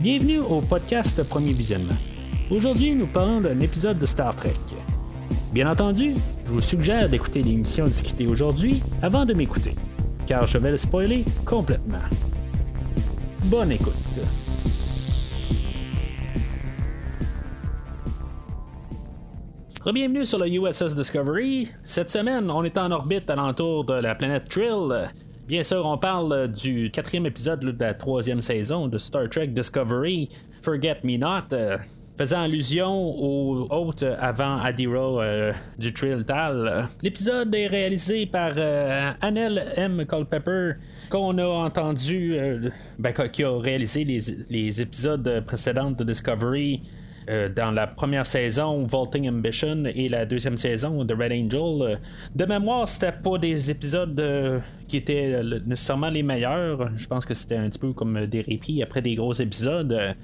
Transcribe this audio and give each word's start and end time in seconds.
Bienvenue 0.00 0.38
au 0.38 0.60
podcast 0.60 1.20
Premier 1.24 1.52
Visionnement. 1.52 1.96
Aujourd'hui, 2.52 2.94
nous 2.94 3.08
parlons 3.08 3.40
d'un 3.40 3.58
épisode 3.58 3.98
de 3.98 4.06
Star 4.06 4.32
Trek. 4.36 4.54
Bien 5.52 5.68
entendu, 5.68 6.14
je 6.46 6.52
vous 6.52 6.60
suggère 6.60 7.08
d'écouter 7.08 7.42
l'émission 7.42 7.84
discutée 7.84 8.28
aujourd'hui 8.28 8.80
avant 9.02 9.24
de 9.24 9.34
m'écouter, 9.34 9.74
car 10.24 10.46
je 10.46 10.56
vais 10.58 10.70
le 10.70 10.76
spoiler 10.76 11.24
complètement. 11.44 11.98
Bonne 13.46 13.72
écoute. 13.72 13.92
Bienvenue 19.92 20.24
sur 20.24 20.38
le 20.38 20.46
USS 20.46 20.94
Discovery. 20.94 21.70
Cette 21.82 22.12
semaine, 22.12 22.48
on 22.52 22.62
est 22.62 22.78
en 22.78 22.92
orbite 22.92 23.28
alentour 23.30 23.84
de 23.84 23.94
la 23.94 24.14
planète 24.14 24.48
Trill. 24.48 25.10
Bien 25.48 25.62
sûr, 25.62 25.86
on 25.86 25.96
parle 25.96 26.52
du 26.52 26.90
quatrième 26.90 27.24
épisode 27.24 27.60
de 27.60 27.74
la 27.82 27.94
troisième 27.94 28.42
saison 28.42 28.86
de 28.86 28.98
Star 28.98 29.30
Trek 29.30 29.46
Discovery, 29.46 30.28
Forget 30.60 30.98
Me 31.04 31.16
Not, 31.16 31.54
euh, 31.54 31.78
faisant 32.18 32.42
allusion 32.42 32.92
au 32.92 33.66
hôte 33.70 34.02
avant 34.02 34.58
Adira 34.58 35.22
euh, 35.22 35.52
du 35.78 35.94
Trill 35.94 36.26
Tal. 36.26 36.86
L'épisode 37.02 37.54
est 37.54 37.66
réalisé 37.66 38.26
par 38.26 38.52
euh, 38.58 39.10
Annelle 39.22 39.72
M. 39.76 40.04
Culpepper, 40.06 40.72
qu'on 41.08 41.38
a 41.38 41.46
entendu, 41.46 42.36
ben, 42.98 43.14
qui 43.32 43.42
a 43.42 43.58
réalisé 43.58 44.04
les 44.04 44.82
épisodes 44.82 45.42
précédents 45.46 45.92
de 45.92 46.04
Discovery. 46.04 46.82
Euh, 47.28 47.50
dans 47.50 47.72
la 47.72 47.86
première 47.86 48.24
saison, 48.24 48.86
Vaulting 48.86 49.28
Ambition, 49.28 49.84
et 49.84 50.08
la 50.08 50.24
deuxième 50.24 50.56
saison 50.56 51.04
de 51.04 51.12
Red 51.12 51.32
Angel. 51.32 51.82
Euh, 51.82 51.96
de 52.34 52.44
mémoire, 52.46 52.88
c'était 52.88 53.12
pas 53.12 53.36
des 53.36 53.70
épisodes 53.70 54.18
euh, 54.18 54.60
qui 54.86 54.96
étaient 54.96 55.42
nécessairement 55.66 56.08
les 56.08 56.22
meilleurs. 56.22 56.96
Je 56.96 57.06
pense 57.06 57.26
que 57.26 57.34
c'était 57.34 57.56
un 57.56 57.68
petit 57.68 57.78
peu 57.78 57.92
comme 57.92 58.26
des 58.26 58.40
répits 58.40 58.82
après 58.82 59.02
des 59.02 59.14
gros 59.14 59.34
épisodes. 59.34 60.14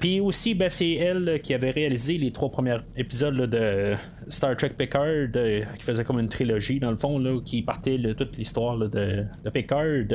Puis 0.00 0.20
aussi, 0.20 0.54
ben, 0.54 0.70
c'est 0.70 0.92
elle 0.92 1.40
qui 1.42 1.52
avait 1.52 1.72
réalisé 1.72 2.16
les 2.16 2.30
trois 2.30 2.48
premiers 2.48 2.76
épisodes 2.96 3.34
de 3.34 3.94
Star 4.28 4.56
Trek 4.56 4.70
Picard, 4.78 5.32
qui 5.76 5.84
faisait 5.84 6.04
comme 6.04 6.20
une 6.20 6.28
trilogie 6.28 6.78
dans 6.78 6.92
le 6.92 6.96
fond, 6.96 7.42
qui 7.44 7.60
partait 7.60 7.98
de 7.98 8.12
toute 8.12 8.36
l'histoire 8.36 8.78
de, 8.78 9.24
Picard. 9.52 10.06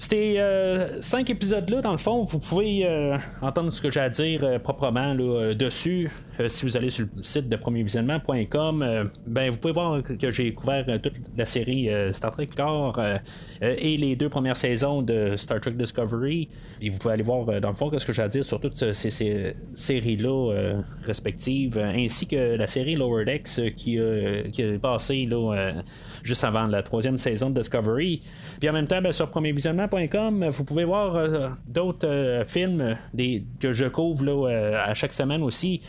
Ces 0.00 0.38
euh, 0.38 0.98
cinq 1.02 1.28
épisodes-là, 1.28 1.82
dans 1.82 1.92
le 1.92 1.98
fond, 1.98 2.22
vous 2.22 2.38
pouvez 2.38 2.86
euh, 2.86 3.18
entendre 3.42 3.70
ce 3.70 3.82
que 3.82 3.90
j'ai 3.90 4.00
à 4.00 4.08
dire 4.08 4.42
euh, 4.42 4.58
proprement 4.58 5.12
là, 5.12 5.52
dessus. 5.52 6.10
Si 6.48 6.64
vous 6.64 6.76
allez 6.76 6.90
sur 6.90 7.06
le 7.16 7.22
site 7.22 7.48
de 7.48 7.56
premiervisionnement.com, 7.56 9.10
ben, 9.26 9.50
vous 9.50 9.58
pouvez 9.58 9.72
voir 9.72 10.02
que 10.02 10.30
j'ai 10.30 10.52
couvert 10.54 10.84
toute 11.02 11.14
la 11.36 11.44
série 11.44 11.88
Star 12.12 12.32
Trek 12.32 12.48
Car 12.54 12.98
et 13.60 13.96
les 13.96 14.16
deux 14.16 14.28
premières 14.28 14.56
saisons 14.56 15.02
de 15.02 15.36
Star 15.36 15.60
Trek 15.60 15.72
Discovery. 15.72 16.48
Et 16.80 16.88
vous 16.88 16.98
pouvez 16.98 17.14
aller 17.14 17.22
voir, 17.22 17.60
dans 17.60 17.70
le 17.70 17.74
fond, 17.74 17.90
ce 17.96 18.04
que 18.04 18.12
j'ai 18.12 18.22
à 18.22 18.28
dire 18.28 18.44
sur 18.44 18.60
toutes 18.60 18.92
ces, 18.92 19.56
séries-là 19.74 20.74
respectives, 21.04 21.78
ainsi 21.78 22.26
que 22.26 22.56
la 22.56 22.66
série 22.66 22.96
Lower 22.96 23.24
Decks 23.24 23.74
qui, 23.74 23.98
qui 24.52 24.62
est 24.62 24.78
passée 24.78 25.26
là, 25.26 25.72
juste 26.22 26.44
avant 26.44 26.66
la 26.66 26.82
troisième 26.82 27.18
saison 27.18 27.50
de 27.50 27.60
Discovery. 27.60 28.22
Puis 28.58 28.68
en 28.68 28.72
même 28.72 28.86
temps, 28.86 29.00
ben, 29.00 29.12
sur 29.12 29.30
premiervisionnement.com, 29.30 30.48
vous 30.48 30.64
pouvez 30.64 30.84
voir 30.84 31.16
euh, 31.16 31.48
d'autres 31.66 32.06
euh, 32.06 32.44
films 32.44 32.96
que 33.60 33.72
je 33.72 33.86
couvre 33.86 34.24
là, 34.24 34.48
euh, 34.48 34.84
à 34.84 34.94
chaque 34.94 35.12
semaine 35.12 35.42
aussi, 35.42 35.80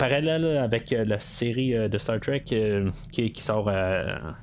parallèle 0.00 0.58
avec 0.58 0.90
la 0.90 1.18
série 1.18 1.74
de 1.88 1.98
Star 1.98 2.18
Trek 2.20 2.44
qui, 3.12 3.32
sort 3.36 3.70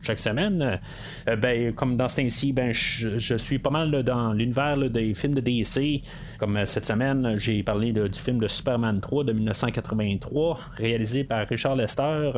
chaque 0.04 0.20
semaine. 0.20 0.80
ben, 1.26 1.74
comme 1.74 1.98
dans 1.98 2.08
ce 2.08 2.22
temps-ci, 2.22 2.54
ben, 2.54 2.72
je, 2.72 3.36
suis 3.38 3.58
pas 3.58 3.72
mal 3.72 4.04
dans 4.04 4.34
l'univers 4.34 4.78
des 4.90 5.14
films 5.16 5.34
de 5.34 5.42
DC. 5.42 6.04
Comme 6.38 6.64
cette 6.66 6.86
semaine, 6.86 7.36
j'ai 7.38 7.64
parlé 7.64 7.92
du 7.92 8.20
film 8.20 8.40
de 8.40 8.48
Superman 8.48 9.02
3 9.02 9.24
de 9.24 9.34
1983, 9.34 10.60
réalisé 10.76 11.24
par 11.24 11.48
Richard 11.48 11.76
Lester. 11.76 12.32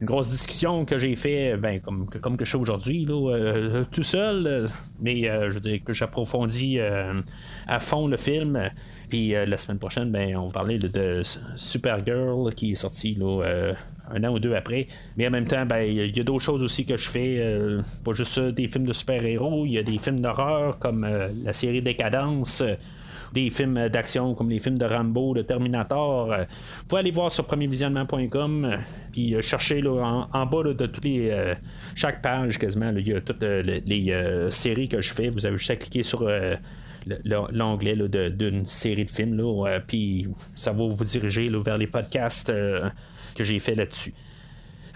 une 0.00 0.06
grosse 0.06 0.30
discussion 0.30 0.84
que 0.84 0.98
j'ai 0.98 1.14
fait, 1.14 1.56
ben, 1.56 1.80
comme, 1.80 2.06
comme 2.20 2.36
que 2.36 2.44
je 2.44 2.50
fais 2.50 2.58
aujourd'hui, 2.58 3.06
tout 3.92 4.02
seul 4.02 4.68
mais 5.00 5.28
euh, 5.28 5.50
je 5.50 5.54
veux 5.54 5.60
dire 5.60 5.80
que 5.84 5.92
j'approfondis 5.92 6.78
euh, 6.78 7.20
à 7.66 7.80
fond 7.80 8.06
le 8.08 8.16
film. 8.16 8.70
Puis 9.08 9.34
euh, 9.34 9.46
la 9.46 9.56
semaine 9.56 9.78
prochaine, 9.78 10.10
ben, 10.10 10.36
on 10.36 10.46
va 10.46 10.52
parler 10.52 10.78
de, 10.78 11.22
Supergirl 11.56 12.52
qui 12.54 12.72
est 12.72 12.76
sorti 12.76 13.14
là, 13.14 13.72
un 14.10 14.24
an 14.24 14.32
ou 14.32 14.38
deux 14.38 14.54
après. 14.54 14.86
Mais 15.16 15.26
en 15.26 15.30
même 15.30 15.46
temps, 15.46 15.64
ben, 15.66 15.80
il 15.80 16.16
y 16.16 16.20
a 16.20 16.24
d'autres 16.24 16.44
choses 16.44 16.62
aussi 16.62 16.84
que 16.84 16.96
je 16.96 17.08
fais. 17.08 17.58
pas 18.04 18.12
juste 18.12 18.38
des 18.40 18.68
films 18.68 18.86
de 18.86 18.92
super-héros, 18.92 19.64
il 19.66 19.72
y 19.72 19.78
a 19.78 19.82
des 19.82 19.98
films 19.98 20.20
d'horreur 20.20 20.78
comme 20.78 21.06
la 21.44 21.52
série 21.52 21.82
Décadence 21.82 22.62
des 23.32 23.50
films 23.50 23.88
d'action 23.88 24.34
comme 24.34 24.50
les 24.50 24.58
films 24.58 24.78
de 24.78 24.84
Rambo, 24.84 25.34
de 25.34 25.42
Terminator. 25.42 26.32
Euh, 26.32 26.44
vous 26.78 26.84
pouvez 26.86 27.00
aller 27.00 27.10
voir 27.10 27.30
sur 27.30 27.44
premiervisionnement.com 27.46 28.64
euh, 28.64 28.76
puis 29.12 29.34
euh, 29.34 29.40
chercher 29.40 29.82
en, 29.86 30.46
bas 30.46 30.62
de 30.62 30.86
tous 30.86 31.02
les 31.02 31.54
chaque 31.94 32.22
page 32.22 32.58
quasiment 32.58 32.90
il 32.96 33.06
y 33.06 33.14
a 33.14 33.20
toutes 33.20 33.42
les 33.42 34.48
séries 34.50 34.88
que 34.88 35.00
je 35.00 35.12
fais. 35.12 35.28
Vous 35.28 35.44
avez 35.46 35.56
juste 35.56 35.70
à 35.70 35.76
cliquer 35.76 36.02
sur 36.02 36.28
l'onglet 37.24 37.96
d'une 38.30 38.66
série 38.66 39.04
de 39.04 39.10
films 39.10 39.40
puis 39.86 40.28
ça 40.54 40.72
va 40.72 40.86
vous 40.86 41.04
diriger 41.04 41.48
vers 41.48 41.78
les 41.78 41.86
podcasts 41.86 42.52
que 43.34 43.44
j'ai 43.44 43.58
fait 43.58 43.74
là-dessus. 43.74 44.14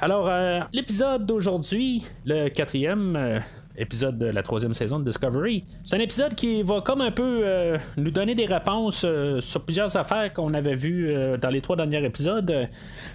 Alors, 0.01 0.29
l'épisode 0.73 1.27
d'aujourd'hui, 1.27 2.05
le 2.25 2.49
quatrième, 2.49 3.43
épisode 3.77 4.19
de 4.19 4.27
la 4.27 4.43
troisième 4.43 4.75
saison 4.75 4.99
de 4.99 5.05
Discovery. 5.05 5.65
C'est 5.85 5.97
un 5.97 6.01
épisode 6.01 6.35
qui 6.35 6.63
va 6.63 6.81
comme 6.81 7.01
un 7.01 7.11
peu 7.11 7.41
euh, 7.45 7.79
nous 7.97 8.11
donner 8.11 8.35
des 8.35 8.47
réponses 8.47 9.05
euh, 9.05 9.41
sur 9.41 9.65
plusieurs 9.65 9.97
affaires 9.97 10.33
qu'on 10.33 10.53
avait 10.55 10.75
vues 10.75 11.11
euh, 11.11 11.37
dans 11.37 11.49
les 11.49 11.61
trois 11.61 11.77
derniers 11.77 12.05
épisodes. 12.05 12.69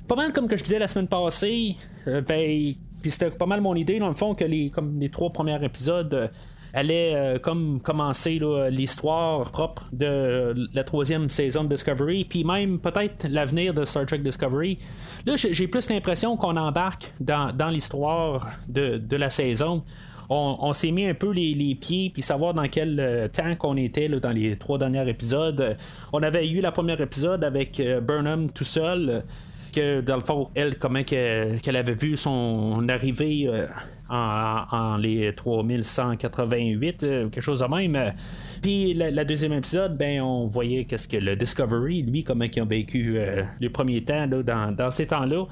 Pas 0.08 0.16
mal 0.16 0.34
comme 0.34 0.48
que 0.48 0.58
je 0.58 0.64
disais 0.64 0.80
la 0.80 0.88
semaine 0.88 1.08
passée, 1.08 1.76
ben, 2.06 2.74
puis 3.02 3.12
c'était 3.12 3.30
pas 3.30 3.46
mal 3.46 3.62
mon 3.62 3.76
idée 3.76 4.00
dans 4.00 4.08
le 4.08 4.16
fond 4.16 4.34
que 4.34 4.46
les, 4.46 4.72
les 5.00 5.10
trois 5.10 5.32
premiers 5.32 5.64
épisodes 5.64 6.32
allaient 6.78 7.40
comme 7.42 7.82
commencer 7.82 8.40
l'histoire 8.70 9.52
propre 9.52 9.84
de 9.92 10.54
la 10.74 10.84
troisième 10.84 11.30
saison 11.30 11.64
de 11.64 11.70
Discovery, 11.70 12.26
puis 12.26 12.44
même 12.44 12.80
peut-être 12.80 13.28
l'avenir 13.30 13.74
de 13.74 13.86
Star 13.86 14.06
Trek 14.06 14.20
Discovery. 14.20 14.78
Là, 15.26 15.36
j'ai 15.36 15.68
plus 15.68 15.90
l'impression 15.90 16.38
qu'on 16.38 16.56
embarque 16.56 17.14
dans, 17.20 17.52
dans 17.54 17.70
l'histoire 17.70 18.48
de, 18.68 18.98
de 18.98 19.16
la 19.18 19.30
saison 19.30 19.84
on, 20.30 20.74
s'est 20.74 20.92
mis 20.92 21.06
un 21.06 21.14
peu 21.14 21.32
les, 21.32 21.76
pieds 21.76 22.10
puis 22.10 22.22
savoir 22.22 22.54
dans 22.54 22.68
quel 22.68 23.00
euh, 23.00 23.28
temps 23.28 23.56
qu'on 23.56 23.78
était 23.78 24.10
dans 24.10 24.32
les 24.32 24.58
trois 24.58 24.78
derniers 24.78 25.08
épisodes. 25.10 25.78
On 26.12 26.22
avait 26.22 26.50
eu 26.50 26.60
la 26.60 26.72
première 26.72 27.00
épisode 27.00 27.44
avec 27.44 27.80
euh, 27.80 28.02
Burnham 28.02 28.52
tout 28.52 28.64
seul. 28.64 29.24
Que 29.72 30.02
dans 30.02 30.16
le 30.16 30.22
fond, 30.22 30.50
elle, 30.56 30.78
comment 30.78 31.04
qu'elle 31.04 31.76
avait 31.76 31.96
vu 31.96 32.18
son 32.18 32.88
arrivée 32.90 33.48
euh, 33.48 33.68
en, 34.10 34.98
les 34.98 35.34
3188, 35.36 37.00
quelque 37.00 37.42
chose 37.42 37.60
de 37.60 37.66
même. 37.66 38.14
Puis 38.62 38.94
la, 38.94 39.24
deuxième 39.26 39.54
épisode, 39.54 39.98
ben 39.98 40.22
on 40.22 40.48
voyait 40.48 40.86
qu'est-ce 40.86 41.08
que 41.08 41.18
le 41.18 41.36
Discovery, 41.36 42.04
lui, 42.04 42.24
comment 42.24 42.46
il 42.46 42.60
a 42.60 42.66
vécu 42.66 43.20
les 43.60 43.70
premiers 43.70 44.04
temps 44.04 44.28
dans, 44.28 44.72
dans 44.72 44.92
ces 44.92 45.08
temps-là. 45.08 45.46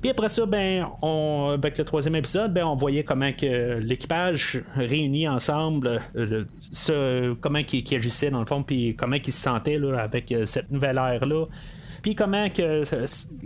Puis 0.00 0.10
après 0.10 0.30
ça, 0.30 0.46
ben, 0.46 0.88
on, 1.02 1.50
avec 1.52 1.76
le 1.76 1.84
troisième 1.84 2.16
épisode, 2.16 2.54
ben, 2.54 2.64
on 2.64 2.74
voyait 2.74 3.04
comment 3.04 3.30
l'équipage 3.42 4.62
réuni 4.74 5.28
ensemble, 5.28 6.00
euh, 6.16 7.34
comment 7.40 7.62
qui, 7.62 7.84
agissait 7.94 8.30
dans 8.30 8.40
le 8.40 8.46
fond, 8.46 8.62
puis 8.62 8.96
comment 8.96 9.16
ils 9.16 9.32
se 9.32 9.42
sentaient 9.42 9.78
avec 9.98 10.32
euh, 10.32 10.46
cette 10.46 10.70
nouvelle 10.70 10.96
ère 10.96 11.26
là. 11.26 11.46
Puis 12.02 12.14
comment 12.14 12.48
que 12.48 12.82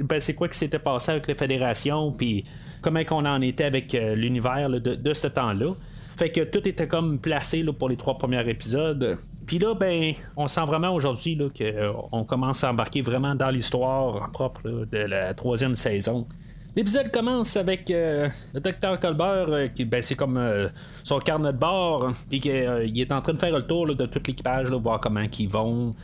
ben, 0.03 0.21
c'est 0.21 0.35
quoi 0.35 0.49
qui 0.49 0.59
s'était 0.59 0.79
passé 0.79 1.13
avec 1.13 1.27
les 1.27 1.35
fédérations, 1.35 2.13
puis 2.13 2.45
comment 2.81 3.05
qu'on 3.05 3.25
en 3.25 3.41
était 3.41 3.65
avec 3.65 3.95
euh, 3.95 4.15
l'univers 4.15 4.69
de, 4.69 5.13
ce 5.13 5.27
temps-là. 5.27 5.75
Fait 6.17 6.31
que 6.31 6.43
tout 6.43 6.69
était 6.69 6.87
comme 6.87 7.19
placé 7.19 7.63
là, 7.63 7.73
pour 7.73 7.89
les 7.89 7.97
trois 7.97 8.17
premiers 8.17 8.49
épisodes. 8.49 9.19
Puis 9.47 9.59
là, 9.59 9.75
ben, 9.75 10.15
on 10.37 10.47
sent 10.47 10.65
vraiment 10.67 10.95
aujourd'hui 10.95 11.37
qu'on 11.37 12.25
commence 12.25 12.63
à 12.63 12.71
embarquer 12.71 13.03
vraiment 13.03 13.35
dans 13.35 13.51
l'histoire 13.51 14.31
propre 14.31 14.63
de 14.69 14.99
la 14.99 15.35
troisième 15.35 15.75
saison. 15.75 16.27
L'épisode 16.77 17.13
commence 17.13 17.57
avec 17.57 17.89
euh, 17.93 18.29
le 18.53 18.59
docteur 18.59 18.99
Colbert, 18.99 19.47
euh, 19.49 19.69
qui 19.69 19.85
ben, 19.85 20.03
c'est 20.03 20.17
comme 20.17 20.37
euh, 20.37 20.69
son 21.05 21.21
carnet 21.21 21.53
de 21.53 21.59
bord, 21.59 22.13
puis 22.29 22.41
qu'il 22.41 23.01
est 23.01 23.13
en 23.13 23.21
train 23.21 23.35
de 23.35 23.39
faire 23.39 23.55
le 23.55 23.63
tour 23.63 23.95
de 23.95 24.07
tout 24.07 24.21
l'équipage, 24.27 24.71
voir 24.71 24.99
comment 24.99 25.23
ils 25.39 25.49
vont, 25.49 25.95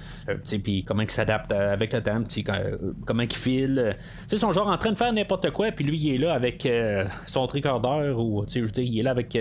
puis 0.62 0.84
comment 0.84 1.02
ils 1.02 1.10
s'adaptent 1.10 1.50
avec 1.50 1.92
le 1.92 2.00
temps, 2.00 2.22
comment 3.04 3.22
ils 3.22 3.32
filent. 3.32 3.96
C'est 4.28 4.36
son 4.36 4.52
genre 4.52 4.68
en 4.68 4.78
train 4.78 4.92
de 4.92 4.98
faire 4.98 5.12
n'importe 5.12 5.50
quoi, 5.50 5.72
puis 5.72 5.84
lui 5.84 5.98
il 5.98 6.14
est 6.14 6.18
là 6.18 6.34
avec 6.34 6.68
son 7.26 7.48
tricordeur, 7.48 8.16
ou 8.20 8.44
je 8.48 8.60
veux 8.60 8.70
dire, 8.70 8.84
il 8.84 9.00
est 9.00 9.02
là 9.02 9.10
avec 9.10 9.36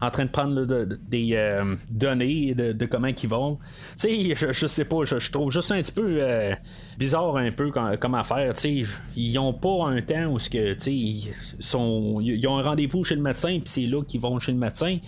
en 0.00 0.10
train 0.10 0.24
de 0.24 0.30
prendre 0.30 0.86
des 1.08 1.62
données 1.90 2.54
de, 2.54 2.86
comment 2.86 3.08
ils 3.08 3.28
vont. 3.28 3.58
Tu 3.98 4.34
sais, 4.34 4.52
je, 4.52 4.66
sais 4.68 4.84
pas, 4.84 5.02
je, 5.04 5.30
trouve 5.32 5.50
juste 5.50 5.72
un 5.72 5.82
petit 5.82 5.92
peu 5.92 6.20
bizarre 6.98 7.36
un 7.36 7.50
peu 7.50 7.70
comme 7.70 8.14
affaire. 8.14 8.52
Ils 9.16 9.38
ont 9.38 9.52
pas 9.52 9.86
un 9.86 10.00
temps 10.00 10.26
où 10.26 10.36
que, 10.36 10.88
ils, 10.88 11.30
sont, 11.58 12.20
ils 12.20 12.46
ont 12.46 12.58
un 12.58 12.62
rendez-vous 12.62 13.04
chez 13.04 13.14
le 13.16 13.22
médecin, 13.22 13.58
puis 13.60 13.62
c'est 13.66 13.86
là 13.86 14.02
qu'ils 14.02 14.20
vont 14.20 14.38
chez 14.38 14.52
le 14.52 14.58
médecin. 14.58 14.98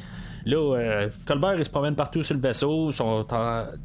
Là, 0.44 1.08
Colbert 1.26 1.56
il 1.58 1.64
se 1.64 1.70
promène 1.70 1.96
partout 1.96 2.22
sur 2.22 2.34
le 2.34 2.40
vaisseau. 2.40 2.90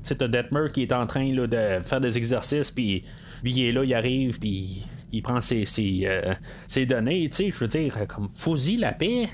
C'est 0.03 0.23
Detmer 0.23 0.67
qui 0.73 0.83
est 0.83 0.93
en 0.93 1.07
train 1.07 1.33
là, 1.33 1.47
de 1.47 1.81
faire 1.81 1.99
des 1.99 2.17
exercices, 2.17 2.69
puis 2.69 3.03
lui 3.43 3.51
il 3.51 3.65
est 3.65 3.71
là, 3.71 3.83
il 3.83 3.93
arrive, 3.93 4.39
puis 4.39 4.83
il 5.11 5.21
prend 5.21 5.41
ses, 5.41 5.65
ses, 5.65 6.85
données. 6.85 7.27
Tu 7.29 7.35
sais, 7.35 7.51
je 7.51 7.59
veux 7.59 7.67
dire, 7.67 8.07
comme 8.07 8.29
fouille 8.29 8.77
la 8.77 8.93
paix. 8.93 9.29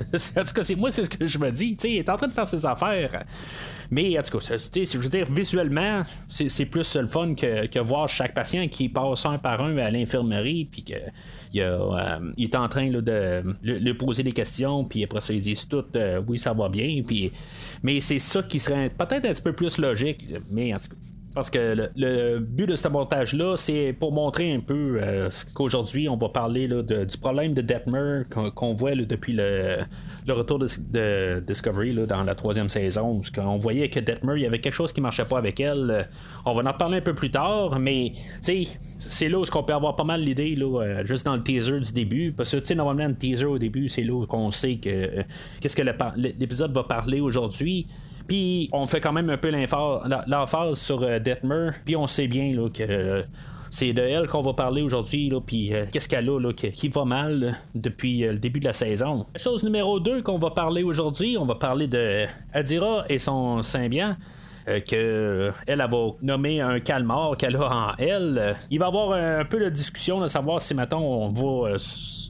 en 0.14 0.44
tout 0.44 0.54
cas, 0.54 0.62
c'est, 0.62 0.76
moi, 0.76 0.90
c'est 0.90 1.04
ce 1.04 1.10
que 1.10 1.26
je 1.26 1.38
me 1.38 1.50
dis. 1.50 1.76
il 1.84 1.96
est 1.96 2.08
en 2.08 2.16
train 2.16 2.28
de 2.28 2.32
faire 2.32 2.48
ses 2.48 2.64
affaires. 2.64 3.24
Mais 3.90 4.18
en 4.18 4.22
tout 4.22 4.38
cas, 4.38 4.56
je 4.56 4.98
veux 4.98 5.08
dire, 5.08 5.26
visuellement, 5.30 6.02
c'est, 6.28 6.64
plus 6.66 6.96
le 6.96 7.06
fun 7.06 7.34
que, 7.34 7.78
voir 7.80 8.08
chaque 8.08 8.34
patient 8.34 8.68
qui 8.68 8.88
passe 8.88 9.26
un 9.26 9.38
par 9.38 9.60
un 9.60 9.76
à 9.78 9.90
l'infirmerie, 9.90 10.66
puis 10.70 10.84
que 10.84 10.94
il, 11.52 11.62
euh, 11.62 12.32
est 12.38 12.54
en 12.54 12.68
train 12.68 12.88
de 12.90 13.42
lui 13.62 13.94
poser 13.94 14.22
des 14.22 14.32
questions, 14.32 14.84
puis 14.84 15.02
après 15.02 15.20
ça, 15.20 15.32
ils 15.32 15.40
disent 15.40 15.66
tout 15.66 15.84
euh, 15.96 16.22
oui, 16.26 16.38
ça 16.38 16.52
va 16.52 16.68
bien. 16.68 17.02
Mais 17.82 18.00
c'est 18.00 18.20
ça 18.20 18.42
qui 18.42 18.58
serait 18.58 18.90
peut-être 18.90 19.24
un 19.24 19.32
petit 19.32 19.42
peu 19.42 19.52
plus 19.52 19.78
logique. 19.78 20.26
Mais 20.50 20.72
en 20.72 20.78
tout 20.78 20.90
cas, 20.90 20.96
parce 21.34 21.48
que 21.48 21.88
le, 21.96 22.38
but 22.40 22.66
de 22.66 22.74
ce 22.74 22.88
montage-là, 22.88 23.56
c'est 23.56 23.94
pour 23.98 24.12
montrer 24.12 24.52
un 24.52 24.60
peu 24.60 24.98
euh, 25.00 25.30
qu'aujourd'hui, 25.54 26.08
on 26.08 26.16
va 26.16 26.28
parler 26.28 26.66
du 26.68 27.18
problème 27.18 27.54
de 27.54 27.62
Detmer 27.62 28.22
qu'on 28.54 28.74
voit 28.74 28.94
depuis 28.96 29.32
le, 29.34 29.84
retour 30.28 30.58
de, 30.58 31.40
Discovery 31.46 31.94
dans 32.06 32.24
la 32.24 32.34
troisième 32.34 32.68
saison. 32.68 33.18
Parce 33.18 33.30
qu'on 33.30 33.56
voyait 33.56 33.88
que 33.88 34.00
Detmer, 34.00 34.34
il 34.36 34.42
y 34.42 34.46
avait 34.46 34.58
quelque 34.58 34.74
chose 34.74 34.92
qui 34.92 35.00
marchait 35.00 35.24
pas 35.24 35.38
avec 35.38 35.60
elle. 35.60 36.08
On 36.44 36.52
va 36.52 36.68
en 36.68 36.74
parler 36.74 36.98
un 36.98 37.02
peu 37.02 37.14
plus 37.14 37.30
tard, 37.30 37.78
mais 37.78 38.12
c'est 38.40 39.28
là 39.28 39.38
où 39.38 39.44
on 39.54 39.62
peut 39.62 39.72
avoir 39.72 39.94
pas 39.94 40.04
mal 40.04 40.20
l'idée, 40.20 40.58
euh, 40.60 41.04
juste 41.04 41.26
dans 41.26 41.36
le 41.36 41.42
teaser 41.44 41.78
du 41.78 41.92
début. 41.92 42.32
Parce 42.32 42.50
que 42.50 42.74
normalement, 42.74 43.06
le 43.06 43.14
teaser 43.14 43.46
au 43.46 43.58
début, 43.58 43.88
c'est 43.88 44.02
là 44.02 44.26
qu'on 44.26 44.50
sait 44.50 44.76
que 44.76 44.90
euh, 44.90 45.22
qu'est-ce 45.60 45.76
que 45.76 45.82
l'épisode 46.16 46.72
va 46.72 46.82
parler 46.82 47.20
aujourd'hui. 47.20 47.86
Puis 48.30 48.68
on 48.72 48.86
fait 48.86 49.00
quand 49.00 49.12
même 49.12 49.28
un 49.28 49.38
peu 49.38 49.50
l'emphase 50.28 50.78
sur 50.78 51.02
euh, 51.02 51.18
Detmer. 51.18 51.70
Puis 51.84 51.96
on 51.96 52.06
sait 52.06 52.28
bien 52.28 52.54
là, 52.54 52.68
que 52.68 52.84
euh, 52.84 53.22
c'est 53.70 53.92
de 53.92 54.02
elle 54.02 54.28
qu'on 54.28 54.40
va 54.40 54.52
parler 54.52 54.82
aujourd'hui, 54.82 55.32
puis 55.44 55.74
euh, 55.74 55.86
qu'est-ce 55.90 56.08
qu'elle 56.08 56.30
a 56.30 56.38
là, 56.38 56.52
qui, 56.52 56.88
va 56.90 57.04
mal 57.04 57.58
depuis 57.74 58.20
le 58.20 58.38
début 58.38 58.60
de 58.60 58.66
la 58.66 58.72
saison. 58.72 59.26
Chose 59.34 59.64
numéro 59.64 59.98
2 59.98 60.22
qu'on 60.22 60.38
va 60.38 60.50
parler 60.50 60.84
aujourd'hui, 60.84 61.36
on 61.38 61.44
va 61.44 61.56
parler 61.56 61.88
de 61.88 62.26
Adira 62.52 63.04
et 63.08 63.18
son 63.18 63.64
symbiont. 63.64 64.14
que 64.64 65.50
elle, 65.66 65.78
va 65.78 66.10
nommer 66.22 66.60
un 66.60 66.78
calmar 66.78 67.36
qu'elle 67.36 67.56
a 67.56 67.68
en 67.68 67.96
elle. 67.98 68.54
Il 68.70 68.78
va 68.78 68.84
y 68.84 68.88
avoir 68.88 69.10
un, 69.10 69.44
peu 69.44 69.58
de 69.58 69.70
discussion 69.70 70.20
de 70.20 70.28
savoir 70.28 70.62
si 70.62 70.72
maintenant 70.76 71.00
on 71.00 71.30
va 71.30 71.74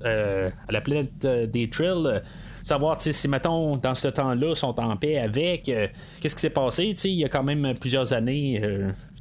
à 0.06 0.72
la 0.72 0.80
planète 0.80 1.26
des 1.26 1.68
Trills 1.68 2.22
savoir 2.62 3.00
si, 3.00 3.28
mettons, 3.28 3.76
dans 3.76 3.94
ce 3.94 4.08
temps-là, 4.08 4.54
sont 4.54 4.78
en 4.80 4.96
paix 4.96 5.18
avec. 5.18 5.68
Euh, 5.68 5.88
qu'est-ce 6.20 6.34
qui 6.34 6.40
s'est 6.40 6.50
passé? 6.50 6.94
Il 7.04 7.10
y 7.12 7.24
a 7.24 7.28
quand 7.28 7.42
même 7.42 7.74
plusieurs 7.78 8.12
années. 8.12 8.60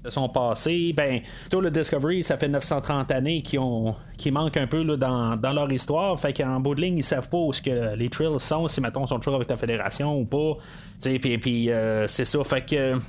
Euh, 0.05 0.09
sont 0.09 0.29
passées, 0.29 0.93
ben, 0.95 1.19
tout 1.49 1.59
le 1.59 1.69
Discovery, 1.71 2.23
ça 2.23 2.37
fait 2.37 2.47
930 2.47 3.11
années 3.11 3.41
qui 3.41 3.57
ont 3.57 3.95
qui 4.17 4.31
manquent 4.31 4.57
un 4.57 4.67
peu 4.67 4.81
là, 4.83 4.95
dans, 4.97 5.53
leur 5.53 5.71
histoire. 5.71 6.19
Fait 6.19 6.33
qu'en 6.33 6.59
bout 6.59 6.75
de 6.75 6.81
ligne, 6.81 6.97
ils 6.97 7.03
savent 7.03 7.29
pas 7.29 7.37
où 7.37 7.53
ce 7.53 7.61
que 7.61 7.95
les 7.95 8.09
Trills 8.09 8.39
sont, 8.39 8.67
si 8.67 8.81
mettons 8.81 9.05
sont 9.07 9.19
toujours 9.19 9.35
avec 9.35 9.49
la 9.49 9.57
Fédération 9.57 10.19
ou 10.19 10.25
pas. 10.25 10.57
Puis, 11.01 11.37
puis 11.37 11.69
euh, 11.71 12.07
c'est 12.07 12.25
ça. 12.25 12.43
Fait 12.43 12.65
que 12.65 12.99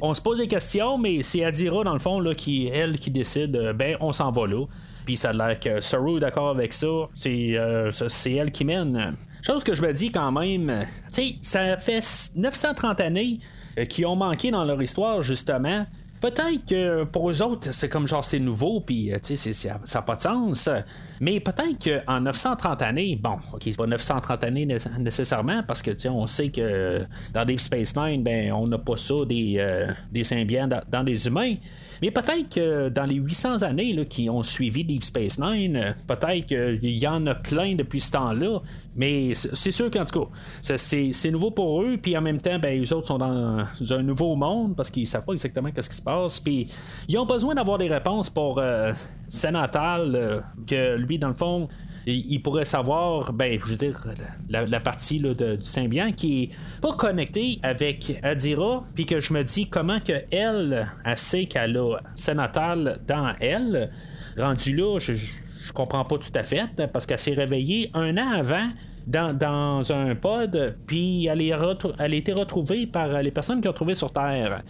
on 0.00 0.14
se 0.14 0.20
pose 0.20 0.38
des 0.38 0.48
questions, 0.48 0.98
mais 0.98 1.22
c'est 1.22 1.44
Adira, 1.44 1.84
dans 1.84 1.92
le 1.92 1.98
fond, 1.98 2.20
là, 2.20 2.34
qui, 2.34 2.68
elle, 2.68 2.98
qui 2.98 3.10
décide, 3.10 3.72
ben, 3.74 3.96
on 4.00 4.12
s'en 4.12 4.30
va 4.30 4.46
là. 4.46 4.64
Puis 5.04 5.16
ça 5.16 5.30
a 5.30 5.32
l'air 5.32 5.60
que 5.60 5.80
Saru 5.80 6.18
est 6.18 6.20
d'accord 6.20 6.50
avec 6.50 6.72
ça. 6.74 7.08
C'est, 7.14 7.56
c'est 8.08 8.32
elle 8.32 8.52
qui 8.52 8.64
mène. 8.64 9.16
Chose 9.42 9.64
que 9.64 9.74
je 9.74 9.82
me 9.82 9.92
dis 9.92 10.10
quand 10.10 10.32
même, 10.32 10.86
tu 11.12 11.22
sais, 11.22 11.36
ça 11.40 11.76
fait 11.76 12.02
930 12.34 13.00
années 13.00 13.38
euh, 13.78 13.84
qui 13.84 14.04
ont 14.04 14.16
manqué 14.16 14.50
dans 14.50 14.64
leur 14.64 14.80
histoire, 14.82 15.22
justement. 15.22 15.86
Peut-être 16.20 16.66
que 16.68 17.04
pour 17.04 17.30
eux 17.30 17.42
autres, 17.42 17.72
c'est 17.72 17.88
comme 17.88 18.06
genre 18.06 18.24
c'est 18.24 18.38
nouveau, 18.38 18.80
puis 18.80 19.12
euh, 19.12 19.18
ça 19.22 19.78
n'a 19.94 20.02
pas 20.02 20.16
de 20.16 20.20
sens. 20.20 20.68
Mais 21.20 21.40
peut-être 21.40 22.04
qu'en 22.04 22.20
930 22.20 22.82
années, 22.82 23.18
bon, 23.20 23.36
ok, 23.52 23.62
c'est 23.62 23.76
pas 23.76 23.86
930 23.86 24.44
années 24.44 24.66
nécessairement, 24.98 25.62
parce 25.62 25.82
que 25.82 25.90
on 26.08 26.26
sait 26.26 26.50
que 26.50 27.04
dans 27.32 27.44
Deep 27.44 27.60
Space 27.60 27.96
Nine, 27.96 28.22
ben, 28.22 28.52
on 28.52 28.66
n'a 28.66 28.78
pas 28.78 28.96
ça 28.96 29.14
des, 29.26 29.56
euh, 29.58 29.92
des 30.10 30.24
symbiens 30.24 30.68
dans, 30.68 30.82
dans 30.88 31.04
humains. 31.06 31.54
Mais 32.02 32.10
peut-être 32.10 32.48
que 32.54 32.88
dans 32.88 33.04
les 33.04 33.16
800 33.16 33.62
années 33.62 34.06
qui 34.06 34.30
ont 34.30 34.42
suivi 34.42 34.84
Deep 34.84 35.04
Space 35.04 35.38
Nine, 35.38 35.76
euh, 35.76 35.92
peut-être 36.06 36.46
qu'il 36.46 36.96
y 36.96 37.06
en 37.06 37.26
a 37.26 37.34
plein 37.34 37.74
depuis 37.74 38.00
ce 38.00 38.12
temps-là. 38.12 38.60
Mais 38.96 39.32
c'est 39.34 39.70
sûr 39.70 39.90
qu'en 39.90 40.04
tout 40.04 40.20
cas, 40.20 40.76
c'est 40.76 41.30
nouveau 41.30 41.50
pour 41.50 41.82
eux. 41.82 41.96
Puis 42.00 42.16
en 42.16 42.20
même 42.20 42.40
temps, 42.40 42.58
ben, 42.58 42.82
eux 42.82 42.92
autres 42.92 43.06
sont 43.06 43.18
dans 43.18 43.64
un 43.90 44.02
nouveau 44.02 44.34
monde 44.34 44.74
parce 44.76 44.90
qu'ils 44.90 45.06
savent 45.06 45.24
pas 45.24 45.32
exactement 45.32 45.70
ce 45.74 45.88
qui 45.88 45.96
se 45.96 46.02
passe. 46.02 46.40
Puis 46.40 46.68
ils 47.08 47.16
ont 47.18 47.26
besoin 47.26 47.54
d'avoir 47.54 47.78
des 47.78 47.88
réponses 47.88 48.28
pour 48.28 48.58
euh, 48.58 48.92
Sénatal, 49.28 50.12
euh, 50.14 50.40
que 50.66 50.96
lui, 50.96 51.18
dans 51.18 51.28
le 51.28 51.34
fond, 51.34 51.68
il 52.12 52.38
pourrait 52.40 52.64
savoir, 52.64 53.32
ben, 53.32 53.58
je 53.60 53.66
veux 53.66 53.76
dire, 53.76 54.00
la, 54.48 54.80
partie 54.80 55.20
du 55.20 55.34
symbiont 55.60 56.12
qui 56.12 56.44
est 56.44 56.80
pas 56.80 56.92
connectée 56.92 57.58
avec 57.62 58.18
Adira, 58.22 58.84
puis 58.94 59.06
que 59.06 59.20
je 59.20 59.32
me 59.32 59.42
dis 59.42 59.68
comment 59.68 60.00
que 60.00 60.24
elle, 60.30 60.88
sait 61.16 61.46
qu'elle 61.46 61.76
a 61.76 61.98
Sénatal 62.14 63.00
dans 63.06 63.34
elle. 63.40 63.90
Rendu 64.36 64.74
là, 64.74 64.98
je, 64.98 65.14
je 65.68 65.72
comprends 65.72 66.04
pas 66.04 66.16
tout 66.18 66.32
à 66.34 66.44
fait, 66.44 66.86
parce 66.92 67.04
qu'elle 67.04 67.18
s'est 67.18 67.34
réveillée 67.34 67.90
un 67.94 68.16
an 68.16 68.30
avant 68.30 68.68
dans, 69.08 69.92
un 69.92 70.14
pod, 70.14 70.76
puis 70.86 71.26
elle, 71.26 71.40
est 71.40 71.54
elle 71.98 72.12
a 72.12 72.16
été 72.16 72.32
retrouvée 72.32 72.86
par 72.86 73.22
les 73.22 73.30
personnes 73.30 73.60
qui 73.60 73.68
ont 73.68 73.72
trouvé 73.72 73.94
sur 73.94 74.12
Terre. 74.12 74.62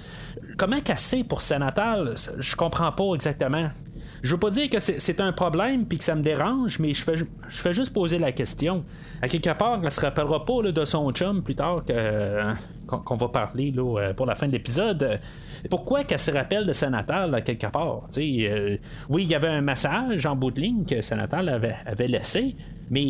Comment 0.57 0.79
sait 0.97 1.25
pour 1.25 1.43
Sénatal 1.43 2.15
Je 2.39 2.57
comprends 2.57 2.93
pas 2.93 3.15
exactement. 3.15 3.71
Je 4.23 4.35
veux 4.35 4.41
pas 4.41 4.51
dire 4.51 4.69
que 4.69 4.81
c'est 4.81 5.21
un 5.21 5.33
problème 5.33 5.87
puis 5.87 5.99
que 5.99 6.05
ça 6.05 6.15
me 6.15 6.23
dérange, 6.23 6.79
mais 6.79 6.95
je 6.95 7.05
fais, 7.05 7.17
je 7.17 7.63
fais 7.63 7.73
juste 7.73 7.93
poser 7.93 8.19
la 8.19 8.33
question. 8.33 8.85
À 9.23 9.29
quelque 9.29 9.57
part, 9.57 9.81
elle 9.83 9.91
se 9.91 10.01
rappellera 10.01 10.45
pas 10.45 10.63
de 10.63 10.85
son 10.85 11.11
chum 11.13 11.43
plus 11.43 11.55
tard 11.55 11.85
que, 11.87 12.53
qu'on, 12.87 13.15
va 13.15 13.29
parler 13.29 13.71
là, 13.71 14.13
pour 14.15 14.27
la 14.27 14.35
fin 14.35 14.47
de 14.47 14.53
l'épisode. 14.53 15.21
Pourquoi 15.71 16.05
qu'elle 16.05 16.19
se 16.19 16.31
rappelle 16.31 16.67
de 16.67 16.73
Sanatal 16.73 17.35
à 17.35 17.41
quelque 17.41 17.67
part? 17.67 18.09
Euh, 18.17 18.77
oui, 19.09 19.25
il 19.25 19.29
y 19.29 19.35
avait 19.35 19.49
un 19.49 19.61
massage 19.61 20.25
en 20.27 20.37
bout 20.37 20.51
de 20.51 20.61
ligne 20.61 20.85
que 20.85 21.01
Sanatal 21.01 21.49
avait, 21.49 21.77
avait 21.87 22.09
laissé, 22.09 22.57
mais 22.91 23.01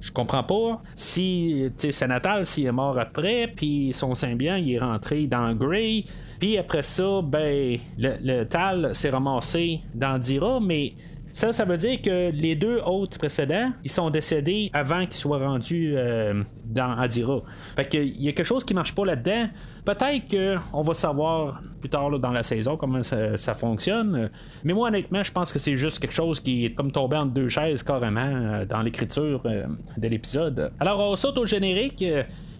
je 0.00 0.10
comprends 0.12 0.44
pas 0.44 0.82
si 0.94 1.70
Sanatal 1.76 2.46
s'il 2.46 2.66
est 2.66 2.72
mort 2.72 2.98
après, 2.98 3.52
puis 3.54 3.92
son 3.92 4.14
symbiont 4.14 4.56
il 4.56 4.74
est 4.74 4.78
rentré 4.78 5.26
dans 5.26 5.52
Grey, 5.54 6.04
puis 6.40 6.56
après 6.56 6.82
ça, 6.82 7.20
ben 7.22 7.76
le, 7.98 8.44
Tal 8.44 8.94
s'est 8.94 9.10
ramassé 9.10 9.80
dans 9.94 10.18
Dira, 10.18 10.58
mais 10.58 10.94
ça, 11.32 11.52
ça 11.52 11.66
veut 11.66 11.76
dire 11.76 12.00
que 12.00 12.30
les 12.32 12.56
deux 12.56 12.80
autres 12.80 13.18
précédents, 13.18 13.70
ils 13.84 13.90
sont 13.90 14.08
décédés 14.08 14.70
avant 14.72 15.04
qu'ils 15.04 15.14
soient 15.14 15.38
rendus 15.38 15.92
euh, 15.96 16.42
dans 16.64 16.96
Adira. 16.98 17.42
Fait 17.76 17.86
qu'il 17.86 18.20
y 18.20 18.28
a 18.28 18.32
quelque 18.32 18.46
chose 18.46 18.64
qui 18.64 18.72
marche 18.72 18.94
pas 18.94 19.04
là-dedans. 19.04 19.48
Peut-être 19.84 20.62
qu'on 20.70 20.82
va 20.82 20.94
savoir 20.94 21.60
plus 21.80 21.90
tard 21.90 22.18
dans 22.18 22.32
la 22.32 22.42
saison 22.42 22.76
comment 22.76 23.02
ça, 23.02 23.54
fonctionne. 23.54 24.30
Mais 24.64 24.72
moi, 24.72 24.88
honnêtement, 24.88 25.22
je 25.22 25.32
pense 25.32 25.52
que 25.52 25.58
c'est 25.58 25.76
juste 25.76 25.98
quelque 25.98 26.14
chose 26.14 26.40
qui 26.40 26.64
est 26.64 26.74
comme 26.74 26.90
tombé 26.90 27.16
entre 27.16 27.32
deux 27.32 27.48
chaises 27.48 27.82
carrément 27.82 28.20
euh, 28.20 28.64
dans 28.64 28.80
l'écriture 28.80 29.42
euh, 29.44 29.66
de 29.98 30.08
l'épisode. 30.08 30.72
Alors, 30.80 31.00
on 31.00 31.16
saute 31.16 31.36
au 31.36 31.44
générique. 31.44 32.02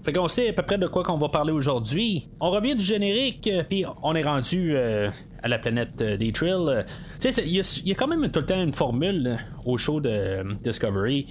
Fait 0.02 0.12
qu'on 0.12 0.28
sait 0.28 0.48
à 0.48 0.52
peu 0.52 0.62
près 0.62 0.78
de 0.78 0.86
quoi 0.86 1.02
qu'on 1.02 1.18
va 1.18 1.28
parler 1.28 1.52
aujourd'hui. 1.52 2.28
On 2.40 2.50
revient 2.50 2.74
du 2.74 2.84
générique, 2.84 3.50
puis 3.68 3.84
on 4.02 4.14
est 4.14 4.22
rendu 4.22 4.76
à 4.76 5.48
la 5.48 5.58
planète 5.58 6.02
des 6.02 6.32
Trills. 6.32 6.84
Tu 7.20 7.32
sais, 7.32 7.42
il 7.46 7.88
y, 7.88 7.92
a 7.92 7.94
quand 7.94 8.08
même 8.08 8.30
tout 8.30 8.40
le 8.40 8.46
temps 8.46 8.62
une 8.62 8.72
formule 8.72 9.38
au 9.64 9.76
show 9.76 10.00
de 10.00 10.42
Discovery. 10.62 11.26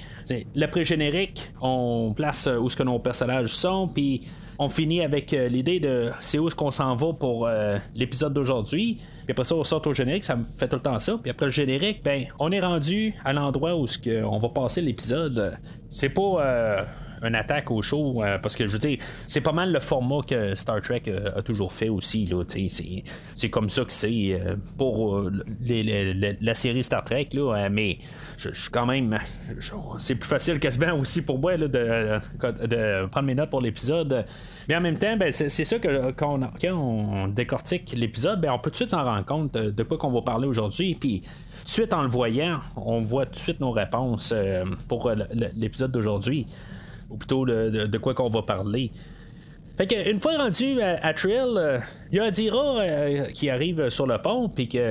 L'après-générique, 0.55 1.51
on 1.61 2.13
place 2.15 2.47
où 2.47 2.69
ce 2.69 2.75
que 2.75 2.83
nos 2.83 2.99
personnages 2.99 3.55
sont, 3.55 3.87
puis 3.87 4.21
on 4.61 4.67
finit 4.67 5.01
avec 5.01 5.33
euh, 5.33 5.47
l'idée 5.47 5.79
de 5.79 6.11
c'est 6.19 6.37
où 6.37 6.47
est-ce 6.47 6.55
qu'on 6.55 6.69
s'en 6.69 6.93
va 6.97 7.13
pour 7.13 7.47
euh, 7.47 7.77
l'épisode 7.95 8.33
d'aujourd'hui. 8.33 8.99
Puis 9.23 9.31
après 9.31 9.45
ça, 9.45 9.55
on 9.55 9.63
sort 9.63 9.85
au 9.87 9.93
générique, 9.93 10.25
ça 10.25 10.35
me 10.35 10.43
fait 10.43 10.67
tout 10.67 10.75
le 10.75 10.81
temps 10.81 10.99
ça. 10.99 11.17
Puis 11.17 11.31
après 11.31 11.45
le 11.45 11.51
générique, 11.51 12.03
ben, 12.03 12.25
on 12.39 12.51
est 12.51 12.59
rendu 12.59 13.15
à 13.23 13.31
l'endroit 13.31 13.77
où 13.77 13.87
ce 13.87 13.97
va 14.39 14.49
passer 14.49 14.81
l'épisode. 14.81 15.57
C'est 15.87 16.09
pas 16.09 16.21
euh, 16.21 16.83
une 17.23 17.35
attaque 17.35 17.71
au 17.71 17.81
show. 17.81 18.23
Euh, 18.23 18.37
parce 18.37 18.55
que 18.55 18.67
je 18.67 18.71
veux 18.71 18.79
dire, 18.79 18.97
c'est 19.27 19.41
pas 19.41 19.51
mal 19.51 19.71
le 19.71 19.79
format 19.79 20.21
que 20.27 20.55
Star 20.55 20.81
Trek 20.81 21.03
euh, 21.07 21.37
a 21.37 21.41
toujours 21.41 21.71
fait 21.71 21.89
aussi. 21.89 22.25
Là, 22.25 22.43
c'est, 22.47 23.03
c'est 23.35 23.49
comme 23.49 23.69
ça 23.69 23.83
que 23.83 23.91
c'est 23.91 24.33
euh, 24.33 24.55
pour 24.77 25.29
la 26.41 26.53
série 26.53 26.83
Star 26.83 27.03
Trek. 27.03 27.29
Là, 27.33 27.69
mais 27.69 27.99
je, 28.37 28.49
suis 28.51 28.69
quand 28.69 28.85
même. 28.85 29.17
c'est 29.97 30.15
plus 30.15 30.27
facile 30.27 30.59
quasiment 30.59 30.93
aussi 30.97 31.21
pour 31.21 31.39
moi 31.39 31.57
là, 31.57 31.67
de, 31.67 32.19
de, 32.67 33.07
prendre 33.07 33.27
mes 33.27 33.35
notes 33.35 33.49
pour 33.49 33.61
l'épisode. 33.61 34.25
Mais 34.67 34.75
en 34.75 34.81
même 34.81 34.97
temps, 34.97 35.17
ben, 35.17 35.31
c'est, 35.31 35.49
ça 35.49 35.79
que 35.79 36.11
quand 36.11 36.39
on, 36.65 37.27
décortique 37.27 37.93
l'épisode, 37.95 38.41
ben, 38.41 38.51
on 38.51 38.59
peut 38.59 38.69
tout 38.69 38.71
de 38.71 38.75
suite 38.77 38.89
s'en 38.89 39.03
rendre 39.03 39.25
compte 39.25 39.53
de, 39.53 39.83
quoi 39.83 39.97
qu'on 39.97 40.11
va 40.11 40.21
parler 40.21 40.47
aujourd'hui. 40.47 40.95
Puis 40.99 41.23
suite 41.65 41.93
en 41.93 42.03
le 42.03 42.09
voyant, 42.09 42.59
on 42.75 43.01
voit 43.01 43.25
tout 43.25 43.33
de 43.33 43.39
suite 43.39 43.59
nos 43.59 43.71
réponses 43.71 44.33
pour 44.87 45.11
l'épisode 45.55 45.91
d'aujourd'hui 45.91 46.45
ou 47.09 47.17
plutôt 47.17 47.45
de, 47.45 47.97
quoi 47.97 48.13
qu'on 48.13 48.29
va 48.29 48.41
parler. 48.41 48.91
Fait 49.77 49.87
que, 49.87 50.11
une 50.11 50.19
fois 50.19 50.35
rendu 50.35 50.81
à, 50.81 51.13
Trill, 51.13 51.81
il 52.11 52.17
y 52.17 52.19
a 52.19 52.25
Adira 52.25 52.83
qui 53.33 53.49
arrive 53.49 53.87
sur 53.87 54.05
le 54.05 54.17
pont, 54.17 54.49
puis 54.49 54.67
qu'il 54.67 54.81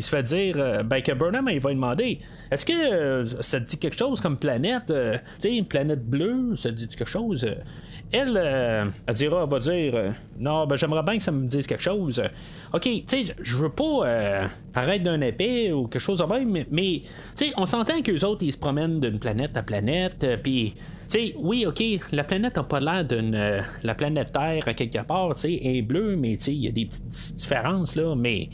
se 0.00 0.08
fait 0.08 0.22
dire 0.22 0.84
ben, 0.84 1.02
que 1.02 1.10
Burnham, 1.10 1.48
il 1.50 1.58
va 1.58 1.70
lui 1.70 1.74
demander 1.74 2.20
est-ce 2.50 2.64
que 2.64 3.42
ça 3.42 3.60
te 3.60 3.66
dit 3.66 3.78
quelque 3.78 3.98
chose 3.98 4.20
comme 4.20 4.38
planète 4.38 4.86
Tu 4.86 5.20
sais, 5.38 5.56
une 5.56 5.66
planète 5.66 6.06
bleue, 6.06 6.54
ça 6.56 6.70
te 6.70 6.76
dit 6.76 6.86
quelque 6.86 7.08
chose? 7.08 7.48
Elle, 8.12 8.36
elle 9.06 9.14
dira, 9.14 9.44
va 9.44 9.58
dire 9.58 10.14
Non, 10.38 10.68
ben 10.68 10.76
j'aimerais 10.76 11.02
bien 11.02 11.16
que 11.16 11.22
ça 11.22 11.32
me 11.32 11.46
dise 11.46 11.66
quelque 11.66 11.82
chose. 11.82 12.22
ok, 12.72 12.82
tu 12.82 13.02
sais, 13.06 13.34
je 13.40 13.56
veux 13.56 13.70
pas 13.70 14.48
paraître 14.72 15.02
d'un 15.02 15.20
épée 15.20 15.72
ou 15.72 15.88
quelque 15.88 16.00
chose 16.00 16.20
de 16.20 16.24
même, 16.24 16.64
mais, 16.70 17.02
tu 17.02 17.08
sais, 17.34 17.52
on 17.56 17.66
s'entend 17.66 18.00
qu'eux 18.02 18.24
autres, 18.24 18.44
ils 18.44 18.52
se 18.52 18.58
promènent 18.58 19.00
d'une 19.00 19.18
planète 19.18 19.56
à 19.56 19.64
planète, 19.64 20.24
puis 20.44 20.74
sais, 21.08 21.34
oui, 21.38 21.66
ok, 21.66 21.82
la 22.12 22.24
planète 22.24 22.56
n'a 22.56 22.62
pas 22.62 22.80
l'air 22.80 23.04
d'une. 23.04 23.34
Euh, 23.34 23.62
la 23.82 23.94
planète 23.94 24.32
Terre, 24.32 24.66
à 24.66 24.74
quelque 24.74 25.02
part, 25.04 25.34
tu 25.34 25.40
sais, 25.40 25.60
est 25.62 25.82
bleue, 25.82 26.16
mais 26.16 26.36
tu 26.36 26.44
sais, 26.44 26.54
il 26.54 26.64
y 26.64 26.68
a 26.68 26.72
des 26.72 26.86
petites 26.86 27.34
différences, 27.36 27.96
là, 27.96 28.14
mais 28.14 28.50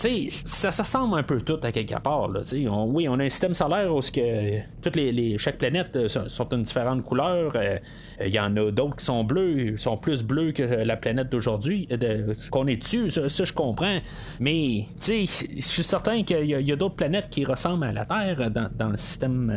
sais, 0.00 0.28
ça, 0.44 0.70
ressemble 0.70 1.18
un 1.18 1.22
peu 1.22 1.40
tout 1.40 1.58
à 1.62 1.72
quelque 1.72 1.98
part. 2.00 2.28
Là, 2.28 2.40
oui, 2.52 3.08
on 3.08 3.18
a 3.18 3.24
un 3.24 3.28
système 3.28 3.54
solaire 3.54 3.94
où 3.94 4.00
que 4.00 4.60
toutes 4.82 4.96
les, 4.96 5.36
chaque 5.38 5.58
planète 5.58 5.94
euh, 5.96 6.08
sont, 6.08 6.44
d'une 6.44 6.62
différente 6.62 7.04
couleur. 7.04 7.52
Euh, 7.54 7.78
il 8.24 8.30
y 8.30 8.40
en 8.40 8.56
a 8.56 8.70
d'autres 8.70 8.96
qui 8.96 9.04
sont 9.04 9.24
bleus, 9.24 9.76
sont 9.78 9.96
plus 9.96 10.22
bleus 10.22 10.52
que 10.52 10.62
la 10.62 10.96
planète 10.96 11.30
d'aujourd'hui, 11.30 11.88
euh, 11.90 12.34
qu'on 12.50 12.66
est 12.66 12.76
dessus. 12.76 13.10
Ça, 13.10 13.44
je 13.44 13.52
comprends. 13.52 13.98
Mais 14.38 14.84
je 15.00 15.24
suis 15.26 15.82
certain 15.82 16.22
qu'il 16.22 16.44
y 16.44 16.72
a, 16.72 16.76
d'autres 16.76 16.96
planètes 16.96 17.28
qui 17.30 17.44
ressemblent 17.44 17.84
à 17.84 17.92
la 17.92 18.04
Terre 18.04 18.50
dans, 18.50 18.88
le 18.88 18.96
système, 18.96 19.52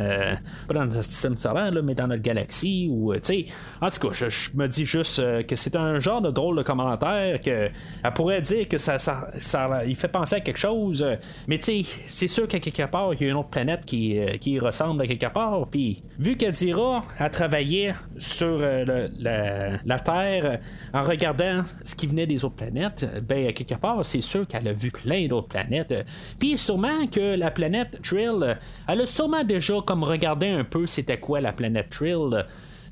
pas 0.68 0.74
dans 0.74 0.84
le 0.84 1.02
système 1.02 1.36
solaire, 1.36 1.72
mais 1.82 1.94
dans 1.94 2.06
notre 2.06 2.22
galaxie. 2.22 2.90
En 2.90 3.90
tout 3.90 4.08
cas, 4.08 4.28
je, 4.28 4.50
me 4.54 4.66
dis 4.66 4.84
juste 4.84 5.22
que 5.46 5.56
c'est 5.56 5.76
un 5.76 5.98
genre 6.00 6.22
de 6.22 6.30
drôle 6.30 6.56
de 6.56 6.62
commentaire 6.62 7.40
que 7.40 7.70
elle 8.02 8.12
pourrait 8.14 8.42
dire 8.42 8.68
que 8.68 8.78
ça, 8.78 8.98
ça, 8.98 9.28
ça 9.38 9.84
il 9.86 9.96
fait 9.96 10.08
penser 10.08 10.33
quelque 10.40 10.58
chose. 10.58 11.04
Mais 11.48 11.58
tu 11.58 11.82
sais, 11.82 12.02
c'est 12.06 12.28
sûr 12.28 12.48
qu'à 12.48 12.60
quelque 12.60 12.86
part, 12.86 13.14
il 13.14 13.22
y 13.22 13.24
a 13.24 13.30
une 13.30 13.36
autre 13.36 13.50
planète 13.50 13.84
qui, 13.84 14.18
euh, 14.18 14.36
qui 14.38 14.58
ressemble 14.58 15.02
à 15.02 15.06
quelque 15.06 15.32
part. 15.32 15.66
Puis, 15.70 16.02
vu 16.18 16.36
qu'Adira 16.36 17.04
a 17.18 17.30
travaillé 17.30 17.94
sur 18.18 18.58
euh, 18.60 19.08
la, 19.18 19.98
Terre 19.98 20.60
en 20.92 21.02
regardant 21.02 21.62
ce 21.82 21.94
qui 21.94 22.06
venait 22.06 22.26
des 22.26 22.44
autres 22.44 22.56
planètes, 22.56 23.06
ben, 23.26 23.46
à 23.48 23.52
quelque 23.52 23.74
part, 23.74 24.04
c'est 24.04 24.20
sûr 24.20 24.46
qu'elle 24.46 24.68
a 24.68 24.72
vu 24.72 24.90
plein 24.90 25.26
d'autres 25.26 25.48
planètes. 25.48 25.94
Puis, 26.38 26.58
sûrement 26.58 27.06
que 27.06 27.36
la 27.36 27.50
planète 27.50 28.00
Trill, 28.02 28.56
elle 28.88 29.00
a 29.00 29.06
sûrement 29.06 29.44
déjà 29.44 29.74
comme 29.86 30.04
regardé 30.04 30.48
un 30.48 30.64
peu 30.64 30.86
c'était 30.86 31.18
quoi 31.18 31.40
la 31.40 31.52
planète 31.52 31.90
Trill 31.90 32.44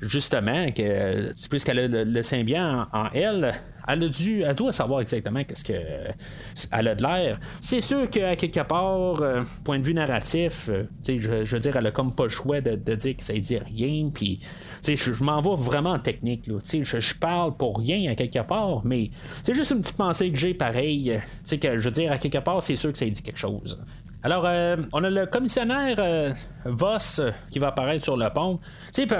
justement, 0.07 0.71
que 0.71 1.31
c'est 1.35 1.49
plus 1.49 1.63
qu'elle 1.63 1.79
a 1.79 1.87
le, 1.87 2.21
symbiant 2.21 2.87
en, 2.93 3.09
elle, 3.13 3.53
elle 3.87 4.03
a 4.03 4.07
dû, 4.07 4.41
elle 4.43 4.55
doit 4.55 4.71
savoir 4.71 5.01
exactement 5.01 5.43
qu'est-ce 5.43 5.63
que 5.63 5.73
elle 6.71 6.87
a 6.87 6.95
de 6.95 7.03
l'air. 7.03 7.39
C'est 7.59 7.81
sûr 7.81 8.09
qu'à 8.09 8.35
quelque 8.35 8.61
part, 8.61 9.21
euh, 9.21 9.43
point 9.63 9.79
de 9.79 9.83
vue 9.83 9.93
narratif, 9.93 10.69
euh, 10.69 10.83
je, 11.07 11.45
je 11.45 11.55
veux 11.55 11.59
dire, 11.59 11.75
elle 11.75 11.87
a 11.87 11.91
comme 11.91 12.13
pas 12.13 12.23
le 12.23 12.29
choix 12.29 12.61
de, 12.61 12.75
dire 12.95 13.17
que 13.17 13.23
ça 13.23 13.33
dit 13.33 13.57
rien, 13.57 14.09
puis 14.13 14.39
je, 14.87 14.95
je 14.95 15.23
m'en 15.23 15.41
vais 15.41 15.61
vraiment 15.61 15.91
en 15.91 15.99
technique, 15.99 16.47
là, 16.47 16.59
je, 16.63 16.99
je 16.99 17.15
parle 17.15 17.55
pour 17.57 17.79
rien 17.79 18.11
à 18.11 18.15
quelque 18.15 18.43
part, 18.43 18.81
mais 18.85 19.09
c'est 19.41 19.53
juste 19.53 19.71
une 19.71 19.81
petite 19.81 19.97
pensée 19.97 20.31
que 20.31 20.37
j'ai 20.37 20.53
pareil, 20.53 21.19
que 21.49 21.77
je 21.77 21.83
veux 21.83 21.91
dire, 21.91 22.11
à 22.11 22.17
quelque 22.17 22.39
part, 22.39 22.63
c'est 22.63 22.75
sûr 22.75 22.91
que 22.91 22.97
ça 22.97 23.05
dit 23.05 23.21
quelque 23.21 23.39
chose. 23.39 23.79
Alors, 24.25 24.45
euh, 24.45 24.77
on 24.93 25.03
a 25.03 25.09
le 25.09 25.25
commissionnaire 25.25 25.97
euh, 25.99 26.31
Voss 26.63 27.19
euh, 27.19 27.31
qui 27.49 27.59
va 27.59 27.67
apparaître 27.67 28.05
sur 28.05 28.15
le 28.15 28.29
pont. 28.33 28.57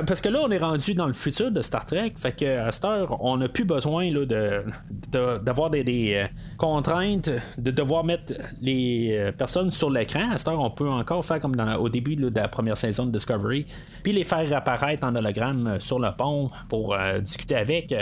parce 0.07 0.21
que 0.21 0.29
là, 0.29 0.39
on 0.41 0.49
est 0.49 0.57
rendu 0.57 0.93
dans 0.93 1.07
le 1.07 1.13
futur 1.13 1.51
de 1.51 1.61
Star 1.61 1.85
Trek. 1.85 2.13
Fait 2.15 2.31
que 2.31 2.59
à 2.59 2.71
cette 2.71 2.85
heure, 2.85 3.17
on 3.21 3.35
n'a 3.35 3.49
plus 3.49 3.65
besoin 3.65 4.09
de, 4.09 4.63
d'avoir 5.11 5.69
des, 5.71 6.25
contraintes, 6.57 7.29
de 7.57 7.71
devoir 7.71 8.05
mettre 8.05 8.31
les 8.61 9.33
personnes 9.37 9.71
sur 9.71 9.89
l'écran. 9.89 10.31
À 10.31 10.37
cette 10.37 10.47
heure, 10.47 10.61
on 10.61 10.71
peut 10.71 10.89
encore 10.89 11.25
faire 11.25 11.41
comme 11.41 11.55
au 11.79 11.89
début 11.89 12.15
de 12.15 12.31
la 12.33 12.47
première 12.47 12.77
saison 12.77 13.05
de 13.05 13.11
Discovery, 13.11 13.65
puis 14.03 14.13
les 14.13 14.23
faire 14.23 14.55
apparaître 14.55 15.05
en 15.05 15.13
hologramme 15.13 15.81
sur 15.81 15.99
le 15.99 16.11
pont 16.17 16.49
pour 16.69 16.95
discuter 17.19 17.57
avec. 17.57 17.93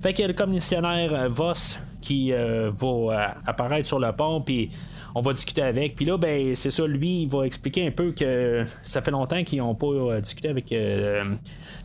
Fait 0.00 0.14
que 0.14 0.22
le 0.22 0.34
commissionnaire 0.34 1.28
Voss 1.28 1.80
qui 2.00 2.30
va 2.32 3.34
apparaître 3.44 3.88
sur 3.88 3.98
le 3.98 4.12
pont, 4.12 4.40
puis 4.40 4.70
on 5.14 5.22
va 5.22 5.32
discuter 5.32 5.62
avec. 5.62 5.94
Puis 5.94 6.04
là, 6.04 6.18
ben, 6.18 6.54
c'est 6.54 6.70
ça, 6.70 6.86
lui, 6.86 7.22
il 7.22 7.28
va 7.28 7.46
expliquer 7.46 7.86
un 7.86 7.90
peu 7.90 8.12
que 8.12 8.64
ça 8.82 9.00
fait 9.00 9.12
longtemps 9.12 9.42
qu'ils 9.44 9.58
n'ont 9.58 9.74
pas 9.74 9.86
euh, 9.86 10.20
discuté 10.20 10.48
avec 10.48 10.72
euh, 10.72 11.24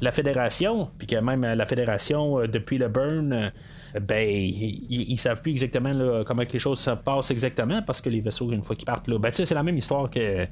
la 0.01 0.12
fédération, 0.12 0.89
puis 0.98 1.07
que 1.07 1.15
même 1.15 1.41
la 1.41 1.65
fédération, 1.65 2.39
euh, 2.39 2.48
depuis 2.48 2.77
le 2.79 2.88
burn, 2.88 3.51
ben, 4.01 4.29
ils, 4.29 5.17
savent 5.17 5.41
plus 5.41 5.51
exactement 5.51 6.24
comment 6.24 6.43
les 6.51 6.59
choses 6.59 6.79
se 6.79 6.91
passent 6.91 7.31
exactement 7.31 7.81
parce 7.81 8.01
que 8.01 8.09
les 8.09 8.19
vaisseaux, 8.19 8.51
une 8.51 8.62
fois 8.62 8.75
qu'ils 8.75 8.86
partent 8.86 9.07
là, 9.07 9.17
ben, 9.17 9.31
c'est 9.31 9.51
la 9.51 9.63
même 9.63 9.77
histoire 9.77 10.12
que 10.12 10.45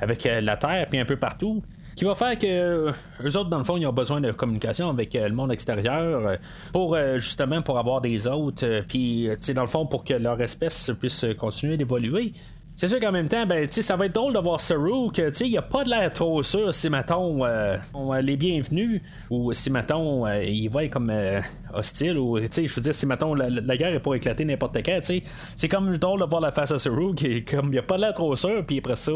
avec 0.00 0.24
la 0.24 0.56
Terre, 0.56 0.86
puis 0.90 0.98
un 0.98 1.06
peu 1.06 1.16
partout 1.16 1.62
qui 1.94 2.04
va 2.04 2.14
faire 2.14 2.38
que 2.38 2.46
euh, 2.46 2.92
eux 3.22 3.36
autres 3.36 3.50
dans 3.50 3.58
le 3.58 3.64
fond 3.64 3.76
ils 3.76 3.86
ont 3.86 3.92
besoin 3.92 4.20
de 4.20 4.32
communication 4.32 4.88
avec 4.88 5.14
euh, 5.14 5.28
le 5.28 5.34
monde 5.34 5.52
extérieur 5.52 6.26
euh, 6.26 6.36
pour 6.72 6.96
justement 7.16 7.62
pour 7.62 7.78
avoir 7.78 8.00
des 8.00 8.26
autres 8.26 8.82
puis 8.88 9.28
dans 9.54 9.62
le 9.62 9.68
fond 9.68 9.86
pour 9.86 10.04
que 10.04 10.14
leur 10.14 10.40
espèce 10.40 10.90
puisse 10.98 11.24
continuer 11.38 11.76
d'évoluer 11.76 12.32
c'est 12.74 12.86
sûr 12.86 13.00
qu'en 13.00 13.12
même 13.12 13.28
temps, 13.28 13.44
ben, 13.46 13.70
ça 13.70 13.96
va 13.96 14.06
être 14.06 14.14
drôle 14.14 14.32
de 14.32 14.38
voir 14.38 14.60
Saru 14.60 15.12
que 15.12 15.30
il 15.44 15.58
a 15.58 15.62
pas 15.62 15.84
de 15.84 15.90
l'air 15.90 16.10
trop 16.12 16.42
sûr 16.42 16.72
si 16.72 16.88
mettons 16.88 17.44
euh, 17.44 17.76
on 17.92 18.12
les 18.14 18.36
bienvenus 18.36 19.02
ou 19.28 19.52
si 19.52 19.70
mettons 19.70 20.26
euh, 20.26 20.42
il 20.42 20.68
va 20.68 20.84
être 20.84 20.90
comme 20.90 21.10
euh, 21.10 21.40
hostile 21.74 22.16
ou 22.16 22.38
je 22.38 22.74
veux 22.74 22.82
dire 22.82 22.94
si 22.94 23.04
mettons 23.04 23.34
la, 23.34 23.76
guerre 23.76 23.94
est 23.94 24.00
pas 24.00 24.14
éclater 24.14 24.44
n'importe 24.46 24.78
quand, 24.84 25.00
c'est 25.02 25.68
comme 25.68 25.96
drôle 25.98 26.20
de 26.20 26.24
voir 26.24 26.40
la 26.40 26.50
face 26.50 26.72
à 26.72 26.78
Saru 26.78 27.14
qui 27.14 27.44
comme 27.44 27.72
il 27.72 27.78
a 27.78 27.82
pas 27.82 27.96
de 27.96 28.00
l'air 28.02 28.14
trop 28.14 28.34
sûr 28.36 28.64
puis 28.66 28.78
après 28.78 28.96
ça 28.96 29.12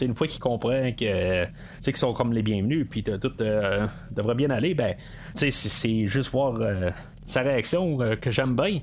une 0.00 0.14
fois 0.14 0.26
qu'il 0.26 0.40
comprend 0.40 0.90
que 0.92 1.44
qu'ils 1.44 1.96
sont 1.96 2.12
comme 2.12 2.32
les 2.32 2.42
bienvenus 2.42 2.86
puis 2.90 3.04
tout 3.04 3.32
devrait 4.10 4.34
bien 4.34 4.50
aller, 4.50 4.74
ben 4.74 4.94
c'est 5.34 6.06
juste 6.06 6.30
voir 6.32 6.58
sa 7.24 7.42
réaction 7.42 7.98
que 8.20 8.30
j'aime 8.30 8.56
bien. 8.56 8.80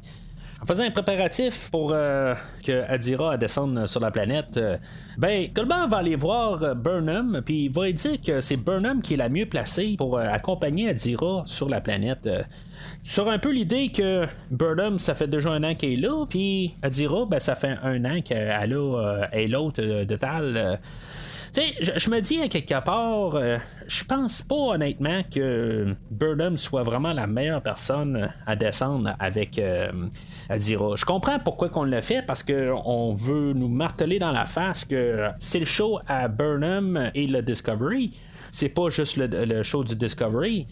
En 0.62 0.66
faisant 0.66 0.84
un 0.84 0.92
préparatif 0.92 1.70
pour 1.72 1.94
euh, 1.94 2.36
que 2.66 2.84
Adira 2.92 3.38
descende 3.38 3.88
sur 3.88 4.02
la 4.02 4.12
planète, 4.12 4.58
euh, 4.58 4.78
ben, 5.18 5.48
Goldberg 5.54 5.90
va 5.90 5.98
aller 5.98 6.18
voir 6.18 6.62
euh, 6.62 6.74
Burnham, 6.74 7.42
puis 7.46 7.66
il 7.66 7.72
va 7.72 7.90
dire 7.90 8.22
que 8.22 8.42
c'est 8.42 8.58
Burnham 8.58 9.02
qui 9.02 9.14
est 9.14 9.18
la 9.18 9.30
mieux 9.30 9.46
placée 9.46 9.96
pour 9.98 10.20
accompagner 10.20 10.90
Adira 10.90 11.44
sur 11.46 11.70
la 11.70 11.80
planète. 11.80 12.30
sur 13.04 13.30
un 13.30 13.40
peu 13.40 13.54
l'idée 13.54 13.90
que 13.90 14.26
Burnham, 14.52 15.00
ça 15.00 15.14
fait 15.14 15.28
déjà 15.28 15.50
un 15.50 15.64
an 15.64 15.76
qu'elle 15.76 15.94
est 15.94 15.98
là, 15.98 16.26
puis 16.28 16.74
Adira, 16.82 17.26
ben, 17.26 17.40
ça 17.40 17.56
fait 17.56 17.78
un 17.82 18.04
an 18.04 18.20
qu'elle 18.20 18.50
est 19.32 19.48
l'autre 19.48 19.82
de 19.82 20.16
Tal. 20.18 20.80
Tu 21.54 21.62
sais, 21.62 22.00
je, 22.00 22.10
me 22.10 22.20
dis 22.20 22.42
à 22.42 22.48
quelque 22.48 22.84
part, 22.84 23.36
euh, 23.36 23.58
je 23.88 24.04
pense 24.04 24.42
pas 24.42 24.56
honnêtement 24.56 25.22
que 25.24 25.96
Burnham 26.12 26.58
soit 26.58 26.84
vraiment 26.84 27.12
la 27.12 27.26
meilleure 27.26 27.62
personne 27.62 28.32
à 28.46 28.56
descendre 28.56 29.16
avec 29.20 29.58
euh, 29.58 29.92
Adira. 30.50 30.96
Je 30.96 31.06
comprends 31.06 31.40
pourquoi 31.40 31.70
qu'on 31.70 31.84
le 31.84 32.02
fait, 32.02 32.22
parce 32.22 32.44
qu'on 32.44 33.14
veut 33.14 33.54
nous 33.54 33.68
marteler 33.68 34.20
dans 34.20 34.32
la 34.32 34.46
face 34.46 34.86
que 34.86 35.30
c'est 35.40 35.60
le 35.60 35.66
show 35.66 36.00
à 36.08 36.28
Burnham 36.28 37.10
et 37.16 37.26
le 37.26 37.42
Discovery. 37.42 38.14
C'est 38.52 38.70
pas 38.70 38.90
juste 38.90 39.18
le, 39.18 39.64
show 39.64 39.84
du 39.84 39.96
Discovery. 39.96 40.68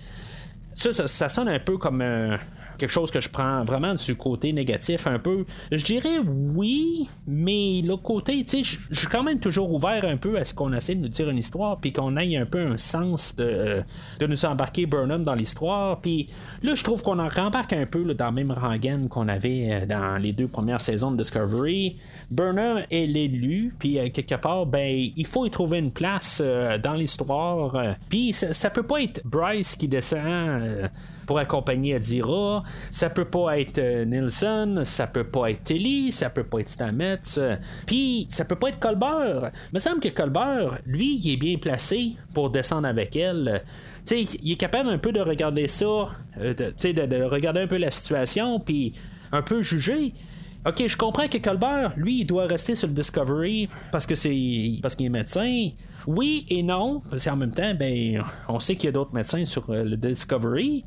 Ça, 0.74 0.92
ça, 0.92 1.30
sonne 1.30 1.50
un 1.50 1.60
peu 1.60 1.78
comme 1.78 2.02
un, 2.02 2.38
quelque 2.78 2.92
chose 2.92 3.12
que 3.12 3.20
je 3.20 3.30
prends 3.30 3.64
vraiment 3.64 3.96
du 3.96 4.16
côté 4.16 4.54
négatif 4.54 5.08
un 5.08 5.20
peu. 5.20 5.46
Je 5.72 5.84
dirais 5.84 6.20
oui, 6.26 7.10
mais 7.28 7.82
l'autre 7.84 8.04
côté, 8.04 8.44
tu 8.44 8.64
sais, 8.64 8.78
je 8.90 8.98
suis 8.98 9.08
quand 9.08 9.24
même 9.24 9.40
toujours 9.40 9.74
ouvert 9.74 10.06
un 10.06 10.18
peu 10.18 10.38
à 10.38 10.46
ce 10.46 10.54
qu'on 10.54 10.74
essaie 10.74 10.96
de 10.96 11.02
nous 11.02 11.08
dire 11.08 11.30
une 11.30 11.38
histoire, 11.38 11.78
puis 11.78 11.92
qu'on 11.92 12.16
ait 12.18 12.38
un 12.38 12.46
peu 12.46 12.60
un 12.60 12.78
sens 12.78 13.36
de, 13.36 13.84
de 14.20 14.28
nous 14.28 14.46
embarquer 14.46 14.86
Burnham 14.86 15.24
dans 15.24 15.34
l'histoire. 15.34 16.00
Puis 16.00 16.30
là, 16.62 16.76
je 16.76 16.84
trouve 16.84 17.04
qu'on 17.04 17.20
en 17.20 17.30
rembarque 17.30 17.74
un 17.74 17.86
peu 17.86 18.14
dans 18.14 18.28
le 18.28 18.32
même 18.32 18.52
rengaine 18.52 19.10
qu'on 19.10 19.28
avait 19.28 19.70
euh, 19.72 19.86
dans 19.86 20.18
les 20.18 20.34
deux 20.34 20.48
premières 20.48 20.82
saisons 20.82 21.12
de 21.12 21.18
Discovery. 21.18 21.98
Burnham 22.32 22.84
est 22.92 23.08
l'élu, 23.08 23.74
puis 23.78 24.00
euh, 24.00 24.10
quelque 24.10 24.36
part, 24.36 24.66
ben, 24.66 25.12
il 25.16 25.26
faut 25.26 25.46
y 25.46 25.50
trouver 25.50 25.80
une 25.80 25.92
place 25.92 26.42
euh, 26.44 26.78
dans 26.78 26.94
l'histoire. 26.94 27.96
puis 28.10 28.34
ça, 28.34 28.54
ça, 28.54 28.70
peut 28.70 28.84
pas 28.84 29.02
être 29.02 29.22
Bryce 29.26 29.76
qui 29.76 29.88
descend 29.88 30.90
pour 31.28 31.38
accompagner 31.38 31.94
Adira. 31.94 32.64
Ça 32.90 33.12
peut 33.12 33.26
pas 33.26 33.60
être 33.60 33.78
euh, 33.78 34.06
Nilsson, 34.06 34.82
ça 34.84 35.06
peut 35.06 35.26
pas 35.26 35.52
être 35.52 35.64
Tilly, 35.64 36.12
ça 36.12 36.32
peut 36.32 36.46
pas 36.46 36.60
être 36.60 36.70
Stamets, 36.70 37.20
puis 37.86 38.26
ça 38.30 38.46
peut 38.46 38.56
pas 38.56 38.70
être 38.70 38.80
Colbert. 38.80 39.52
Il 39.72 39.76
me 39.76 39.80
semble 39.80 40.00
que 40.00 40.10
Colbert, 40.10 40.80
lui, 40.88 41.20
il 41.20 41.34
est 41.34 41.38
bien 41.38 41.58
placé 41.58 42.14
pour 42.34 42.50
descendre 42.50 42.88
avec 42.88 43.16
elle. 43.16 43.62
sais, 44.06 44.22
il 44.22 44.54
est 44.54 44.56
capable 44.56 44.90
un 44.90 44.98
peu 44.98 45.12
de 45.12 45.20
regarder 45.20 45.68
ça, 45.68 45.86
euh, 46.40 46.54
de, 46.54 47.06
de, 47.06 47.24
regarder 47.24 47.60
un 47.60 47.68
peu 47.68 47.78
la 47.78 47.92
situation, 47.92 48.60
puis 48.60 48.94
un 49.32 49.44
peu 49.44 49.62
juger. 49.62 50.14
Ok, 50.66 50.86
je 50.88 50.98
comprends 50.98 51.28
que 51.28 51.38
Colbert, 51.38 51.94
lui, 51.96 52.22
il 52.22 52.26
doit 52.26 52.48
rester 52.48 52.76
sur 52.76 52.88
le 52.88 52.94
Discovery 52.94 53.70
parce 53.92 54.06
que 54.06 54.16
c'est 54.16 54.80
parce 54.82 54.96
qu'il 54.96 55.06
est 55.06 55.10
médecin. 55.10 55.70
Oui 56.08 56.46
et 56.50 56.64
non, 56.64 57.02
parce 57.10 57.26
qu'en 57.26 57.36
même 57.36 57.54
temps, 57.54 57.74
ben, 57.74 58.24
on 58.48 58.60
sait 58.60 58.76
qu'il 58.76 58.86
y 58.86 58.90
a 58.90 58.92
d'autres 58.92 59.14
médecins 59.14 59.46
sur 59.46 59.70
euh, 59.70 59.84
le 59.84 59.98
Discovery. 59.98 60.84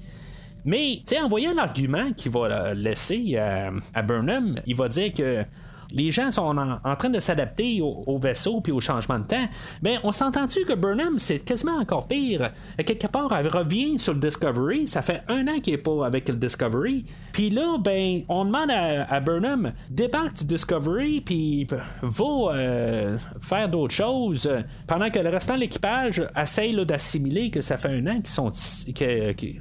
Mais, 0.65 1.03
tu 1.07 1.15
sais, 1.15 1.21
en 1.21 1.29
voyant 1.29 1.55
l'argument 1.55 2.13
qu'il 2.13 2.33
va 2.33 2.75
laisser 2.75 3.37
à 3.37 4.03
Burnham, 4.03 4.61
il 4.67 4.77
va 4.77 4.89
dire 4.89 5.13
que 5.13 5.45
les 5.93 6.11
gens 6.11 6.31
sont 6.31 6.57
en, 6.57 6.97
train 6.97 7.11
de 7.11 7.21
s'adapter 7.21 7.81
au, 7.83 8.19
vaisseau 8.19 8.61
puis 8.61 8.73
au 8.73 8.81
changement 8.81 9.19
de 9.19 9.25
temps, 9.25 9.49
ben 9.83 9.99
on 10.05 10.13
s'entend-tu 10.13 10.65
que 10.65 10.75
Burnham 10.75 11.19
c'est 11.19 11.39
quasiment 11.41 11.77
encore 11.77 12.07
pire? 12.07 12.51
quelque 12.79 13.07
part, 13.07 13.33
elle 13.33 13.49
revient 13.49 13.99
sur 13.99 14.15
le 14.15 14.21
Discovery. 14.21 14.87
Ça 14.87 15.03
fait 15.03 15.23
un 15.29 15.47
an 15.49 15.61
qu'il 15.61 15.75
est 15.75 15.79
pas 15.79 16.07
avec 16.07 16.29
le 16.29 16.37
Discovery. 16.37 17.05
Puis 17.33 17.51
là, 17.51 17.77
ben, 17.79 18.23
on 18.29 18.45
demande 18.45 18.71
à, 18.71 19.21
Burnham 19.21 19.73
débarque 19.89 20.35
du 20.35 20.45
Discovery 20.45 21.21
puis 21.21 21.67
va 22.03 22.25
euh, 22.25 23.19
faire 23.41 23.69
d'autres 23.69 23.95
choses 23.95 24.51
pendant 24.87 25.11
que 25.11 25.19
le 25.19 25.29
restant 25.29 25.55
de 25.55 25.61
l'équipage 25.61 26.23
essaye 26.37 26.75
d'assimiler 26.85 27.51
que 27.51 27.61
ça 27.61 27.77
fait 27.77 27.89
un 27.89 28.07
an 28.07 28.17
qu'ils 28.17 28.29
sont 28.29 28.51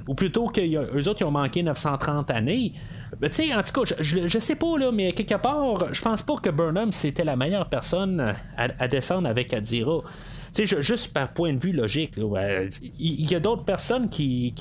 ou 0.08 0.16
plutôt 0.16 0.48
que 0.48 0.62
eux 0.62 1.08
autres 1.08 1.22
ils 1.22 1.26
ont 1.26 1.32
manqué 1.32 1.64
930 1.64 2.32
années. 2.32 2.74
Ben, 3.20 3.30
tu 3.30 3.36
sais, 3.36 3.54
en 3.54 3.62
tout 3.62 3.82
cas, 3.82 3.96
je, 4.00 4.28
je, 4.28 4.40
sais 4.40 4.56
pas 4.56 4.78
là, 4.78 4.92
mais 4.92 5.12
quelque 5.14 5.36
part, 5.36 5.94
je 5.94 6.02
pense 6.02 6.19
pense 6.24 6.42
pas 6.42 6.50
que 6.50 6.50
Burnham 6.50 6.92
c'était 6.92 7.24
la 7.24 7.36
meilleure 7.36 7.70
personne 7.70 8.36
à, 8.58 8.88
descendre 8.88 9.28
avec 9.28 9.54
Adira. 9.54 10.02
Tu 10.54 10.66
sais, 10.66 10.82
juste 10.82 11.14
par 11.14 11.32
point 11.34 11.54
de 11.54 11.60
vue 11.60 11.72
logique, 11.72 12.14
il 12.18 13.32
y, 13.32 13.36
a 13.36 13.40
d'autres 13.40 13.64
personnes 13.64 14.10
qui, 14.10 14.54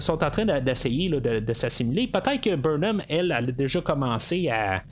sont 0.00 0.24
en 0.24 0.30
train 0.30 0.60
d'essayer 0.60 1.08
de, 1.08 1.52
s'assimiler. 1.52 2.08
Peut-être 2.08 2.40
que 2.40 2.56
Burnham, 2.56 3.02
elle 3.08 3.30
a 3.30 3.40
déjà 3.42 3.80
commencé 3.80 4.48
à 4.48 4.82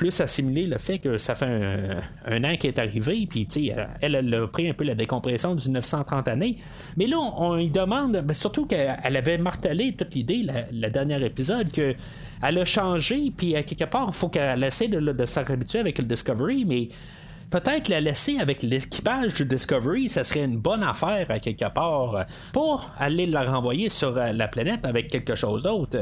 plus 0.00 0.18
assimiler 0.22 0.66
le 0.66 0.78
fait 0.78 0.98
que 0.98 1.18
ça 1.18 1.34
fait 1.34 1.44
un, 1.44 2.44
an 2.44 2.56
qu'elle 2.56 2.70
est 2.70 2.78
arrivée, 2.78 3.26
puis 3.28 3.46
elle, 4.00 4.14
elle 4.14 4.34
a 4.34 4.46
pris 4.46 4.66
un 4.66 4.72
peu 4.72 4.84
la 4.84 4.94
décompression 4.94 5.54
du 5.54 5.68
930 5.68 6.26
années. 6.26 6.56
Mais 6.96 7.06
là, 7.06 7.18
on, 7.18 7.56
lui 7.56 7.68
demande, 7.68 8.12
ben, 8.24 8.32
surtout 8.32 8.64
qu'elle 8.64 8.96
avait 9.14 9.36
martelé 9.36 9.92
toute 9.92 10.14
l'idée, 10.14 10.46
le 10.72 10.88
dernier 10.88 11.22
épisode, 11.22 11.70
que 11.70 11.94
elle 12.42 12.56
a 12.56 12.64
changé, 12.64 13.30
puis 13.36 13.52
quelque 13.52 13.84
part, 13.84 14.06
il 14.08 14.14
faut 14.14 14.30
qu'elle 14.30 14.64
essaie 14.64 14.88
de, 14.88 15.00
de 15.00 15.24
s'habituer 15.26 15.80
avec 15.80 15.98
le 15.98 16.04
Discovery, 16.04 16.64
mais 16.64 16.88
peut-être 17.50 17.88
la 17.88 18.00
laisser 18.00 18.38
avec 18.38 18.62
l'équipage 18.62 19.34
du 19.34 19.44
Discovery, 19.44 20.08
ça 20.08 20.24
serait 20.24 20.44
une 20.44 20.58
bonne 20.58 20.82
affaire 20.82 21.30
à 21.30 21.40
quelque 21.40 21.68
part. 21.72 22.26
Pour 22.52 22.90
aller 22.98 23.26
la 23.26 23.42
renvoyer 23.42 23.88
sur 23.88 24.16
euh, 24.16 24.32
la 24.32 24.48
planète 24.48 24.84
avec 24.84 25.08
quelque 25.08 25.34
chose 25.34 25.64
d'autre. 25.64 25.98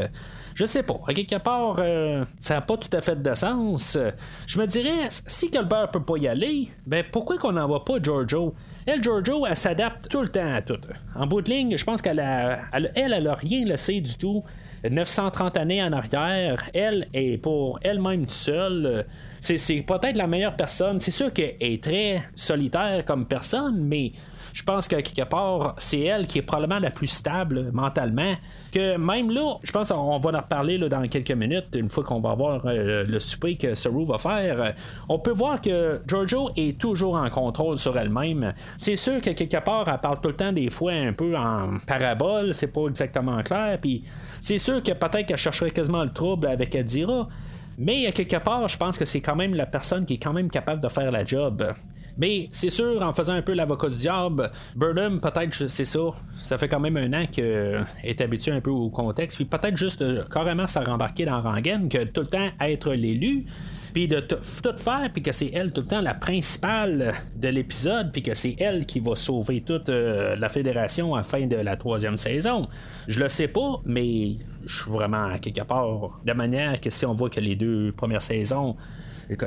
Je 0.54 0.64
sais 0.64 0.82
pas. 0.82 1.00
À 1.06 1.14
quelque 1.14 1.38
part, 1.38 1.76
euh, 1.78 2.24
ça 2.38 2.54
n'a 2.54 2.60
pas 2.60 2.76
tout 2.76 2.94
à 2.94 3.00
fait 3.00 3.20
de 3.20 3.34
sens. 3.34 3.98
Je 4.46 4.60
me 4.60 4.66
dirais, 4.66 5.08
si 5.08 5.50
Colbert 5.50 5.90
peut 5.90 6.02
pas 6.02 6.16
y 6.18 6.28
aller, 6.28 6.68
ben 6.86 7.04
pourquoi 7.10 7.38
qu'on 7.38 7.52
n'envoie 7.52 7.84
pas 7.84 8.00
Giorgio? 8.02 8.54
Elle, 8.86 9.02
Giorgio, 9.02 9.46
elle 9.46 9.56
s'adapte 9.56 10.08
tout 10.08 10.20
le 10.20 10.28
temps 10.28 10.52
à 10.52 10.62
tout. 10.62 10.80
En 11.14 11.26
bout 11.26 11.42
de 11.42 11.50
ligne, 11.50 11.76
je 11.76 11.84
pense 11.84 12.02
qu'elle 12.02 12.20
a, 12.20 12.58
elle, 12.72 12.92
elle, 12.94 13.26
a 13.26 13.34
rien 13.34 13.64
laissé 13.64 14.00
du 14.00 14.16
tout. 14.16 14.44
930 14.88 15.56
années 15.56 15.82
en 15.82 15.92
arrière, 15.92 16.62
elle 16.72 17.08
est 17.12 17.38
pour 17.38 17.80
elle-même 17.82 18.28
seule 18.28 19.06
c'est 19.40 19.82
peut-être 19.82 20.16
la 20.16 20.26
meilleure 20.26 20.56
personne. 20.56 21.00
C'est 21.00 21.10
sûr 21.10 21.32
qu'elle 21.32 21.56
est 21.60 21.82
très 21.82 22.22
solitaire 22.34 23.04
comme 23.04 23.26
personne, 23.26 23.80
mais 23.80 24.12
je 24.52 24.62
pense 24.62 24.88
que 24.88 24.96
quelque 24.96 25.28
part, 25.28 25.74
c'est 25.78 26.00
elle 26.00 26.26
qui 26.26 26.38
est 26.38 26.42
probablement 26.42 26.80
la 26.80 26.90
plus 26.90 27.06
stable 27.06 27.70
mentalement. 27.72 28.34
Que 28.72 28.96
même 28.96 29.30
là, 29.30 29.56
je 29.62 29.72
pense 29.72 29.90
qu'on 29.90 30.18
va 30.18 30.30
en 30.30 30.42
reparler 30.42 30.78
dans 30.78 31.06
quelques 31.06 31.32
minutes, 31.32 31.66
une 31.74 31.88
fois 31.88 32.04
qu'on 32.04 32.20
va 32.20 32.34
voir 32.34 32.62
euh, 32.66 33.04
le 33.04 33.20
souper 33.20 33.56
que 33.56 33.74
Saru 33.74 34.04
va 34.04 34.18
faire. 34.18 34.74
On 35.08 35.18
peut 35.18 35.32
voir 35.32 35.60
que 35.60 36.00
Giorgio 36.06 36.50
est 36.56 36.78
toujours 36.78 37.14
en 37.14 37.28
contrôle 37.30 37.78
sur 37.78 37.96
elle-même. 37.98 38.52
C'est 38.76 38.96
sûr 38.96 39.20
que 39.20 39.30
quelque 39.30 39.62
part, 39.62 39.88
elle 39.88 40.00
parle 40.00 40.20
tout 40.20 40.28
le 40.28 40.36
temps 40.36 40.52
des 40.52 40.70
fois 40.70 40.92
un 40.92 41.12
peu 41.12 41.36
en 41.36 41.78
parabole, 41.86 42.54
c'est 42.54 42.68
pas 42.68 42.86
exactement 42.88 43.42
clair. 43.42 43.78
Puis 43.80 44.02
c'est 44.40 44.58
sûr 44.58 44.82
que 44.82 44.92
peut-être 44.92 45.26
qu'elle 45.26 45.36
chercherait 45.36 45.70
quasiment 45.70 46.02
le 46.02 46.10
trouble 46.10 46.46
avec 46.46 46.74
Adira. 46.74 47.28
Mais 47.78 48.06
à 48.06 48.12
quelque 48.12 48.36
part, 48.36 48.66
je 48.68 48.76
pense 48.76 48.98
que 48.98 49.04
c'est 49.04 49.20
quand 49.20 49.36
même 49.36 49.54
la 49.54 49.66
personne 49.66 50.04
qui 50.04 50.14
est 50.14 50.22
quand 50.22 50.32
même 50.32 50.50
capable 50.50 50.82
de 50.82 50.88
faire 50.88 51.10
la 51.12 51.24
job. 51.24 51.72
Mais 52.18 52.48
c'est 52.50 52.70
sûr, 52.70 53.00
en 53.00 53.12
faisant 53.12 53.34
un 53.34 53.42
peu 53.42 53.52
l'avocat 53.52 53.88
du 53.88 53.96
diable, 53.96 54.50
Burnham, 54.74 55.20
peut-être, 55.20 55.68
c'est 55.68 55.84
ça. 55.84 56.00
Ça 56.36 56.58
fait 56.58 56.68
quand 56.68 56.80
même 56.80 56.96
un 56.96 57.12
an 57.12 57.26
qu'elle 57.30 57.86
est 58.02 58.20
habituée 58.20 58.50
un 58.50 58.60
peu 58.60 58.70
au 58.70 58.90
contexte. 58.90 59.36
Puis 59.36 59.44
peut-être 59.44 59.76
juste 59.76 60.04
carrément 60.28 60.66
se 60.66 60.80
rembarquer 60.80 61.26
dans 61.26 61.40
Rangen, 61.40 61.88
que 61.88 62.02
tout 62.02 62.22
le 62.22 62.26
temps 62.26 62.48
être 62.60 62.92
l'élu 62.92 63.46
puis 63.92 64.08
de 64.08 64.20
tout 64.20 64.38
faire, 64.76 65.10
puis 65.12 65.22
que 65.22 65.32
c'est 65.32 65.50
elle 65.52 65.72
tout 65.72 65.82
le 65.82 65.86
temps 65.86 66.00
la 66.00 66.14
principale 66.14 67.14
de 67.36 67.48
l'épisode, 67.48 68.12
puis 68.12 68.22
que 68.22 68.34
c'est 68.34 68.56
elle 68.58 68.86
qui 68.86 69.00
va 69.00 69.14
sauver 69.14 69.62
toute 69.62 69.88
euh, 69.88 70.36
la 70.36 70.48
fédération 70.48 71.14
à 71.14 71.18
la 71.18 71.22
fin 71.24 71.46
de 71.46 71.56
la 71.56 71.76
troisième 71.76 72.18
saison. 72.18 72.68
Je 73.06 73.20
le 73.20 73.28
sais 73.28 73.48
pas, 73.48 73.80
mais 73.84 74.32
je 74.66 74.82
suis 74.82 74.90
vraiment 74.90 75.38
quelque 75.38 75.62
part 75.62 76.20
de 76.24 76.32
manière 76.32 76.80
que 76.80 76.90
si 76.90 77.06
on 77.06 77.14
voit 77.14 77.30
que 77.30 77.40
les 77.40 77.56
deux 77.56 77.92
premières 77.92 78.22
saisons 78.22 78.76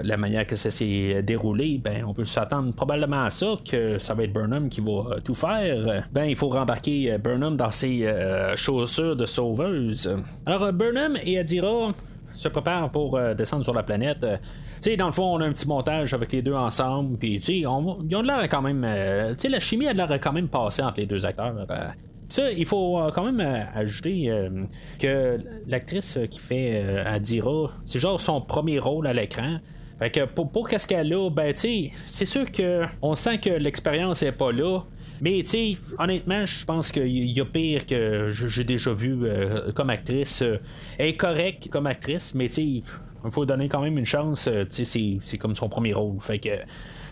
la 0.03 0.17
manière 0.17 0.45
que 0.45 0.55
ça 0.55 0.69
s'est 0.69 1.23
déroulé, 1.23 1.79
ben 1.83 2.05
on 2.05 2.13
peut 2.13 2.25
s'attendre 2.25 2.73
probablement 2.73 3.23
à 3.23 3.29
ça, 3.29 3.55
que 3.69 3.97
ça 3.97 4.13
va 4.13 4.23
être 4.23 4.33
Burnham 4.33 4.69
qui 4.69 4.81
va 4.81 5.19
tout 5.23 5.33
faire. 5.33 6.07
Ben 6.11 6.25
il 6.25 6.35
faut 6.35 6.49
rembarquer 6.49 7.17
Burnham 7.17 7.57
dans 7.57 7.71
ses 7.71 8.05
euh, 8.05 8.55
chaussures 8.55 9.15
de 9.15 9.25
sauveuse. 9.25 10.15
Alors 10.45 10.71
Burnham 10.71 11.17
et 11.23 11.39
Adira 11.39 11.93
se 12.41 12.47
préparent 12.47 12.89
pour 12.89 13.17
euh, 13.17 13.33
descendre 13.33 13.63
sur 13.63 13.73
la 13.73 13.83
planète. 13.83 14.23
Euh, 14.23 14.37
tu 14.81 14.91
sais, 14.91 14.97
dans 14.97 15.05
le 15.05 15.11
fond, 15.11 15.35
on 15.35 15.41
a 15.41 15.45
un 15.45 15.51
petit 15.51 15.67
montage 15.67 16.13
avec 16.13 16.31
les 16.31 16.41
deux 16.41 16.53
ensemble, 16.53 17.17
puis 17.17 17.39
tu 17.39 17.63
sais, 17.63 18.23
l'air 18.23 18.49
quand 18.49 18.61
même. 18.61 18.83
Euh, 18.85 19.33
tu 19.33 19.41
sais, 19.41 19.49
la 19.49 19.59
chimie 19.59 19.87
a 19.87 19.93
l'air 19.93 20.11
quand 20.19 20.33
même 20.33 20.47
passée 20.47 20.81
entre 20.81 20.99
les 20.99 21.05
deux 21.05 21.25
acteurs. 21.25 21.53
Ça, 22.29 22.49
il 22.49 22.65
faut 22.65 23.01
quand 23.13 23.29
même 23.29 23.41
ajouter 23.75 24.31
que 24.97 25.37
l'actrice 25.67 26.17
qui 26.29 26.39
fait 26.39 26.81
Adira, 27.05 27.71
c'est 27.83 27.99
genre 27.99 28.21
son 28.21 28.39
premier 28.39 28.79
rôle 28.79 29.05
à 29.05 29.11
l'écran. 29.11 29.57
Fait 29.99 30.09
que 30.09 30.25
pour, 30.25 30.49
pour 30.49 30.69
qu'est-ce 30.69 30.87
qu'elle 30.87 31.13
a, 31.13 31.29
ben 31.29 31.51
tu 31.51 31.59
sais, 31.59 31.91
c'est 32.05 32.25
sûr 32.25 32.49
que 32.49 32.85
on 33.01 33.15
sent 33.15 33.39
que 33.39 33.49
l'expérience 33.49 34.23
est 34.23 34.31
pas 34.31 34.53
là. 34.53 34.79
Mais 35.21 35.43
tu 35.43 35.49
sais, 35.49 35.77
honnêtement, 35.99 36.45
je 36.45 36.65
pense 36.65 36.91
qu'il 36.91 37.07
y 37.07 37.39
a 37.39 37.45
pire 37.45 37.85
que 37.85 38.29
j'ai 38.31 38.63
déjà 38.63 38.91
vu 38.91 39.19
euh, 39.23 39.71
comme 39.71 39.91
actrice. 39.91 40.41
Euh, 40.41 40.57
elle 40.97 41.09
est 41.09 41.15
correcte 41.15 41.69
comme 41.69 41.85
actrice, 41.85 42.33
mais 42.33 42.47
tu 42.47 42.53
sais, 42.55 42.63
il 42.63 42.83
faut 43.29 43.45
donner 43.45 43.69
quand 43.69 43.81
même 43.81 43.99
une 43.99 44.05
chance. 44.05 44.47
Euh, 44.47 44.65
tu 44.65 44.83
sais, 44.83 45.19
c'est 45.21 45.37
comme 45.37 45.53
son 45.53 45.69
premier 45.69 45.93
rôle. 45.93 46.19
Fait 46.19 46.39
que 46.39 46.49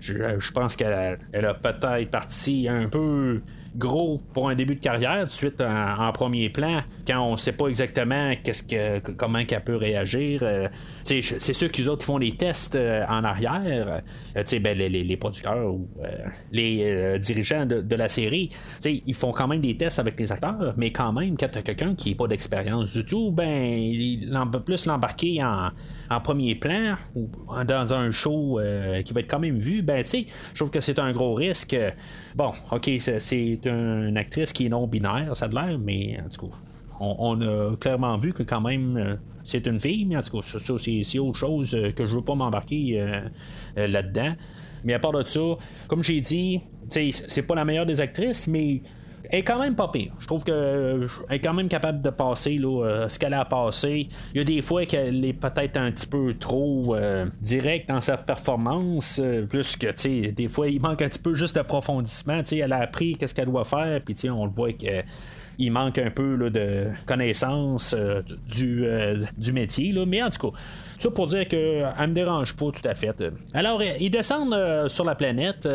je, 0.02 0.52
pense 0.52 0.76
qu'elle 0.76 1.16
a 1.46 1.54
peut-être 1.54 2.10
parti 2.10 2.68
un 2.68 2.90
peu 2.90 3.42
gros 3.76 4.20
pour 4.34 4.50
un 4.50 4.56
début 4.56 4.76
de 4.76 4.80
carrière, 4.80 5.22
tout 5.22 5.28
de 5.28 5.32
suite 5.32 5.62
en, 5.62 6.12
premier 6.12 6.50
plan, 6.50 6.82
quand 7.10 7.26
on 7.26 7.38
sait 7.38 7.54
pas 7.54 7.68
exactement 7.68 8.34
qu'est-ce 8.44 8.62
que 8.62 9.00
comment 9.14 9.44
qu'elle 9.44 9.64
peut 9.64 9.76
réagir. 9.76 10.42
Euh, 10.44 10.68
c'est 11.04 11.54
sûr 11.54 11.72
qu'ils 11.72 11.90
autres 11.90 12.06
font 12.06 12.20
des 12.20 12.34
tests 12.34 12.76
euh, 12.76 13.04
en 13.10 13.24
arrière. 13.24 14.04
Euh, 14.36 14.60
ben, 14.60 14.78
les, 14.78 14.90
les, 14.90 15.18
producteurs 15.18 15.74
ou 15.74 15.88
les 16.52 17.18
dirigeants 17.20 17.66
de, 17.66 17.96
la 17.96 18.08
série, 18.08 18.50
ils 18.86 19.14
font 19.14 19.32
quand 19.32 19.48
même 19.48 19.62
des 19.62 19.76
tests 19.76 20.00
avec 20.00 20.20
les 20.20 20.32
acteurs, 20.32 20.74
mais 20.78 20.92
quand 20.92 21.12
même, 21.14 21.36
quand 21.38 21.50
tu 21.50 21.58
as 21.58 21.62
quelqu'un 21.62 21.96
qui 21.96 22.12
n'a 22.12 22.16
pas 22.16 22.28
d'expérience 22.28 22.94
du 22.94 23.06
tout, 23.06 23.32
ben 23.32 23.96
plus 24.66 24.86
l'embarquer 24.86 25.44
en, 25.44 25.70
en, 26.10 26.22
premier 26.22 26.56
plan 26.56 26.96
ou 27.16 27.30
dans 27.68 27.94
un 27.94 28.12
show 28.12 28.60
qui 29.04 29.14
va 29.14 29.20
être 29.22 29.30
quand 29.30 29.40
même 29.40 29.58
vu, 29.58 29.82
ben 29.82 30.04
je 30.06 30.26
trouve 30.56 30.72
que 30.72 30.82
c'est 30.82 31.00
un 31.00 31.12
gros 31.12 31.34
risque. 31.34 31.76
Bon, 32.36 32.54
ok, 32.72 32.90
c'est 33.18 33.60
une 33.66 34.18
actrice 34.18 34.54
qui 34.54 34.68
est 34.68 34.70
non 34.70 34.88
binaire, 34.88 35.36
ça 35.36 35.46
a 35.46 35.48
l'air, 35.48 35.80
mais 35.80 36.20
en 36.24 36.30
tout 36.30 36.48
cas, 36.48 36.56
on, 37.00 37.42
a 37.42 37.76
clairement 37.78 38.18
vu 38.18 38.34
que 38.34 38.44
quand 38.44 38.62
même 38.62 38.98
euh, 38.98 39.16
c'est 39.44 39.66
une 39.68 39.80
fille, 39.80 40.06
mais 40.06 40.18
en 40.18 40.22
tout 40.22 40.42
cas, 40.42 40.60
ça, 40.60 40.74
c'est 40.78 41.20
autre 41.20 41.38
chose 41.38 41.74
euh, 41.74 41.92
que 41.92 42.06
je 42.06 42.16
veux 42.16 42.22
pas 42.22 42.36
m'embarquer 42.36 43.00
euh, 43.00 43.88
là-dedans. 43.88 44.34
Mais 44.84 44.94
à 44.94 45.00
part 45.00 45.12
de 45.12 45.24
ça, 45.24 45.42
comme 45.88 46.04
j'ai 46.04 46.22
dit, 46.22 46.62
c'est 46.90 47.42
pas 47.42 47.56
la 47.56 47.66
meilleure 47.66 47.86
des 47.86 48.00
actrices, 48.00 48.48
mais 48.48 48.82
elle 49.30 49.40
est 49.40 49.44
quand 49.44 49.60
même 49.60 49.76
pas 49.76 49.90
pire. 49.90 50.14
Je 50.20 50.28
trouve 50.28 50.44
qu'elle 50.44 51.08
est 51.30 51.40
quand 51.40 51.54
même 51.54 51.68
capable 51.68 52.02
de 52.02 52.10
passer 52.10 52.58
là, 52.58 53.08
ce 53.10 53.20
qu'elle 53.20 53.34
a 53.34 53.44
passé. 53.44 54.08
Il 54.34 54.38
y 54.38 54.42
a 54.42 54.44
des 54.44 54.62
fois 54.62 54.86
qu'elle 54.86 55.24
est 55.26 55.34
peut-être 55.34 55.78
un 55.78 55.92
petit 55.92 56.08
peu 56.08 56.34
trop 56.40 56.96
euh, 56.96 57.26
direct 57.42 57.90
dans 57.90 58.02
sa 58.02 58.18
performance, 58.18 59.22
plus 59.50 59.76
que, 59.76 60.30
des 60.32 60.48
fois, 60.48 60.70
il 60.70 60.82
manque 60.82 61.02
un 61.02 61.10
petit 61.10 61.20
peu 61.20 61.34
juste 61.34 61.56
d'approfondissement. 61.56 62.42
Elle 62.52 62.74
a 62.74 62.78
appris 62.78 63.18
qu'est-ce 63.18 63.36
qu'elle 63.36 63.50
doit 63.50 63.66
faire, 63.66 64.02
puis, 64.02 64.16
on 64.30 64.46
le 64.46 64.52
voit 64.52 64.74
que 64.74 65.04
il 65.60 65.72
manque 65.72 66.00
un 66.00 66.10
peu 66.10 66.36
là, 66.36 66.50
de 66.50 66.88
connaissance 67.06 67.96
du, 68.48 68.86
du 69.38 69.54
métier. 69.54 69.92
Là. 69.92 70.06
Mais 70.08 70.24
en 70.24 70.30
tout 70.30 70.52
cas, 70.52 70.58
ça 70.98 71.12
pour 71.12 71.28
dire 71.28 71.48
que 71.48 71.84
elle 72.00 72.10
me 72.10 72.14
dérange 72.14 72.56
pas 72.56 72.72
tout 72.72 72.88
à 72.88 72.96
fait. 72.96 73.24
Alors, 73.54 73.84
ils 73.84 74.10
descendent 74.10 74.88
sur 74.88 75.06
la 75.06 75.16
planète. 75.16 75.68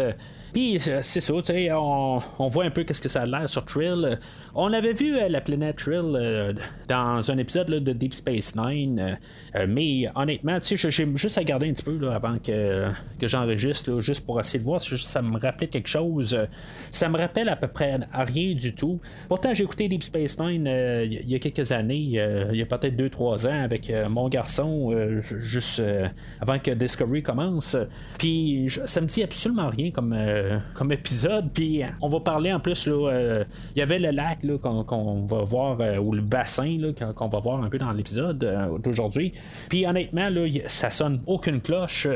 Puis 0.54 0.78
c'est 0.80 1.02
ça, 1.02 1.32
tu 1.34 1.42
sais, 1.42 1.72
on, 1.72 2.20
voit 2.46 2.62
un 2.62 2.70
peu 2.70 2.84
qu'est-ce 2.84 3.02
que 3.02 3.08
ça 3.08 3.22
a 3.22 3.26
l'air 3.26 3.50
sur 3.50 3.64
Trill. 3.64 4.20
On 4.54 4.72
avait 4.72 4.92
vu 4.92 5.16
euh, 5.16 5.28
la 5.28 5.40
planète 5.40 5.78
Trill 5.78 6.14
euh, 6.14 6.52
dans 6.86 7.28
un 7.28 7.38
épisode 7.38 7.66
de 7.66 7.92
Deep 7.92 8.14
Space 8.14 8.54
Nine, 8.54 9.18
euh, 9.56 9.66
mais 9.68 10.08
honnêtement, 10.14 10.60
tu 10.60 10.78
sais, 10.78 10.90
j'ai 10.90 11.08
juste 11.16 11.38
à 11.38 11.42
garder 11.42 11.68
un 11.68 11.72
petit 11.72 11.82
peu 11.82 12.08
avant 12.12 12.38
que, 12.38 12.88
que 13.18 13.26
j'enregistre, 13.26 14.00
juste 14.00 14.24
pour 14.24 14.38
essayer 14.38 14.60
de 14.60 14.64
voir 14.64 14.80
si 14.80 14.96
ça 14.96 15.22
me 15.22 15.40
rappelait 15.40 15.66
quelque 15.66 15.88
chose. 15.88 16.38
Ça 16.92 17.08
me 17.08 17.18
rappelle 17.18 17.48
à 17.48 17.56
peu 17.56 17.66
près 17.66 17.98
à 18.12 18.22
rien 18.22 18.54
du 18.54 18.76
tout. 18.76 19.00
Pourtant, 19.26 19.52
j'ai 19.54 19.64
écouté 19.64 19.88
Deep 19.88 20.04
Space 20.04 20.38
Nine 20.38 20.68
il 21.02 21.28
y 21.28 21.34
a 21.34 21.40
quelques 21.40 21.72
années, 21.72 21.96
il 21.96 22.56
y 22.56 22.62
a 22.62 22.66
peut-être 22.66 22.94
2-3 22.94 23.48
ans, 23.48 23.64
avec 23.64 23.92
mon 24.08 24.28
garçon, 24.28 24.94
juste 25.20 25.82
avant 26.40 26.60
que 26.60 26.70
Discovery 26.70 27.24
commence. 27.24 27.76
Puis 28.18 28.68
ça 28.84 29.00
me 29.00 29.06
dit 29.06 29.24
absolument 29.24 29.68
rien 29.68 29.90
comme, 29.90 30.14
comme 30.74 30.92
épisode. 30.92 31.50
Puis 31.52 31.82
on 32.00 32.08
va 32.08 32.20
parler 32.20 32.52
en 32.52 32.60
plus, 32.60 32.86
il 32.86 33.46
y 33.76 33.82
avait 33.82 33.98
le 33.98 34.10
lac 34.10 34.40
qu'on, 34.60 35.24
va 35.24 35.42
voir, 35.42 35.78
ou 36.02 36.12
le 36.12 36.22
bassin 36.22 36.78
qu'on 37.16 37.28
va 37.28 37.38
voir 37.40 37.62
un 37.62 37.68
peu 37.68 37.78
dans 37.78 37.92
l'épisode 37.92 38.38
d'aujourd'hui. 38.82 39.32
Puis 39.68 39.86
honnêtement, 39.86 40.28
là, 40.28 40.46
ça 40.66 40.90
sonne 40.90 41.22
aucune 41.26 41.60
cloche. 41.60 42.06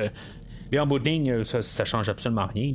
Et 0.70 0.78
en 0.78 0.86
bout 0.86 0.98
de 0.98 1.04
ligne, 1.04 1.44
ça, 1.44 1.62
ça 1.62 1.84
change 1.84 2.08
absolument 2.08 2.46
rien. 2.46 2.72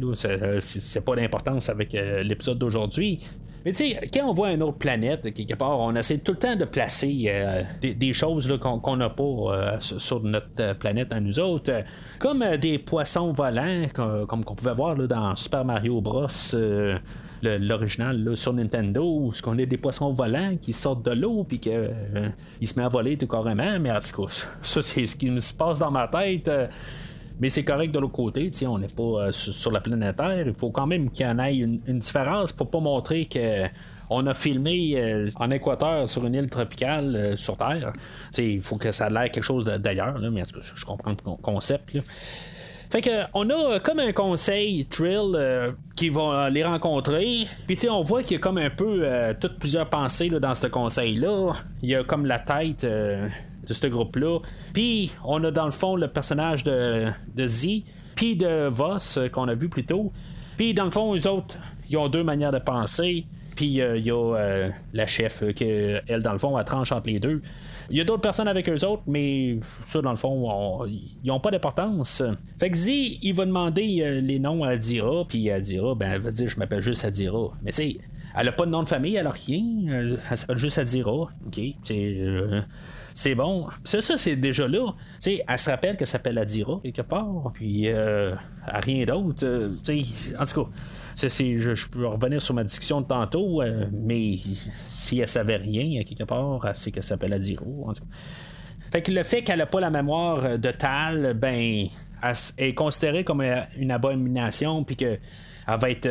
C'est, 0.59 1.05
pas 1.05 1.15
d'importance 1.15 1.69
avec 1.69 1.93
l'épisode 1.93 2.57
d'aujourd'hui. 2.57 3.19
Mais 3.65 3.71
tu 3.71 3.77
sais, 3.77 4.09
quand 4.13 4.27
on 4.27 4.33
voit 4.33 4.51
une 4.51 4.61
autre 4.61 4.77
planète, 4.77 5.33
quelque 5.33 5.53
part, 5.53 5.79
on 5.79 5.95
essaie 5.95 6.17
tout 6.17 6.33
le 6.33 6.37
temps 6.37 6.55
de 6.55 6.65
placer 6.65 7.25
euh, 7.27 7.63
des, 7.81 8.13
choses 8.13 8.51
qu'on 8.59 8.97
n'a 8.97 9.09
pas 9.09 9.23
euh, 9.23 9.77
sur 9.79 10.21
notre 10.21 10.73
planète 10.73 11.13
à 11.13 11.21
nous 11.21 11.39
autres. 11.39 11.71
comme 12.19 12.41
euh, 12.41 12.57
des 12.57 12.77
poissons 12.77 13.31
volants, 13.31 13.85
comme, 13.93 14.43
qu'on 14.43 14.55
pouvait 14.55 14.73
voir 14.73 14.95
dans 14.95 15.35
Super 15.37 15.63
Mario 15.63 16.01
Bros. 16.01 16.27
l'original 17.41 18.35
sur 18.35 18.51
Nintendo, 18.53 19.03
où 19.03 19.33
qu'on 19.41 19.57
a 19.57 19.65
des 19.65 19.77
poissons 19.77 20.11
volants 20.11 20.57
qui 20.61 20.73
sortent 20.73 21.05
de 21.05 21.11
l'eau 21.11 21.45
puis 21.45 21.59
qu'ils 21.59 21.91
se 22.67 22.75
mettent 22.75 22.85
à 22.85 22.89
voler 22.89 23.17
tout 23.17 23.27
carrément. 23.27 23.79
Mais 23.79 23.91
en 23.91 23.99
tout 23.99 24.25
cas, 24.25 24.45
ça 24.61 24.81
c'est 24.81 25.05
ce 25.05 25.15
qui 25.15 25.39
se 25.39 25.53
passe 25.53 25.79
dans 25.79 25.91
ma 25.91 26.09
tête. 26.09 26.49
Mais 27.39 27.49
c'est 27.49 27.63
correct 27.63 27.91
de 27.91 27.99
l'autre 27.99 28.13
côté, 28.13 28.49
on 28.67 28.77
n'est 28.77 28.87
pas 28.87 29.03
euh, 29.03 29.31
sur, 29.31 29.71
la 29.71 29.81
planète 29.81 30.15
Terre. 30.17 30.47
Il 30.47 30.53
faut 30.53 30.71
quand 30.71 30.87
même 30.87 31.09
qu'il 31.09 31.25
y 31.25 31.29
en 31.29 31.39
ait 31.39 31.55
une, 31.55 31.79
différence 31.99 32.51
pour 32.51 32.69
pas 32.69 32.79
montrer 32.79 33.25
que 33.25 33.65
on 34.09 34.27
a 34.27 34.33
filmé 34.33 34.93
euh, 34.95 35.29
en 35.37 35.49
Équateur 35.49 36.07
sur 36.07 36.25
une 36.25 36.35
île 36.35 36.49
tropicale 36.49 37.15
euh, 37.15 37.37
sur 37.37 37.57
Terre. 37.57 37.91
Il 38.37 38.61
faut 38.61 38.77
que 38.77 38.91
ça 38.91 39.07
ait 39.07 39.09
l'air 39.09 39.31
quelque 39.31 39.43
chose 39.43 39.65
d'ailleurs, 39.65 40.19
mais 40.19 40.41
en 40.41 40.45
tout 40.45 40.59
cas, 40.59 40.65
je 40.75 40.85
comprends 40.85 41.11
le 41.11 41.35
concept. 41.41 41.97
Fait 42.91 43.01
que 43.01 43.23
on 43.33 43.49
a 43.49 43.79
comme 43.79 43.99
un 43.99 44.11
conseil 44.11 44.85
Trill 44.85 45.73
qui 45.95 46.09
va 46.09 46.51
les 46.51 46.63
rencontrer. 46.63 47.45
Puis 47.65 47.75
tu 47.75 47.89
on 47.89 48.03
voit 48.03 48.21
qu'il 48.21 48.33
y 48.33 48.35
a 48.35 48.39
comme 48.39 48.59
un 48.59 48.69
peu 48.69 49.03
toutes 49.41 49.57
plusieurs 49.57 49.89
pensées 49.89 50.29
dans 50.29 50.53
ce 50.53 50.67
conseil-là. 50.67 51.53
Il 51.81 51.89
y 51.89 51.95
a 51.95 52.03
comme 52.03 52.27
la 52.27 52.37
tête 52.37 52.85
de 53.67 53.73
ce 53.73 53.87
groupe-là. 53.87 54.39
Puis, 54.73 55.11
on 55.23 55.43
a 55.43 55.51
dans 55.51 55.65
le 55.65 55.71
fond 55.71 55.95
le 55.95 56.07
personnage 56.07 56.63
de, 56.63 57.11
Z, 57.45 57.83
puis 58.15 58.35
de 58.35 58.67
Voss, 58.67 59.17
euh, 59.17 59.27
qu'on 59.29 59.47
a 59.47 59.55
vu 59.55 59.69
plus 59.69 59.85
tôt. 59.85 60.11
Puis, 60.57 60.73
dans 60.73 60.85
le 60.85 60.91
fond, 60.91 61.13
les 61.13 61.27
autres, 61.27 61.57
ils 61.89 61.97
ont 61.97 62.09
deux 62.09 62.23
manières 62.23 62.51
de 62.51 62.59
penser. 62.59 63.25
Puis, 63.55 63.81
euh, 63.81 63.97
il 63.97 64.05
y 64.05 64.11
a 64.11 64.35
euh, 64.35 64.69
la 64.93 65.07
chef, 65.07 65.43
qui, 65.53 65.63
elle, 65.63 66.21
dans 66.21 66.33
le 66.33 66.39
fond, 66.39 66.57
elle 66.57 66.65
tranche 66.65 66.91
entre 66.91 67.09
les 67.09 67.19
deux. 67.19 67.41
Il 67.89 67.97
y 67.97 68.01
a 68.01 68.03
d'autres 68.03 68.21
personnes 68.21 68.47
avec 68.47 68.69
eux 68.69 68.85
autres, 68.85 69.03
mais 69.07 69.59
ça, 69.81 70.01
dans 70.01 70.11
le 70.11 70.17
fond, 70.17 70.85
ils 70.87 71.27
n'ont 71.27 71.39
pas 71.39 71.51
d'importance. 71.51 72.23
Fait 72.57 72.69
que 72.69 72.77
Z, 72.77 72.87
il 72.89 73.33
va 73.33 73.45
demander 73.45 74.21
les 74.21 74.39
noms 74.39 74.63
à 74.63 74.69
Adira, 74.69 75.25
puis 75.27 75.51
Adira, 75.51 75.93
ben, 75.93 76.11
elle 76.13 76.21
va 76.21 76.31
dire, 76.31 76.47
je 76.47 76.57
m'appelle 76.57 76.81
juste 76.81 77.03
Adira. 77.03 77.51
Mais 77.61 77.71
tu 77.71 77.77
sais, 77.77 77.97
elle 78.35 78.47
a 78.47 78.51
pas 78.51 78.65
de 78.65 78.71
nom 78.71 78.83
de 78.83 78.87
famille, 78.87 79.15
elle 79.15 79.27
a 79.27 79.31
rien. 79.31 79.63
Elle 79.87 80.37
s'appelle 80.37 80.57
juste 80.57 80.77
Adira. 80.77 81.29
OK? 81.45 81.59
C'est 83.13 83.35
bon. 83.35 83.67
C'est 83.83 84.01
ça, 84.01 84.17
c'est 84.17 84.35
déjà 84.35 84.67
là. 84.67 84.93
elle 85.25 85.59
se 85.59 85.69
rappelle 85.69 85.97
qu'elle 85.97 86.07
s'appelle 86.07 86.37
Adira 86.37 86.79
quelque 86.83 87.01
part, 87.01 87.51
puis 87.53 87.87
euh, 87.87 88.35
rien 88.65 89.05
d'autre. 89.05 89.45
Euh, 89.45 89.69
en 90.39 90.45
tout 90.45 90.63
cas, 90.63 90.69
c'est, 91.15 91.59
je, 91.59 91.89
peux 91.89 92.07
revenir 92.07 92.41
sur 92.41 92.53
ma 92.53 92.63
discussion 92.63 93.01
de 93.01 93.07
tantôt, 93.07 93.61
euh, 93.61 93.85
mais 93.91 94.35
si 94.81 95.19
elle 95.19 95.27
savait 95.27 95.57
rien 95.57 96.03
quelque 96.03 96.23
part, 96.23 96.75
sait 96.75 96.91
qu'elle 96.91 97.03
s'appelle 97.03 97.33
Adira. 97.33 97.65
En 97.65 97.93
tout 97.93 98.03
cas. 98.03 98.09
Fait 98.91 99.01
que 99.01 99.11
le 99.11 99.23
fait 99.23 99.43
qu'elle 99.43 99.59
n'a 99.59 99.65
pas 99.65 99.79
la 99.79 99.89
mémoire 99.89 100.57
de 100.57 100.71
Tal, 100.71 101.33
ben, 101.33 101.87
elle 102.21 102.35
est 102.57 102.73
considérée 102.73 103.23
comme 103.23 103.43
une 103.77 103.91
abomination, 103.91 104.83
puis 104.83 104.95
qu'elle 104.95 105.19
va 105.67 105.89
être 105.89 106.09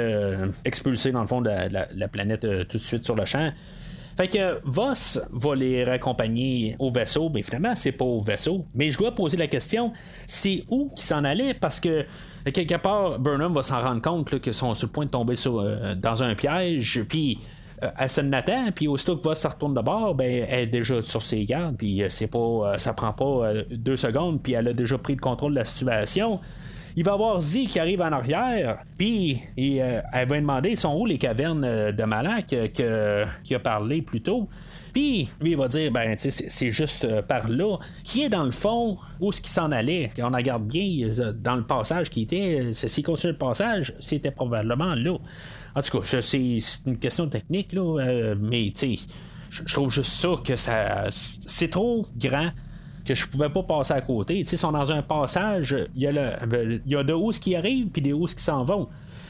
expulsée 0.64 1.12
dans 1.12 1.20
le 1.20 1.28
fond 1.28 1.40
de 1.40 1.50
la 1.50 2.08
planète 2.08 2.40
tout 2.68 2.78
de 2.78 2.82
suite 2.82 3.04
sur 3.04 3.14
le 3.14 3.24
champ. 3.24 3.52
Fait 4.16 4.28
que 4.28 4.60
Voss 4.64 5.20
va 5.32 5.54
les 5.54 5.84
raccompagner 5.84 6.76
au 6.78 6.90
vaisseau. 6.90 7.30
Mais 7.30 7.42
finalement, 7.42 7.74
c'est 7.74 7.92
pas 7.92 8.04
au 8.04 8.20
vaisseau. 8.20 8.66
Mais 8.74 8.90
je 8.90 8.98
dois 8.98 9.14
poser 9.14 9.36
la 9.36 9.46
question 9.46 9.92
c'est 10.26 10.64
où 10.68 10.90
qu'ils 10.90 11.04
s'en 11.04 11.24
allaient? 11.24 11.54
Parce 11.54 11.80
que 11.80 12.04
quelque 12.44 12.76
part, 12.76 13.18
Burnham 13.18 13.52
va 13.52 13.62
s'en 13.62 13.80
rendre 13.80 14.02
compte 14.02 14.40
qu'ils 14.40 14.54
sont 14.54 14.74
sur 14.74 14.88
le 14.88 14.92
point 14.92 15.06
de 15.06 15.10
tomber 15.10 15.34
euh, 15.46 15.94
dans 15.94 16.22
un 16.22 16.34
piège. 16.34 17.04
Puis 17.08 17.38
euh, 17.82 17.90
elle 17.98 18.10
se 18.10 18.20
n'attend, 18.20 18.70
puis 18.74 18.88
aussitôt 18.88 19.16
que 19.16 19.22
Voss 19.22 19.40
se 19.40 19.48
retourne 19.48 19.74
de 19.74 19.80
bord, 19.80 20.14
ben, 20.14 20.46
elle 20.48 20.60
est 20.60 20.66
déjà 20.66 21.00
sur 21.02 21.22
ses 21.22 21.44
gardes, 21.44 21.76
puis 21.76 22.02
euh, 22.02 22.08
c'est 22.08 22.28
pas, 22.30 22.78
ça 22.78 22.92
prend 22.92 23.12
pas 23.12 23.52
deux 23.70 23.96
secondes, 23.96 24.42
puis 24.42 24.52
elle 24.52 24.68
a 24.68 24.72
déjà 24.72 24.98
pris 24.98 25.14
le 25.14 25.20
contrôle 25.20 25.52
de 25.52 25.58
la 25.58 25.64
situation 25.64 26.40
il 26.96 27.04
va 27.04 27.12
avoir 27.12 27.40
Z 27.40 27.66
qui 27.68 27.78
arrive 27.78 28.02
en 28.02 28.12
arrière, 28.12 28.84
puis 28.96 29.38
euh, 29.58 30.00
elle 30.12 30.28
va 30.28 30.40
demander 30.40 30.76
sont 30.76 30.94
où 30.94 31.06
les 31.06 31.18
cavernes 31.18 31.64
euh, 31.64 31.92
de 31.92 32.04
Malak 32.04 32.52
euh, 32.52 33.26
qui 33.44 33.54
a 33.54 33.58
parlé 33.58 34.02
plus 34.02 34.20
tôt? 34.20 34.48
Puis 34.92 35.30
lui, 35.40 35.52
il 35.52 35.56
va 35.56 35.68
dire, 35.68 35.90
ben, 35.90 36.16
c'est 36.18 36.70
juste 36.70 37.22
par 37.22 37.48
là. 37.48 37.78
Qui 38.04 38.24
est 38.24 38.28
dans 38.28 38.44
le 38.44 38.50
fond 38.50 38.98
où 39.20 39.32
ce 39.32 39.40
qui 39.40 39.48
s'en 39.48 39.72
allait? 39.72 40.10
On 40.18 40.28
regarde 40.28 40.66
bien 40.66 41.08
dans 41.42 41.56
le 41.56 41.64
passage 41.64 42.10
qui 42.10 42.22
était. 42.22 42.72
S'il 42.74 43.02
continue 43.02 43.32
le 43.32 43.38
passage, 43.38 43.94
c'était 44.00 44.30
probablement 44.30 44.94
là. 44.94 45.16
En 45.74 45.80
tout 45.80 46.00
cas, 46.00 46.20
c'est 46.20 46.58
une 46.84 46.98
question 46.98 47.26
technique, 47.26 47.72
là, 47.72 48.34
mais 48.38 48.70
tu 48.76 48.98
je 49.48 49.74
trouve 49.74 49.90
juste 49.90 50.12
ça 50.12 50.34
que 50.44 50.56
ça. 50.56 51.06
C'est 51.10 51.70
trop 51.70 52.06
grand 52.16 52.50
que 53.04 53.14
je 53.14 53.26
pouvais 53.26 53.48
pas 53.48 53.62
passer 53.62 53.94
à 53.94 54.00
côté. 54.00 54.38
ils 54.38 54.46
sont 54.46 54.72
dans 54.72 54.92
un 54.92 55.02
passage, 55.02 55.76
il 55.94 56.02
y 56.02 56.06
a, 56.06 56.12
le, 56.12 56.80
il 56.86 56.92
y 56.92 57.04
de 57.04 57.12
hausses 57.12 57.38
qui 57.38 57.56
arrivent, 57.56 57.88
puis 57.88 58.02
des 58.02 58.12
hausses 58.12 58.34
qui 58.34 58.44
s'en 58.44 58.64
vont. 58.64 58.88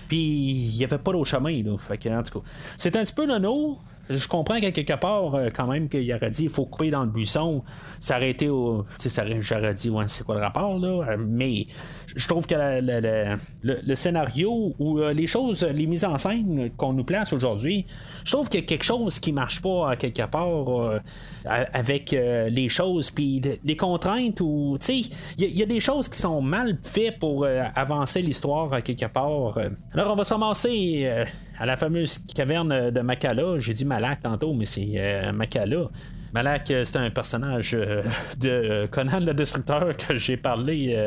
Puis 0.08 0.18
il 0.18 0.76
n'y 0.76 0.84
avait 0.84 0.98
pas 0.98 1.12
d'autre 1.12 1.24
chemin. 1.24 1.62
Là. 1.62 1.72
En 1.72 2.22
tout 2.22 2.40
cas, 2.40 2.46
c'est 2.76 2.96
un 2.96 3.04
petit 3.04 3.14
peu 3.14 3.26
nono. 3.26 3.78
Je 4.10 4.28
comprends 4.28 4.60
qu'à 4.60 4.72
quelque 4.72 4.94
part, 4.94 5.34
euh, 5.34 5.48
quand 5.54 5.66
même, 5.68 5.88
qu'il 5.88 6.12
aurait 6.12 6.30
dit 6.30 6.44
il 6.44 6.50
faut 6.50 6.66
couper 6.66 6.90
dans 6.90 7.04
le 7.04 7.08
buisson, 7.08 7.62
s'arrêter 7.98 8.48
au. 8.48 8.84
Tu 8.98 9.08
sais, 9.08 9.40
j'aurais 9.40 9.74
dit 9.74 9.88
ouais, 9.88 10.04
c'est 10.08 10.24
quoi 10.24 10.34
le 10.34 10.42
rapport, 10.42 10.78
là? 10.78 11.12
Euh, 11.12 11.16
mais 11.18 11.66
je 12.14 12.28
trouve 12.28 12.46
que 12.46 12.54
le, 12.58 13.94
scénario 13.94 14.74
ou 14.78 14.98
euh, 14.98 15.12
les 15.12 15.26
choses, 15.26 15.62
les 15.64 15.86
mises 15.86 16.04
en 16.04 16.18
scène 16.18 16.70
qu'on 16.76 16.92
nous 16.92 17.04
place 17.04 17.32
aujourd'hui, 17.32 17.86
je 18.24 18.32
trouve 18.32 18.48
qu'il 18.48 18.60
y 18.60 18.64
a 18.64 18.66
quelque 18.66 18.84
chose 18.84 19.18
qui 19.18 19.32
marche 19.32 19.62
pas 19.62 19.92
à 19.92 19.96
quelque 19.96 20.26
part 20.26 21.00
avec 21.44 22.10
les 22.12 22.68
choses, 22.68 23.10
puis 23.10 23.42
les 23.64 23.76
contraintes 23.76 24.40
ou. 24.40 24.76
Tu 24.80 25.02
sais, 25.02 25.10
il 25.38 25.58
y, 25.58 25.62
a 25.62 25.66
des 25.66 25.80
choses 25.80 26.08
qui 26.08 26.18
sont 26.18 26.40
mal 26.40 26.78
faites 26.82 27.18
pour 27.18 27.46
avancer 27.74 28.22
l'histoire 28.22 28.82
quelque 28.82 29.06
part. 29.06 29.58
Alors, 29.92 30.12
on 30.12 30.16
va 30.16 30.24
se 30.24 30.32
ramasser 30.32 31.26
à 31.62 31.66
la 31.66 31.76
fameuse 31.76 32.18
caverne 32.34 32.90
de 32.90 33.00
Makala. 33.00 33.60
J'ai 33.60 33.72
dit 33.72 33.84
Malak 33.84 34.22
tantôt, 34.22 34.52
mais 34.52 34.64
c'est 34.64 34.94
euh, 34.96 35.32
Makala. 35.32 35.88
Malak, 36.32 36.70
euh, 36.70 36.84
c'est 36.84 36.96
un 36.96 37.10
personnage 37.10 37.74
euh, 37.74 38.02
de 38.38 38.88
Conan 38.90 39.20
le 39.20 39.32
Destructeur 39.32 39.96
que 39.96 40.16
j'ai 40.16 40.36
parlé 40.36 40.98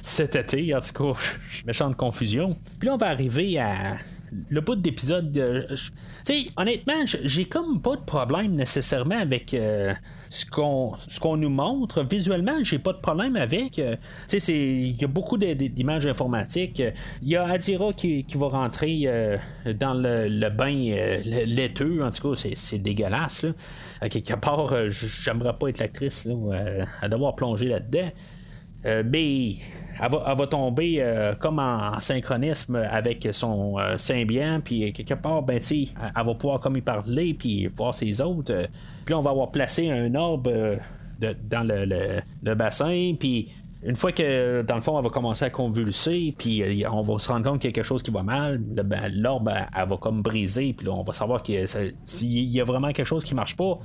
cet 0.00 0.36
été. 0.36 0.74
En 0.74 0.80
tout 0.80 1.12
cas, 1.12 1.20
méchante 1.66 1.96
confusion. 1.96 2.56
Puis 2.78 2.88
là, 2.88 2.94
on 2.94 2.96
va 2.96 3.08
arriver 3.08 3.58
à 3.58 3.96
le 4.48 4.60
bout 4.60 4.76
d'épisode. 4.76 5.32
tu 5.32 5.92
sais, 6.24 6.46
honnêtement, 6.56 7.04
j'ai 7.04 7.44
comme 7.44 7.80
pas 7.80 7.96
de 7.96 8.02
problème 8.02 8.54
nécessairement 8.54 9.18
avec 9.18 9.54
ce 10.32 10.46
qu'on 10.46 10.94
ce 11.08 11.20
qu'on 11.20 11.36
nous 11.36 11.50
montre 11.50 12.02
visuellement 12.04 12.56
j'ai 12.62 12.78
pas 12.78 12.94
de 12.94 13.00
problème 13.00 13.36
avec 13.36 13.78
euh, 13.78 13.96
il 14.48 14.98
y 14.98 15.04
a 15.04 15.06
beaucoup 15.06 15.36
d'images 15.36 16.06
informatiques 16.06 16.82
il 17.20 17.28
y 17.28 17.36
a 17.36 17.44
Adira 17.44 17.92
qui, 17.92 18.24
va 18.34 18.48
rentrer 18.48 19.02
euh, 19.04 19.36
dans 19.78 19.92
le, 19.92 20.48
bain 20.48 20.74
euh, 20.74 21.20
laiteux 21.24 22.02
en 22.02 22.10
tout 22.10 22.32
cas 22.34 22.48
c'est 22.54 22.78
dégueulasse 22.78 23.44
là. 23.44 24.08
quelque 24.08 24.34
part 24.34 24.88
j'aimerais 24.88 25.56
pas 25.58 25.68
être 25.68 25.80
l'actrice 25.80 26.26
à 27.02 27.08
devoir 27.08 27.34
plonger 27.34 27.66
là-dedans 27.66 28.10
mais 28.84 29.50
elle 30.00 30.10
va, 30.10 30.46
tomber 30.46 31.34
comme 31.38 31.58
en, 31.58 32.00
synchronisme 32.00 32.76
avec 32.76 33.28
son 33.32 33.76
symbiont, 33.98 34.60
puis 34.62 34.92
quelque 34.92 35.14
part, 35.14 35.42
ben, 35.42 35.60
elle, 35.70 36.26
va 36.26 36.34
pouvoir 36.34 36.60
comme 36.60 36.76
y 36.76 36.80
parler, 36.80 37.34
puis 37.34 37.66
voir 37.68 37.94
ses 37.94 38.20
autres. 38.20 38.68
Puis 39.04 39.14
on 39.14 39.20
va 39.20 39.30
avoir 39.30 39.50
placé 39.50 39.90
un 39.90 40.14
orbe 40.14 40.48
euh, 40.48 40.76
dans 41.44 41.66
le, 41.66 42.54
bassin, 42.54 43.14
puis 43.18 43.48
une 43.84 43.96
fois 43.96 44.12
que, 44.12 44.62
dans 44.62 44.76
le 44.76 44.80
fond, 44.80 44.96
elle 44.96 45.04
va 45.04 45.10
commencer 45.10 45.44
à 45.44 45.50
convulser, 45.50 46.34
puis 46.36 46.62
euh, 46.62 46.90
on 46.90 47.02
va 47.02 47.18
se 47.18 47.28
rendre 47.28 47.50
compte 47.50 47.60
qu'il 47.60 47.70
y 47.70 47.72
a 47.72 47.74
quelque 47.74 47.84
chose 47.84 48.02
qui 48.02 48.10
va 48.10 48.22
mal, 48.22 48.58
ben, 48.58 49.12
l'orbe, 49.12 49.50
elle, 49.50 49.88
va 49.88 49.96
comme 49.96 50.22
briser, 50.22 50.72
puis 50.72 50.86
là, 50.86 50.92
on 50.92 51.02
va 51.02 51.12
savoir 51.12 51.42
qu'il 51.42 51.64
y 51.64 52.60
a 52.60 52.64
vraiment 52.64 52.92
quelque 52.92 53.06
chose 53.06 53.24
qui 53.24 53.34
marche 53.34 53.56
pas. 53.56 53.78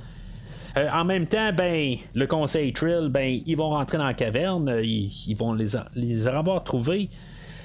Euh, 0.76 0.88
en 0.92 1.04
même 1.04 1.26
temps, 1.26 1.52
ben, 1.52 1.96
le 2.14 2.26
conseil 2.26 2.72
Trill, 2.72 3.08
ben, 3.10 3.40
ils 3.46 3.56
vont 3.56 3.70
rentrer 3.70 3.98
dans 3.98 4.06
la 4.06 4.14
caverne, 4.14 4.80
ils, 4.82 5.34
vont 5.36 5.52
les, 5.52 5.68
les 5.94 6.26
avoir 6.26 6.64
trouvés. 6.64 7.08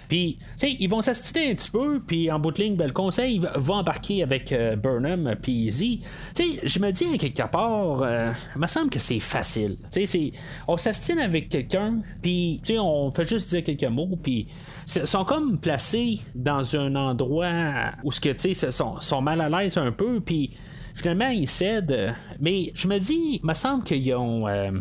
Puis, 0.07 0.37
tu 0.39 0.45
sais, 0.57 0.77
ils 0.79 0.89
vont 0.89 1.01
s'assister 1.01 1.49
un 1.49 1.55
petit 1.55 1.71
peu, 1.71 2.01
puis 2.05 2.31
en 2.31 2.37
bout 2.37 2.51
de 2.51 2.61
ligne, 2.61 2.75
ben, 2.75 2.85
le 2.85 2.93
conseil 2.93 3.39
va 3.39 3.73
embarquer 3.73 4.21
avec 4.23 4.51
euh, 4.51 4.75
Burnham, 4.75 5.35
puis 5.41 5.65
Easy. 5.65 6.01
Tu 6.35 6.43
sais, 6.43 6.59
je 6.63 6.79
me 6.79 6.91
dis 6.91 7.05
à 7.05 7.17
quelque 7.17 7.49
part, 7.49 8.01
euh, 8.03 8.31
il 8.55 8.61
me 8.61 8.67
semble 8.67 8.89
que 8.89 8.99
c'est 8.99 9.19
facile. 9.19 9.77
Tu 9.91 10.05
sais, 10.05 10.31
on 10.67 10.77
s'astine 10.77 11.19
avec 11.19 11.49
quelqu'un, 11.49 11.99
puis, 12.21 12.59
tu 12.63 12.73
sais, 12.73 12.79
on 12.79 13.11
fait 13.11 13.27
juste 13.27 13.49
dire 13.49 13.63
quelques 13.63 13.91
mots, 13.91 14.17
puis 14.21 14.47
sont 14.85 15.25
comme 15.25 15.57
placés 15.59 16.19
dans 16.35 16.75
un 16.75 16.95
endroit 16.95 17.91
où 18.03 18.11
ce 18.11 18.19
tu 18.19 18.53
sais 18.53 18.71
sont, 18.71 18.99
sont 19.01 19.21
mal 19.21 19.41
à 19.41 19.49
l'aise 19.49 19.77
un 19.77 19.91
peu 19.91 20.19
puis 20.19 20.51
finalement 20.93 21.29
ils 21.29 21.47
cèdent 21.47 22.13
mais 22.39 22.71
je 22.73 22.87
me 22.87 22.99
dis 22.99 23.39
il 23.41 23.45
me 23.45 23.53
semble 23.53 23.83
qu'ils 23.83 24.13
ont 24.13 24.47
euh, 24.47 24.71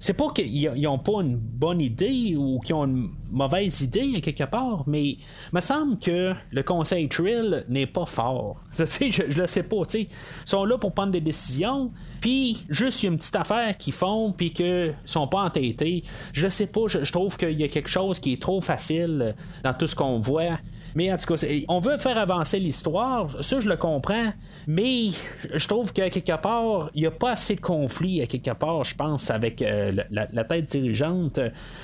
c'est 0.00 0.12
pas 0.12 0.30
qu'ils 0.30 0.72
n'ont 0.82 0.98
pas 0.98 1.22
une 1.22 1.36
bonne 1.36 1.80
idée 1.80 2.34
ou 2.36 2.60
qu'ils 2.60 2.74
ont 2.74 2.84
une 2.84 3.10
mauvaise 3.30 3.80
idée 3.80 4.20
quelque 4.20 4.44
part, 4.44 4.84
mais 4.86 5.04
il 5.04 5.18
me 5.52 5.60
semble 5.60 5.98
que 5.98 6.34
le 6.50 6.62
conseil 6.62 7.08
Trill 7.08 7.64
n'est 7.68 7.86
pas 7.86 8.06
fort. 8.06 8.56
je, 8.78 8.84
je 9.10 9.40
le 9.40 9.46
sais 9.46 9.62
pas, 9.62 9.82
Ils 9.94 10.08
sont 10.44 10.64
là 10.64 10.78
pour 10.78 10.92
prendre 10.92 11.12
des 11.12 11.20
décisions, 11.20 11.90
puis 12.20 12.64
juste 12.68 13.02
il 13.02 13.06
y 13.06 13.08
a 13.08 13.12
une 13.12 13.18
petite 13.18 13.36
affaire 13.36 13.76
qu'ils 13.76 13.92
font, 13.92 14.32
puis 14.32 14.52
qu'ils 14.52 14.94
sont 15.04 15.28
pas 15.28 15.42
entêtés. 15.42 16.02
Je 16.32 16.48
sais 16.48 16.66
pas, 16.66 16.86
je 16.88 17.10
trouve 17.10 17.36
qu'il 17.36 17.58
y 17.58 17.64
a 17.64 17.68
quelque 17.68 17.90
chose 17.90 18.20
qui 18.20 18.34
est 18.34 18.42
trop 18.42 18.60
facile 18.60 19.34
dans 19.64 19.74
tout 19.74 19.86
ce 19.86 19.94
qu'on 19.94 20.20
voit. 20.20 20.58
Mais 20.96 21.12
en 21.12 21.18
tout 21.18 21.34
cas, 21.34 21.46
on 21.68 21.78
veut 21.78 21.98
faire 21.98 22.16
avancer 22.16 22.58
l'histoire, 22.58 23.28
ça 23.44 23.60
je 23.60 23.68
le 23.68 23.76
comprends, 23.76 24.32
mais 24.66 25.08
je 25.52 25.68
trouve 25.68 25.92
que 25.92 26.08
quelque 26.08 26.40
part, 26.40 26.90
il 26.94 27.02
n'y 27.02 27.06
a 27.06 27.10
pas 27.10 27.32
assez 27.32 27.54
de 27.54 27.60
conflit 27.60 28.22
à 28.22 28.26
quelque 28.26 28.52
part, 28.52 28.82
je 28.82 28.94
pense, 28.94 29.30
avec 29.30 29.60
euh, 29.60 29.92
la, 30.10 30.44
tête 30.44 30.64
dirigeante. 30.64 31.38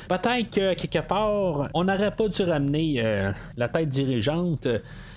Peut-être 0.08 0.48
que 0.50 0.72
quelque 0.72 1.06
part, 1.06 1.68
on 1.74 1.84
n'aurait 1.84 2.16
pas 2.16 2.26
dû 2.28 2.42
ramener 2.42 2.94
euh, 3.04 3.32
la 3.58 3.68
tête 3.68 3.90
dirigeante. 3.90 4.66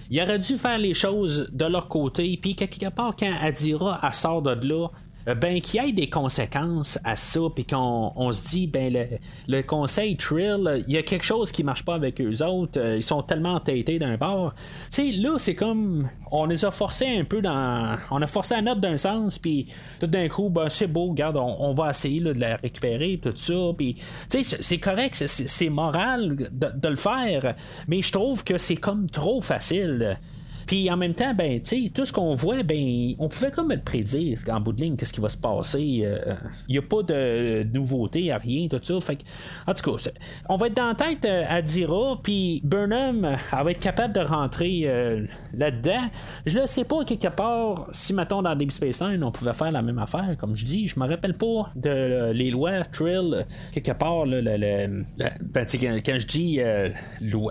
Il 0.10 0.22
aurait 0.22 0.40
dû 0.40 0.58
faire 0.58 0.78
les 0.78 0.94
choses 0.94 1.50
de 1.54 1.66
leur 1.66 1.88
côté, 1.88 2.38
puis 2.42 2.54
quelque 2.54 2.90
part, 2.90 3.16
quand 3.18 3.32
Adira 3.42 4.12
sort 4.12 4.42
de 4.42 4.68
là, 4.68 4.90
ben 5.34 5.60
qu'il 5.60 5.84
y 5.84 5.90
ait 5.90 5.92
des 5.92 6.10
conséquences 6.10 7.00
à 7.04 7.16
ça, 7.16 7.40
puis 7.54 7.66
qu'on 7.66 8.12
on 8.16 8.32
se 8.32 8.48
dit, 8.48 8.68
ben 8.68 9.20
le, 9.48 9.62
conseil 9.64 10.18
Trill, 10.18 10.84
il 10.88 10.94
y 10.94 10.98
a 10.98 11.04
quelque 11.04 11.26
chose 11.26 11.52
qui 11.52 11.64
marche 11.64 11.84
pas 11.84 11.96
avec 11.96 12.22
eux 12.22 12.44
autres, 12.44 12.80
euh, 12.80 12.98
ils 12.98 13.04
sont 13.04 13.24
tellement 13.24 13.56
entêtés 13.56 13.98
d'un 13.98 14.18
bord. 14.18 14.54
Tu 14.92 15.12
sais, 15.12 15.18
là, 15.18 15.38
c'est 15.38 15.56
comme, 15.56 16.10
on 16.32 16.46
les 16.46 16.64
a 16.66 16.72
forcés 16.72 17.08
un 17.08 17.24
peu 17.24 17.42
dans, 17.42 17.98
on 18.12 18.22
a 18.22 18.28
forcé 18.28 18.56
la 18.56 18.62
note 18.62 18.80
d'un 18.80 18.98
sens, 18.98 19.40
puis 19.40 19.68
tout 20.00 20.08
d'un 20.08 20.28
coup, 20.28 20.50
ben 20.50 20.70
c'est 20.70 20.88
beau, 20.88 21.08
regarde, 21.08 21.38
on, 21.38 21.74
va 21.74 21.90
essayer 21.90 22.22
de 22.22 22.32
la 22.32 22.58
récupérer, 22.58 23.20
tout 23.22 23.34
ça, 23.36 23.54
puis 23.76 23.96
tu 24.30 24.44
sais, 24.44 24.58
c'est 24.62 24.78
correct, 24.78 25.16
c'est 25.16 25.70
moral 25.70 26.36
de 26.36 26.88
le 26.88 26.96
faire, 26.96 27.56
mais 27.88 28.02
je 28.02 28.12
trouve 28.12 28.44
que 28.44 28.58
c'est 28.58 28.78
comme 28.78 29.10
trop 29.10 29.42
facile. 29.42 30.20
Puis 30.66 30.90
en 30.90 30.98
même 30.98 31.14
temps, 31.14 31.34
ben, 31.34 31.62
tu 31.62 31.92
tout 31.92 32.06
ce 32.06 32.14
qu'on 32.14 32.36
voit, 32.36 32.64
ben, 32.64 33.14
on 33.20 33.28
pouvait 33.28 33.52
comme 33.52 33.70
le 33.70 33.80
prédire 33.80 34.40
en 34.50 34.60
bout 34.60 34.74
de 34.74 34.82
ligne, 34.82 34.96
qu'est-ce 34.96 35.14
qui 35.14 35.22
va 35.22 35.30
se 35.30 35.38
passer. 35.38 35.82
Il 35.82 36.06
euh, 36.06 36.34
n'y 36.70 36.78
a 36.78 36.82
pas 36.82 37.04
de 37.04 37.64
nouveauté, 37.74 38.32
à 38.32 38.38
rien, 38.38 38.68
tout 38.68 38.80
ça. 38.82 39.00
Fait 39.00 39.20
en 39.68 39.74
tout 39.74 39.92
cas, 39.92 40.10
on 40.50 40.58
va 40.58 40.68
être 40.68 40.76
dans 40.76 40.88
la 40.88 40.96
tête 40.96 41.26
euh, 41.26 41.44
à 41.48 41.62
Dira, 41.62 42.20
puis 42.22 42.62
Burnham, 42.64 43.26
elle 43.26 43.64
va 43.64 43.72
être 43.72 43.80
capable 43.80 44.14
de 44.14 44.22
rentrer 44.22 44.84
euh, 44.86 45.26
là-dedans. 45.54 46.06
Je 46.46 46.60
ne 46.60 46.66
sais 46.66 46.84
pas, 46.84 47.04
quelque 47.06 47.34
part, 47.36 47.88
si, 47.92 48.14
mettons, 48.14 48.42
dans 48.42 48.56
Deep 48.56 48.72
Space 48.72 49.02
Nine, 49.02 49.24
on 49.24 49.32
pouvait 49.32 49.54
faire 49.54 49.72
la 49.72 49.82
même 49.82 50.00
affaire, 50.00 50.36
comme 50.38 50.56
je 50.56 50.66
dis. 50.66 50.88
Je 50.88 51.00
me 51.00 51.08
rappelle 51.08 51.36
pas 51.36 51.72
de 51.76 52.32
les 52.32 52.52
lois 52.52 52.84
Trill, 52.92 53.46
quelque 53.72 53.92
part, 53.92 54.26
le, 54.26 54.42
ben, 54.42 55.66
quand, 56.06 56.20
je 56.20 56.28
dis 56.28 56.60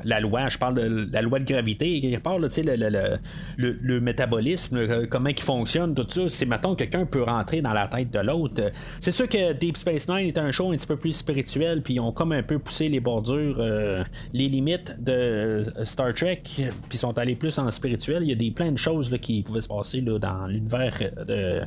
la 0.04 0.20
loi, 0.20 0.48
je 0.48 0.58
parle 0.58 0.74
de 0.74 1.08
la 1.12 1.22
loi 1.22 1.38
de 1.38 1.44
gravité, 1.44 2.00
quelque 2.00 2.22
part, 2.22 2.38
tu 2.40 2.62
sais, 3.04 3.20
le 3.56 4.00
métabolisme, 4.00 5.06
comment 5.08 5.30
il 5.30 5.40
fonctionne, 5.40 5.94
tout 5.94 6.06
ça. 6.08 6.28
C'est 6.28 6.46
maintenant 6.46 6.74
quelqu'un 6.74 7.06
peut 7.06 7.22
rentrer 7.22 7.62
dans 7.62 7.72
la 7.72 7.88
tête 7.88 8.10
de 8.10 8.18
l'autre. 8.18 8.70
C'est 9.00 9.10
sûr 9.10 9.28
que 9.28 9.52
Deep 9.52 9.76
Space 9.76 10.08
Nine 10.08 10.28
est 10.28 10.38
un 10.38 10.50
show 10.52 10.70
un 10.70 10.76
petit 10.76 10.86
peu 10.86 10.96
plus 10.96 11.12
spirituel, 11.12 11.82
puis 11.82 11.94
ils 11.94 12.00
ont 12.00 12.12
comme 12.12 12.32
un 12.32 12.42
peu 12.42 12.58
poussé 12.58 12.88
les 12.88 13.00
bordures, 13.00 13.56
euh, 13.58 14.04
les 14.32 14.48
limites 14.48 14.94
de 15.02 15.12
euh, 15.12 15.84
Star 15.84 16.14
Trek, 16.14 16.42
puis 16.88 16.98
sont 16.98 17.16
allés 17.18 17.34
plus 17.34 17.58
en 17.58 17.70
spirituel. 17.70 18.22
Il 18.22 18.28
y 18.28 18.32
a 18.32 18.36
des 18.36 18.50
plein 18.50 18.72
de 18.72 18.78
choses 18.78 19.14
qui 19.20 19.42
pouvaient 19.42 19.60
se 19.60 19.68
passer 19.68 20.00
dans 20.00 20.46
l'univers 20.46 20.98
de, 21.26 21.62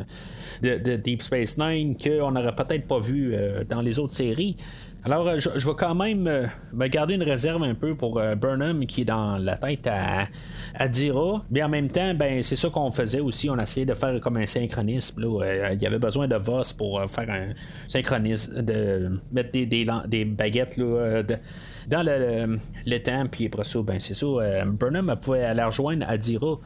de, 0.62 0.96
Deep 0.96 1.24
Space 1.24 1.58
Nine 1.58 1.96
qu'on 1.98 2.32
n'aurait 2.32 2.56
peut-être 2.56 2.88
pas 2.88 3.00
vu 3.00 3.34
euh, 3.34 3.64
dans 3.68 3.82
les 3.82 4.00
autres 4.00 4.14
séries. 4.14 4.56
Alors, 5.04 5.28
euh, 5.28 5.38
je, 5.40 5.50
vais 5.50 5.76
quand 5.78 5.96
même 5.96 6.28
euh, 6.28 6.48
me 6.74 6.88
garder 6.88 7.14
une 7.14 7.24
réserve 7.24 7.64
un 7.64 7.76
peu 7.76 7.96
pour 7.96 8.20
euh, 8.20 8.36
Burnham 8.36 8.86
qui 8.86 9.02
est 9.02 9.06
dans 9.06 9.38
la 9.38 9.58
tête 9.58 9.88
à, 9.88 10.28
à 10.76 10.88
Dira. 10.88 11.46
Mais 11.50 11.64
en 11.64 11.70
même 11.70 11.90
temps, 11.90 12.14
ben 12.14 12.44
c'est 12.44 12.56
ça 12.56 12.70
qu'on 12.70 12.92
faisait 12.92 13.20
aussi. 13.20 13.50
On 13.50 13.58
essayait 13.58 13.86
de 13.86 13.94
faire 13.94 14.20
comme 14.20 14.38
un 14.38 14.48
synchronisme. 14.48 15.24
il 15.24 15.82
y 15.82 15.86
avait 15.86 16.00
besoin 16.00 16.28
de 16.28 16.36
Voss 16.36 16.74
pour 16.74 17.02
faire 17.10 17.30
un 17.30 17.50
synchronisme, 17.88 18.62
de 18.62 19.20
mettre 19.32 19.52
des, 19.52 20.26
baguettes 20.26 20.78
dans 20.78 22.04
le, 22.04 22.98
temps. 22.98 23.26
Puis 23.32 23.46
après 23.46 23.64
ça, 23.64 23.82
ben 23.82 24.00
c'est 24.00 24.16
ça. 24.16 24.28
Burnham 24.66 25.16
pouvait 25.22 25.46
aller 25.46 25.64
rejoindre 25.64 26.06
Adira. 26.10 26.58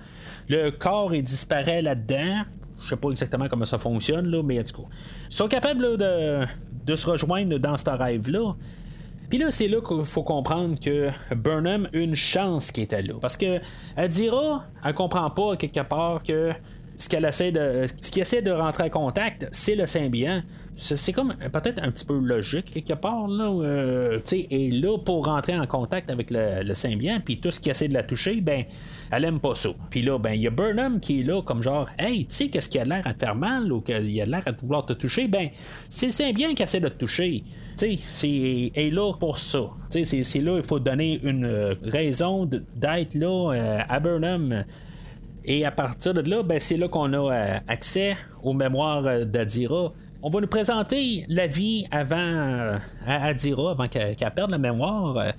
Le 0.50 0.72
corps, 0.72 1.12
disparaît 1.12 1.82
là-dedans. 1.82 2.44
Je 2.82 2.88
sais 2.88 2.96
pas 2.96 3.10
exactement 3.10 3.48
comment 3.48 3.66
ça 3.66 3.78
fonctionne, 3.78 4.28
là, 4.28 4.42
mais 4.42 4.60
en 4.60 4.64
tout 4.64 4.82
cas. 4.82 4.88
Ils 5.30 5.36
sont 5.36 5.48
capables 5.48 5.98
de, 5.98 6.46
de 6.86 6.96
se 6.96 7.10
rejoindre 7.10 7.58
dans 7.58 7.78
ce 7.78 7.90
rêve-là. 7.90 8.56
Puis 9.30 9.38
là, 9.38 9.50
c'est 9.50 9.70
là 9.70 9.80
qu'il 9.80 10.04
faut 10.04 10.24
comprendre 10.24 10.78
que 10.78 11.10
Burnham 11.34 11.88
a 11.94 11.98
une 11.98 12.16
chance 12.16 12.72
qui 12.72 12.82
était 12.82 13.02
là. 13.02 13.14
Parce 13.22 13.38
que 13.38 13.60
elle 13.96 14.10
dira, 14.10 14.66
elle 14.84 14.94
comprend 14.94 15.30
pas 15.30 15.56
quelque 15.56 15.80
part 15.80 16.22
que 16.22 16.52
ce 17.02 17.10
qu'elle 17.10 17.26
essaie 17.26 17.52
de. 17.52 17.88
ce 18.00 18.12
qui 18.12 18.20
essaie 18.20 18.44
de 18.44 18.52
rentrer 18.52 18.84
en 18.84 18.90
contact, 18.90 19.48
c'est 19.52 19.74
le 19.76 19.88
symbiont. 19.88 20.44
C'est 20.76 21.14
comme 21.14 21.34
peut-être 21.52 21.84
un 21.84 21.92
petit 21.92 22.06
peu 22.06 22.18
logique 22.18 22.72
quelque 22.72 22.94
part, 22.94 23.28
là. 23.28 23.50
Euh, 23.50 24.20
et 24.32 24.72
là, 24.72 24.98
pour 25.00 25.26
rentrer 25.26 25.58
en 25.58 25.66
contact 25.66 26.12
avec 26.12 26.30
le, 26.30 26.64
le 26.64 26.74
symbiont, 26.76 27.20
puis 27.24 27.40
tout 27.40 27.50
ce 27.50 27.60
qui 27.60 27.70
essaie 27.70 27.88
de 27.88 27.94
la 27.94 28.04
toucher, 28.04 28.40
ben 28.40 28.66
elle 29.12 29.26
aime 29.26 29.40
pas 29.40 29.56
ça. 29.56 29.70
Puis 29.90 30.04
là, 30.04 30.20
ben, 30.20 30.34
il 30.34 30.42
y 30.42 30.48
a 30.48 30.52
Burnham 30.52 31.00
qui 31.00 31.22
est 31.22 31.24
là 31.24 31.42
comme 31.42 31.64
genre, 31.64 31.90
hey, 31.98 32.26
tu 32.26 32.36
sais, 32.36 32.48
qu'est-ce 32.50 32.70
qui 32.70 32.78
a 32.78 32.84
l'air 32.84 33.06
à 33.06 33.14
te 33.14 33.20
faire 33.20 33.36
mal 33.36 33.72
ou 33.72 33.82
qu'il 33.82 34.22
a 34.22 34.26
l'air 34.26 34.44
à 34.46 34.52
vouloir 34.52 34.86
te 34.86 34.94
toucher, 34.94 35.28
ben, 35.28 35.50
c'est 35.90 36.06
le 36.06 36.12
Symbiont 36.12 36.54
qui 36.54 36.64
essaie 36.64 36.80
de 36.80 36.88
te 36.88 37.00
toucher. 37.00 37.44
Tu 37.78 37.98
est 38.24 38.94
là 38.94 39.14
pour 39.20 39.40
ça. 39.40 39.72
C'est 39.90 40.42
là, 40.42 40.58
il 40.58 40.64
faut 40.64 40.80
donner 40.80 41.20
une 41.24 41.46
euh, 41.46 41.76
raison 41.84 42.46
d'être 42.46 43.16
là 43.16 43.54
euh, 43.54 43.80
à 43.90 44.00
Burnham. 44.00 44.66
Et 45.44 45.66
à 45.66 45.72
partir 45.72 46.14
de 46.14 46.22
là, 46.30 46.44
ben, 46.44 46.60
c'est 46.60 46.78
là 46.78 46.88
qu'on 46.88 47.12
a 47.14 47.34
euh, 47.34 47.58
accès 47.68 48.16
aux 48.44 48.54
mémoires 48.54 49.26
d'Adira. 49.26 49.92
On 50.24 50.30
va 50.30 50.40
nous 50.40 50.48
présenter 50.48 51.26
la 51.30 51.48
vie 51.48 51.88
avant 51.90 52.78
Adira, 53.08 53.72
avant 53.72 53.88
qu'elle 53.88 54.16
perde 54.16 54.52
la 54.52 54.60
mémoire. 54.60 55.34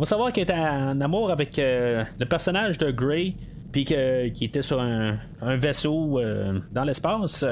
On 0.00 0.04
va 0.04 0.06
savoir 0.06 0.32
qu'elle 0.32 0.48
est 0.48 0.54
en 0.54 0.98
amour 1.02 1.30
avec 1.30 1.58
euh, 1.58 2.04
le 2.18 2.24
personnage 2.24 2.78
de 2.78 2.90
Grey, 2.90 3.34
puis 3.70 3.84
qui 3.84 4.44
était 4.44 4.62
sur 4.62 4.80
un, 4.80 5.18
vaisseau 5.42 6.18
euh, 6.18 6.58
dans 6.72 6.84
l'espace. 6.84 7.44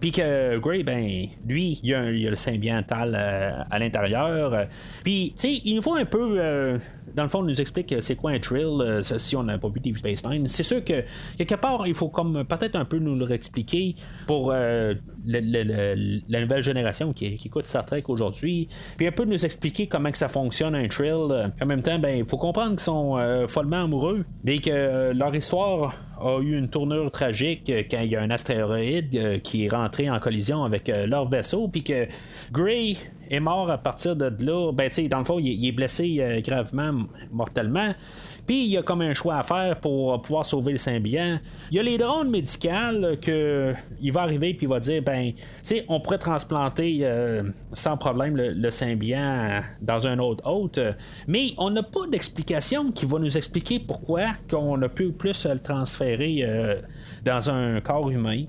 Puis 0.00 0.10
que 0.10 0.56
Grey, 0.56 0.82
ben, 0.82 1.26
lui, 1.46 1.78
il 1.82 1.90
y 1.90 1.94
a, 1.94 2.10
le 2.10 2.34
symbiontal 2.36 3.14
euh, 3.14 3.62
à 3.70 3.78
l'intérieur. 3.78 4.66
Puis, 5.04 5.34
tu 5.36 5.42
sais, 5.42 5.60
il 5.62 5.76
nous 5.76 5.82
faut 5.82 5.94
un 5.94 6.06
peu 6.06 6.80
dans 7.14 7.22
le 7.22 7.28
fond, 7.28 7.40
on 7.40 7.44
nous 7.44 7.60
explique 7.60 7.94
c'est 8.00 8.16
quoi 8.16 8.32
un 8.32 8.38
trill 8.38 9.00
si 9.02 9.36
on 9.36 9.42
n'a 9.42 9.58
pas 9.58 9.68
vu 9.68 9.80
Deep 9.80 9.98
Space 9.98 10.24
Nine. 10.26 10.46
C'est 10.48 10.62
sûr 10.62 10.84
que 10.84 11.04
quelque 11.36 11.54
part, 11.54 11.86
il 11.86 11.94
faut 11.94 12.08
comme 12.08 12.44
peut-être 12.44 12.76
un 12.76 12.84
peu 12.84 12.98
nous 12.98 13.16
le 13.16 13.24
réexpliquer 13.24 13.96
pour 14.26 14.52
la 14.52 15.40
nouvelle 16.40 16.62
génération 16.62 17.12
qui, 17.12 17.26
écoute 17.26 17.66
Star 17.66 17.84
Trek 17.84 18.04
aujourd'hui. 18.08 18.68
Puis 18.96 19.06
un 19.06 19.12
peu 19.12 19.24
nous 19.24 19.44
expliquer 19.44 19.86
comment 19.86 20.10
que 20.10 20.18
ça 20.18 20.28
fonctionne 20.28 20.74
un 20.74 20.88
trill. 20.88 21.52
En 21.60 21.66
même 21.66 21.82
temps, 21.82 21.98
ben, 21.98 22.18
il 22.18 22.24
faut 22.24 22.36
comprendre 22.36 22.70
qu'ils 22.70 22.80
sont 22.80 23.46
follement 23.48 23.84
amoureux, 23.84 24.24
mais 24.44 24.58
que 24.58 25.12
leur 25.12 25.34
histoire 25.34 25.94
a 26.20 26.38
eu 26.40 26.56
une 26.56 26.68
tournure 26.68 27.10
tragique 27.10 27.70
euh, 27.70 27.82
quand 27.90 28.00
il 28.00 28.10
y 28.10 28.16
a 28.16 28.22
un 28.22 28.30
astéroïde 28.30 29.16
euh, 29.16 29.38
qui 29.38 29.64
est 29.64 29.68
rentré 29.68 30.10
en 30.10 30.18
collision 30.18 30.64
avec 30.64 30.88
euh, 30.88 31.06
leur 31.06 31.28
vaisseau, 31.28 31.68
puis 31.68 31.82
que 31.82 32.06
Gray 32.52 32.98
est 33.30 33.40
mort 33.40 33.70
à 33.70 33.78
partir 33.78 34.16
de 34.16 34.32
là. 34.44 34.72
Ben, 34.72 34.90
dans 35.08 35.18
le 35.18 35.24
fond, 35.24 35.38
il, 35.38 35.66
est 35.66 35.72
blessé 35.72 36.42
gravement, 36.44 37.06
mortellement. 37.30 37.94
Puis 38.46 38.64
il 38.64 38.70
y 38.70 38.76
a 38.76 38.82
comme 38.82 39.02
un 39.02 39.14
choix 39.14 39.36
à 39.36 39.42
faire 39.44 39.76
pour 39.76 40.20
pouvoir 40.22 40.44
sauver 40.44 40.72
le 40.72 40.78
symbiont. 40.78 41.38
Il 41.70 41.76
y 41.76 41.78
a 41.78 41.82
les 41.84 41.98
drones 41.98 42.30
médicales 42.30 43.18
que 43.20 43.74
il 44.00 44.12
va 44.12 44.22
arriver 44.22 44.54
puis 44.54 44.66
il 44.66 44.68
va 44.68 44.80
dire 44.80 45.02
ben, 45.02 45.32
tu 45.62 45.82
on 45.88 46.00
pourrait 46.00 46.18
transplanter 46.18 46.98
euh, 47.02 47.44
sans 47.72 47.96
problème 47.96 48.36
le, 48.36 48.70
symbiont 48.70 49.60
dans 49.80 50.06
un 50.06 50.18
autre 50.18 50.44
hôte, 50.48 50.80
mais 51.26 51.52
on 51.58 51.70
n'a 51.70 51.82
pas 51.82 52.06
d'explication 52.10 52.90
qui 52.90 53.06
va 53.06 53.20
nous 53.20 53.36
expliquer 53.36 53.78
pourquoi 53.78 54.30
qu'on 54.48 54.82
a 54.82 54.88
pu 54.88 55.12
plus 55.12 55.46
le 55.46 55.58
transférer 55.58 56.38
euh, 56.42 56.80
dans 57.24 57.50
un 57.50 57.80
corps 57.80 58.10
humain. 58.10 58.44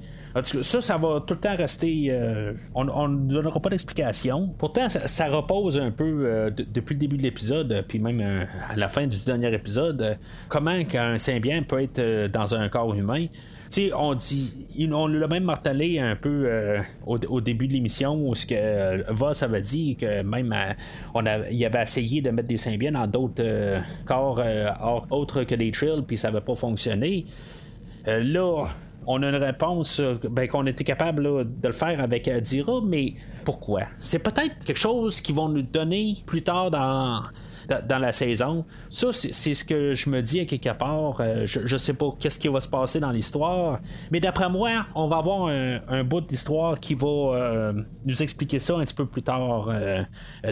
Ça, 0.62 0.82
ça 0.82 0.98
va 0.98 1.22
tout 1.26 1.34
le 1.34 1.40
temps 1.40 1.56
rester. 1.56 2.08
Euh, 2.10 2.54
on 2.74 3.08
ne 3.08 3.34
donnera 3.34 3.60
pas 3.60 3.70
d'explication. 3.70 4.54
Pourtant, 4.58 4.88
ça, 4.90 5.28
repose 5.28 5.78
un 5.78 5.92
peu 5.92 6.24
euh, 6.26 6.50
depuis 6.50 6.94
le 6.94 7.00
début 7.00 7.18
de 7.18 7.24
l'épisode, 7.24 7.86
puis 7.88 8.00
même 8.00 8.22
euh, 8.22 8.46
à 8.70 8.76
la 8.76 8.88
fin 8.88 9.08
du 9.08 9.18
dernier 9.26 9.54
épisode, 9.54 10.18
comment 10.48 10.72
un 10.72 11.18
symbiont 11.18 11.64
peut 11.64 11.82
être 11.82 12.28
dans 12.28 12.56
un 12.56 12.70
corps 12.70 12.94
humain. 12.96 13.28
sais, 13.70 13.92
on 13.94 14.14
dit, 14.16 14.68
on 14.92 15.08
l'a 15.08 15.28
même 15.28 15.44
martelé 15.44 16.00
un 16.00 16.16
peu 16.16 16.50
au, 17.06 17.42
début 17.42 17.68
de 17.68 17.74
l'émission 17.74 18.16
où 18.16 18.36
ce 18.36 18.46
que 18.46 19.12
Voss 19.12 19.44
avait 19.44 19.62
dit 19.62 19.96
que 19.96 20.22
même 20.24 20.54
on 21.14 21.24
il 21.52 21.66
avait 21.66 21.84
essayé 21.84 22.22
de 22.22 22.30
mettre 22.30 22.48
des 22.48 22.58
symbiontes 22.58 22.94
dans 22.94 23.08
d'autres 23.08 23.82
corps 24.06 24.42
autres 25.10 25.44
que 25.44 25.56
les 25.56 25.72
trills 25.72 26.04
puis 26.06 26.18
ça 26.18 26.30
n'avait 26.30 26.44
pas 26.44 26.56
fonctionné. 26.56 27.26
là, 28.06 28.68
on 29.08 29.24
a 29.24 29.30
une 29.30 29.36
réponse 29.36 30.00
euh, 30.00 30.16
ben, 30.30 30.48
qu'on 30.48 30.66
était 30.66 30.84
capable 30.84 31.24
de 31.24 31.68
le 31.68 31.74
faire 31.74 32.00
avec 32.02 32.28
Adira, 32.28 32.82
mais 32.84 33.14
pourquoi? 33.44 33.82
C'est 33.98 34.20
peut-être 34.20 34.64
quelque 34.64 34.80
chose 34.80 35.22
qu'ils 35.22 35.36
vont 35.36 35.50
nous 35.50 35.64
donner 35.64 36.18
plus 36.26 36.44
tard 36.44 36.72
dans 36.72 37.24
dans 37.68 38.00
la 38.00 38.12
saison. 38.12 38.66
Ça, 38.90 39.10
c'est 39.12 39.54
ce 39.54 39.64
que 39.64 39.94
je 39.94 40.10
me 40.10 40.22
dis 40.22 40.40
à 40.40 40.46
quelque 40.46 40.74
part. 40.74 41.20
Euh, 41.20 41.46
je, 41.46 41.62
je 41.66 41.78
sais 41.78 41.94
pas 41.94 42.10
qu'est-ce 42.20 42.40
qui 42.40 42.48
va 42.48 42.60
se 42.60 42.68
passer 42.68 43.00
dans 43.00 43.12
l'histoire, 43.12 43.80
mais 44.12 44.20
d'après 44.20 44.50
moi, 44.50 44.86
on 44.96 45.08
va 45.08 45.18
avoir 45.18 45.48
un, 45.48 46.04
bout 46.04 46.22
d'histoire 46.22 46.80
qui 46.80 46.96
va 46.96 47.08
euh, 47.08 47.74
nous 48.06 48.24
expliquer 48.24 48.60
ça 48.60 48.76
un 48.76 48.84
petit 48.84 48.94
peu 48.94 49.06
plus 49.06 49.22
tard 49.22 49.70
euh, 49.70 50.04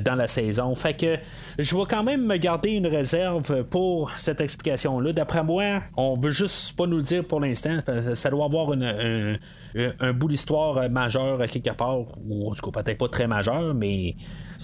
dans 0.01 0.15
la 0.15 0.27
saison. 0.27 0.73
Fait 0.75 0.93
que 0.93 1.17
je 1.57 1.75
vais 1.75 1.83
quand 1.89 2.03
même 2.03 2.25
me 2.25 2.37
garder 2.37 2.69
une 2.69 2.87
réserve 2.87 3.63
pour 3.63 4.11
cette 4.17 4.41
explication-là. 4.41 5.13
D'après 5.13 5.43
moi, 5.43 5.81
on 5.97 6.17
veut 6.17 6.31
juste 6.31 6.75
pas 6.77 6.85
nous 6.85 6.97
le 6.97 7.03
dire 7.03 7.25
pour 7.25 7.39
l'instant. 7.39 7.79
Ça 8.13 8.29
doit 8.29 8.45
avoir 8.45 8.71
un, 8.71 9.35
un 9.75 10.13
bout 10.13 10.27
d'histoire 10.27 10.89
majeur 10.89 11.39
quelque 11.47 11.71
part, 11.71 11.99
ou 12.25 12.49
en 12.49 12.55
tout 12.55 12.69
cas 12.69 12.83
peut-être 12.83 12.97
pas 12.97 13.09
très 13.09 13.27
majeur, 13.27 13.73
mais 13.73 14.15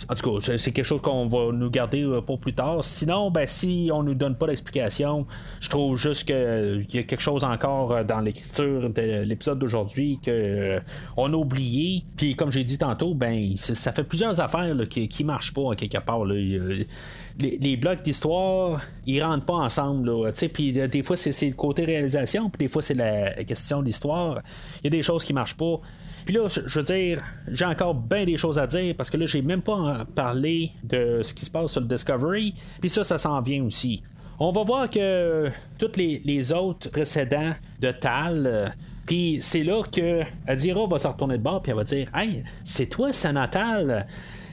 en 0.09 0.15
tout 0.15 0.39
cas, 0.39 0.57
c'est 0.57 0.71
quelque 0.71 0.85
chose 0.85 1.01
qu'on 1.01 1.27
va 1.27 1.51
nous 1.53 1.69
garder 1.69 2.03
euh, 2.03 2.21
pour 2.21 2.39
plus 2.39 2.53
tard. 2.53 2.83
Sinon, 2.83 3.31
ben, 3.31 3.47
si 3.47 3.89
on 3.93 4.03
nous 4.03 4.13
donne 4.13 4.35
pas 4.35 4.47
d'explication, 4.47 5.25
je 5.61 5.69
trouve 5.69 5.97
juste 5.97 6.25
qu'il 6.25 6.85
y 6.93 6.97
a 6.97 7.03
quelque 7.03 7.21
chose 7.21 7.43
encore 7.43 7.93
euh, 7.93 8.03
dans 8.03 8.19
l'écriture 8.19 8.89
de 8.89 9.23
l'épisode 9.23 9.59
d'aujourd'hui 9.59 10.19
qu'on 10.23 10.31
euh, 10.31 10.79
a 11.17 11.29
oublié. 11.29 12.03
Puis 12.17 12.35
comme 12.35 12.51
j'ai 12.51 12.63
dit 12.63 12.77
tantôt, 12.77 13.13
ben 13.13 13.55
ça 13.57 13.91
fait 13.91 14.03
plusieurs 14.03 14.39
affaires 14.39 14.75
qui, 14.89 15.07
qui 15.07 15.23
marchent 15.23 15.53
pas 15.53 15.75
quelque 15.75 15.99
part. 15.99 16.25
Les, 16.25 17.77
blocs 17.77 18.01
d'histoire, 18.01 18.81
ils 19.05 19.23
rentrent 19.23 19.45
pas 19.45 19.53
ensemble. 19.53 20.31
Puis 20.53 20.71
des 20.73 21.03
fois, 21.03 21.15
c'est 21.15 21.47
le 21.47 21.55
côté 21.55 21.85
réalisation, 21.85 22.49
puis 22.49 22.65
des 22.65 22.67
fois, 22.67 22.81
c'est 22.81 22.93
la 22.93 23.43
question 23.43 23.81
de 23.81 23.85
l'histoire. 23.85 24.41
Il 24.81 24.85
y 24.85 24.87
a 24.87 24.89
des 24.89 25.03
choses 25.03 25.23
qui 25.23 25.33
marchent 25.33 25.57
pas. 25.57 25.79
Puis 26.25 26.33
là, 26.33 26.47
je 26.47 26.79
veux 26.79 26.85
dire, 26.85 27.23
j'ai 27.47 27.65
encore 27.65 27.93
bien 27.93 28.25
des 28.25 28.35
choses 28.35 28.57
à 28.57 28.65
dire 28.65 28.95
parce 28.97 29.09
que 29.11 29.17
là, 29.17 29.27
j'ai 29.27 29.43
même 29.43 29.61
pas 29.61 30.05
parlé 30.15 30.71
de 30.83 31.21
ce 31.21 31.33
qui 31.33 31.45
se 31.45 31.51
passe 31.51 31.71
sur 31.71 31.81
le 31.81 31.87
Discovery. 31.87 32.55
Puis 32.81 32.89
ça, 32.89 33.03
ça 33.03 33.17
s'en 33.17 33.39
vient 33.41 33.63
aussi. 33.63 34.01
On 34.39 34.51
va 34.51 34.63
voir 34.63 34.89
que 34.89 35.49
tous 35.77 35.95
les, 35.97 36.51
autres 36.51 36.89
précédents 36.89 37.53
de 37.79 37.91
Tal. 37.91 38.47
Euh, 38.47 38.67
puis 39.05 39.37
c'est 39.39 39.63
là 39.63 39.83
que 39.83 40.23
Adira 40.47 40.87
va 40.87 40.97
se 40.97 41.07
retourner 41.07 41.37
de 41.37 41.43
bord 41.43 41.61
puis 41.61 41.71
elle 41.71 41.77
va 41.77 41.83
dire 41.83 42.09
Hey, 42.13 42.43
c'est 42.63 42.87
toi, 42.87 43.13
Sanatal? 43.13 44.07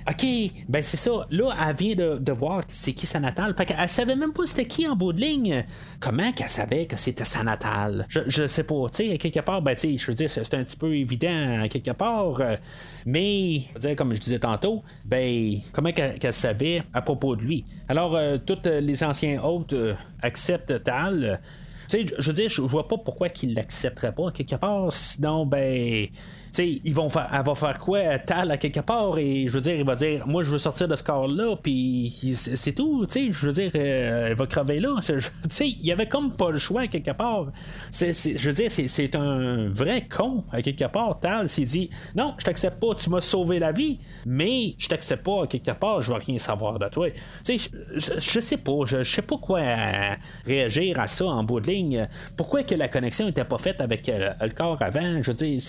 OK, 0.09 0.27
ben 0.69 0.83
c'est 0.83 0.97
ça. 0.97 1.27
Là, 1.31 1.55
elle 1.69 1.77
vient 1.77 1.95
de, 1.95 2.33
voir 2.33 2.63
c'est 2.69 2.93
qui 2.93 3.07
sa 3.07 3.21
natale. 3.21 3.55
Fait 3.57 3.67
qu'elle 3.67 3.89
savait 3.89 4.17
même 4.17 4.33
pas 4.33 4.45
c'était 4.47 4.67
qui 4.67 4.87
en 4.87 4.97
bout 4.97 5.13
de 5.13 5.21
ligne. 5.21 5.65
Comment 6.01 6.33
qu'elle 6.33 6.49
savait 6.49 6.87
que 6.87 6.97
c'était 6.97 7.25
sa 7.25 7.43
natale? 7.45 8.07
Je, 8.09 8.21
je 8.27 8.47
sais 8.47 8.65
pas. 8.65 8.89
Tu 8.93 9.09
sais, 9.11 9.19
quelque 9.19 9.41
part, 9.41 9.63
ben, 9.63 9.75
tu 9.75 9.81
sais, 9.81 9.97
je 9.97 10.07
veux 10.07 10.15
dire, 10.15 10.31
c'est 10.31 10.55
un 10.55 10.65
petit 10.65 10.77
peu 10.77 10.95
évident, 10.95 11.67
quelque 11.71 11.93
part. 11.93 12.41
Euh, 12.41 12.57
mais, 13.07 13.63
dire, 13.79 13.97
comme 13.97 14.15
je 14.15 14.21
disais 14.21 14.39
tantôt, 14.39 14.83
ben, 15.05 15.57
comment 15.73 15.93
qu'elle 15.93 16.33
savait 16.33 16.83
à 16.93 17.03
propos 17.03 17.37
de 17.37 17.43
lui? 17.43 17.65
Alors, 17.89 18.17
euh, 18.17 18.39
tous 18.39 18.69
les 18.69 19.05
anciens 19.05 19.43
hôtes 19.43 19.73
euh, 19.73 19.95
acceptent 20.21 20.83
Tal. 20.83 21.41
Tu 21.89 22.09
sais, 22.09 22.15
je 22.19 22.27
veux 22.31 22.35
dire, 22.35 22.49
je 22.49 22.63
vois 22.63 22.89
pas 22.89 22.97
pourquoi 22.97 23.29
qu'ils 23.29 23.55
l'accepteraient 23.55 24.15
pas, 24.15 24.31
quelque 24.31 24.57
part. 24.57 24.93
Sinon, 24.93 25.47
ben 25.47 26.09
sais, 26.57 26.81
ils 26.85 26.95
vont 26.95 27.09
faire, 27.09 27.29
elle 27.33 27.45
va 27.45 27.55
faire 27.55 27.79
quoi 27.79 28.19
Tal 28.19 28.51
à 28.51 28.57
quelque 28.57 28.81
part 28.81 29.19
et 29.19 29.47
je 29.49 29.55
veux 29.55 29.61
dire, 29.61 29.75
il 29.75 29.85
va 29.85 29.95
dire, 29.95 30.27
moi 30.27 30.43
je 30.43 30.51
veux 30.51 30.59
sortir 30.59 30.89
de 30.89 30.97
ce 30.97 31.03
corps-là, 31.03 31.57
puis 31.63 32.13
c'est 32.35 32.73
tout, 32.73 33.07
tu 33.07 33.13
sais, 33.13 33.33
je 33.33 33.47
veux 33.47 33.53
dire, 33.53 33.71
euh, 33.75 34.29
elle 34.29 34.35
va 34.35 34.47
crever 34.47 34.79
là. 34.79 34.97
Tu 35.03 35.21
sais, 35.49 35.69
il 35.69 35.85
y 35.85 35.93
avait 35.93 36.09
comme 36.09 36.35
pas 36.35 36.51
le 36.51 36.59
choix 36.59 36.83
à 36.83 36.87
quelque 36.87 37.11
part. 37.11 37.47
je 37.93 38.51
veux 38.51 38.53
dire, 38.53 38.71
c'est 38.71 39.15
un 39.15 39.69
vrai 39.69 40.07
con 40.09 40.45
à 40.53 40.63
quelque 40.63 40.85
part. 40.85 41.21
Tal 41.21 41.49
s'est 41.49 41.65
dit, 41.65 41.91
non, 42.15 42.35
je 42.39 42.45
t'accepte 42.45 42.81
pas, 42.81 42.95
tu 42.95 43.11
m'as 43.11 43.21
sauvé 43.21 43.59
la 43.59 43.73
vie, 43.73 43.99
mais 44.27 44.75
je 44.79 44.89
t'accepte 44.89 45.25
pas 45.25 45.45
à 45.45 45.47
quelque 45.47 45.73
part, 45.73 46.03
je 46.03 46.11
veux 46.11 46.19
rien 46.19 46.39
savoir 46.39 46.79
de 46.79 46.89
toi. 46.89 47.09
Je, 47.47 48.41
sais 48.41 48.57
pas, 48.57 48.81
je, 48.87 49.03
sais 49.03 49.23
pas 49.23 49.37
quoi 49.39 49.61
réagir 50.47 51.01
à 51.01 51.07
ça 51.07 51.27
en 51.27 51.45
bout 51.45 51.61
de 51.61 51.69
ligne. 51.69 52.09
Pourquoi 52.37 52.63
que 52.63 52.75
la 52.75 52.89
connexion 52.89 53.29
était 53.29 53.45
pas 53.45 53.59
faite 53.59 53.81
avec 53.81 54.09
euh, 54.09 54.31
le 54.41 54.51
corps 54.51 54.81
avant? 54.81 55.23
Je 55.23 55.31
veux 55.31 55.37
dire, 55.37 55.61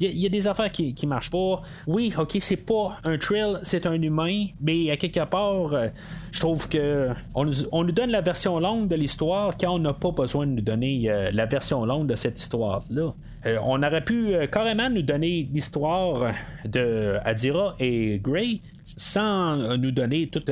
il 0.00 0.18
y, 0.18 0.26
a 0.26 0.28
des 0.32 0.48
affaires 0.48 0.72
qui, 0.72 0.94
qui 0.94 1.06
marchent 1.06 1.30
pas. 1.30 1.62
Oui, 1.86 2.12
ok, 2.18 2.36
c'est 2.40 2.56
pas 2.56 2.98
un 3.04 3.18
trill, 3.18 3.60
c'est 3.62 3.86
un 3.86 4.00
humain, 4.00 4.46
mais 4.60 4.90
à 4.90 4.96
quelque 4.96 5.24
part, 5.24 5.74
euh, 5.74 5.88
je 6.32 6.40
trouve 6.40 6.68
que 6.68 7.10
on 7.34 7.44
nous, 7.44 7.92
donne 7.92 8.10
la 8.10 8.22
version 8.22 8.58
longue 8.58 8.88
de 8.88 8.96
l'histoire 8.96 9.56
quand 9.56 9.74
on 9.74 9.78
n'a 9.78 9.92
pas 9.92 10.10
besoin 10.10 10.46
de 10.46 10.52
nous 10.52 10.62
donner 10.62 11.08
euh, 11.08 11.30
la 11.32 11.46
version 11.46 11.84
longue 11.84 12.08
de 12.08 12.16
cette 12.16 12.40
histoire-là. 12.40 13.12
Euh, 13.44 13.58
on 13.64 13.82
aurait 13.82 14.04
pu 14.04 14.34
carrément 14.50 14.88
nous 14.88 15.02
donner 15.02 15.48
l'histoire 15.52 16.32
de 16.64 17.16
Adira 17.24 17.74
et 17.78 18.20
Gray 18.22 18.62
sans 18.84 19.76
nous 19.76 19.90
donner 19.90 20.28
toutes 20.28 20.50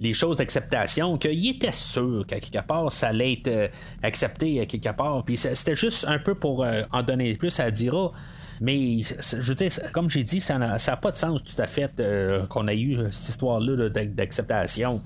les 0.00 0.12
choses 0.12 0.38
d'acceptation, 0.38 1.18
qu'il 1.18 1.48
était 1.48 1.72
sûr 1.72 2.24
qu'à 2.26 2.40
quelque 2.40 2.64
part 2.66 2.90
ça 2.90 3.08
allait 3.08 3.34
être 3.34 3.70
accepté 4.02 4.60
à 4.60 4.66
quelque 4.66 4.90
part. 4.90 5.24
Puis 5.24 5.36
c'était 5.36 5.76
juste 5.76 6.04
un 6.08 6.18
peu 6.18 6.34
pour 6.34 6.64
en 6.92 7.02
donner 7.02 7.34
plus 7.34 7.58
à 7.60 7.64
Adira. 7.64 8.12
Mais 8.60 8.98
je 9.02 9.36
veux 9.36 9.54
dire, 9.54 9.70
comme 9.92 10.10
j'ai 10.10 10.24
dit, 10.24 10.40
ça 10.40 10.58
n'a 10.58 10.96
pas 10.96 11.10
de 11.10 11.16
sens 11.16 11.42
tout 11.42 11.60
à 11.60 11.66
fait 11.66 12.00
euh, 12.00 12.46
qu'on 12.46 12.68
ait 12.68 12.78
eu 12.78 12.96
euh, 12.96 13.10
cette 13.10 13.30
histoire-là 13.30 13.88
d'acceptation. 13.88 15.02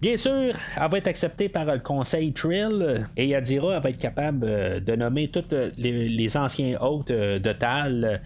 Bien 0.00 0.16
sûr, 0.16 0.54
elle 0.76 0.90
va 0.90 0.98
être 0.98 1.08
acceptée 1.08 1.48
par 1.48 1.64
le 1.64 1.80
conseil 1.80 2.32
Trill 2.32 3.06
et 3.16 3.26
Yadira 3.26 3.80
va 3.80 3.90
être 3.90 3.98
capable 3.98 4.46
euh, 4.48 4.80
de 4.80 4.94
nommer 4.94 5.28
tous 5.28 5.44
les, 5.76 6.36
anciens 6.36 6.80
hôtes 6.80 7.10
de 7.10 7.52
Tal 7.52 8.20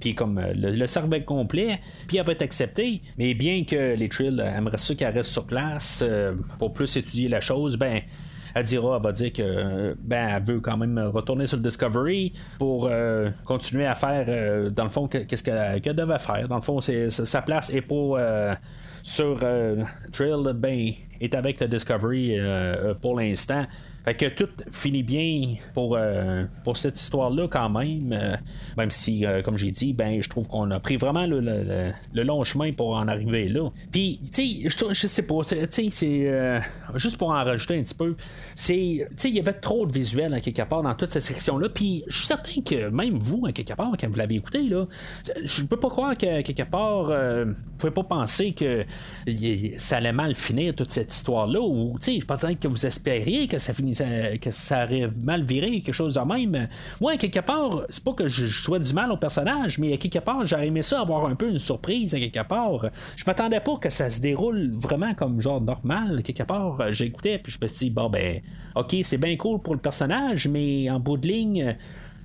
puis 0.00 0.14
comme 0.14 0.40
le, 0.54 0.86
cerveau 0.86 1.20
complet, 1.26 1.80
puis 2.06 2.18
elle 2.18 2.24
va 2.24 2.30
être 2.30 2.42
acceptée. 2.42 3.02
Mais 3.18 3.34
bien 3.34 3.64
que 3.64 3.96
les 3.96 4.08
Trill 4.08 4.40
aimeraient 4.40 4.78
ça 4.78 4.94
qu'elle 4.94 5.12
reste 5.12 5.32
sur 5.32 5.44
place 5.44 6.04
pour 6.60 6.72
plus 6.72 6.96
étudier 6.96 7.28
la 7.28 7.40
chose, 7.40 7.76
ben 7.76 8.02
Adira 8.58 8.98
va 8.98 9.12
dire 9.12 9.32
que 9.32 9.94
ben 10.00 10.28
elle 10.36 10.42
veut 10.42 10.60
quand 10.60 10.76
même 10.76 10.98
retourner 10.98 11.46
sur 11.46 11.56
le 11.56 11.62
Discovery 11.62 12.32
pour 12.58 12.88
euh, 12.90 13.30
continuer 13.44 13.86
à 13.86 13.94
faire 13.94 14.24
euh, 14.28 14.70
dans 14.70 14.84
le 14.84 14.90
fond 14.90 15.06
qu'est-ce 15.06 15.42
qu'elle 15.42 15.96
devait 15.96 16.18
faire. 16.18 16.46
Dans 16.48 16.56
le 16.56 16.62
fond, 16.62 16.80
sa 16.80 17.42
place 17.42 17.70
est 17.70 17.82
pas 17.82 17.94
euh, 17.94 18.54
sur 19.02 19.38
Trill 20.12 20.52
ben 20.54 20.92
est 21.20 21.34
avec 21.34 21.60
le 21.60 21.68
Discovery 21.68 22.38
pour 23.00 23.18
l'instant. 23.18 23.66
Fait 24.08 24.14
que 24.14 24.26
tout 24.26 24.48
finit 24.72 25.02
bien 25.02 25.56
pour, 25.74 25.94
euh, 25.94 26.44
pour 26.64 26.78
cette 26.78 26.98
histoire-là 26.98 27.46
quand 27.46 27.68
même. 27.68 28.10
Euh, 28.12 28.36
même 28.78 28.90
si, 28.90 29.26
euh, 29.26 29.42
comme 29.42 29.58
j'ai 29.58 29.70
dit, 29.70 29.92
ben 29.92 30.22
je 30.22 30.30
trouve 30.30 30.48
qu'on 30.48 30.70
a 30.70 30.80
pris 30.80 30.96
vraiment 30.96 31.26
le, 31.26 31.92
long 32.14 32.42
chemin 32.42 32.72
pour 32.72 32.96
en 32.96 33.06
arriver 33.06 33.50
là. 33.50 33.68
Puis, 33.90 34.18
tu 34.32 34.62
sais, 34.62 34.94
je, 34.94 35.06
sais 35.06 35.22
pas, 35.26 35.40
tu 35.44 35.56
sais, 35.70 35.88
c'est 35.92 36.62
juste 36.94 37.18
pour 37.18 37.28
en 37.28 37.44
rajouter 37.44 37.78
un 37.78 37.82
petit 37.82 37.94
peu, 37.94 38.16
c'est, 38.54 39.06
il 39.24 39.34
y 39.34 39.40
avait 39.40 39.52
trop 39.52 39.84
de 39.84 39.92
visuels 39.92 40.32
à 40.32 40.40
quelque 40.40 40.62
part 40.62 40.82
dans 40.82 40.94
toute 40.94 41.10
cette 41.10 41.24
section-là. 41.24 41.68
Puis, 41.68 42.04
je 42.06 42.16
suis 42.16 42.26
certain 42.26 42.62
que 42.62 42.88
même 42.88 43.18
vous, 43.18 43.44
à 43.46 43.52
quelque 43.52 43.74
part, 43.74 43.92
quand 44.00 44.08
vous 44.08 44.16
l'avez 44.16 44.36
écouté, 44.36 44.62
là, 44.62 44.86
je 45.44 45.62
peux 45.64 45.78
pas 45.78 45.90
croire 45.90 46.16
que 46.16 46.40
quelque 46.40 46.62
part, 46.62 47.06
vous 47.44 47.54
pouvez 47.76 47.92
pas 47.92 48.04
penser 48.04 48.52
que 48.52 48.86
ça 49.76 49.98
allait 49.98 50.12
mal 50.12 50.34
finir 50.34 50.74
toute 50.74 50.90
cette 50.90 51.07
histoire-là. 51.12 51.60
Ou, 51.60 51.96
tu 52.00 52.20
sais, 52.20 52.26
peut-être 52.26 52.60
que 52.60 52.68
vous 52.68 52.86
espériez 52.86 53.48
que 53.48 53.58
ça 53.58 53.72
finisse 53.72 54.02
que 54.40 54.50
ça 54.50 54.84
aurait 54.84 55.10
mal 55.22 55.44
viré, 55.44 55.80
quelque 55.80 55.92
chose 55.92 56.14
de 56.14 56.20
même. 56.20 56.68
Moi, 57.00 57.16
quelque 57.16 57.40
part, 57.40 57.82
c'est 57.88 58.02
pas 58.02 58.12
que 58.12 58.28
je, 58.28 58.46
souhaite 58.46 58.82
du 58.82 58.92
mal 58.92 59.12
au 59.12 59.16
personnage, 59.16 59.78
mais 59.78 59.92
à 59.92 59.96
quelque 59.96 60.18
part, 60.18 60.46
j'aurais 60.46 60.66
aimé 60.68 60.82
ça 60.82 61.00
avoir 61.00 61.26
un 61.26 61.34
peu 61.34 61.48
une 61.48 61.58
surprise 61.58 62.14
à 62.14 62.18
quelque 62.18 62.46
part. 62.46 62.86
Je 63.16 63.24
m'attendais 63.26 63.60
pas 63.60 63.76
que 63.76 63.90
ça 63.90 64.10
se 64.10 64.20
déroule 64.20 64.72
vraiment 64.74 65.14
comme 65.14 65.40
genre 65.40 65.60
normal. 65.60 66.22
Quelque 66.22 66.42
part, 66.42 66.92
j'écoutais, 66.92 67.38
puis 67.38 67.52
je 67.52 67.58
me 67.60 67.66
suis 67.66 67.86
dit, 67.86 67.90
bon, 67.90 68.08
ben, 68.10 68.40
ok, 68.74 68.96
c'est 69.02 69.18
bien 69.18 69.36
cool 69.36 69.60
pour 69.60 69.74
le 69.74 69.80
personnage, 69.80 70.48
mais 70.48 70.90
en 70.90 71.00
bout 71.00 71.16
de 71.16 71.28
ligne, 71.28 71.76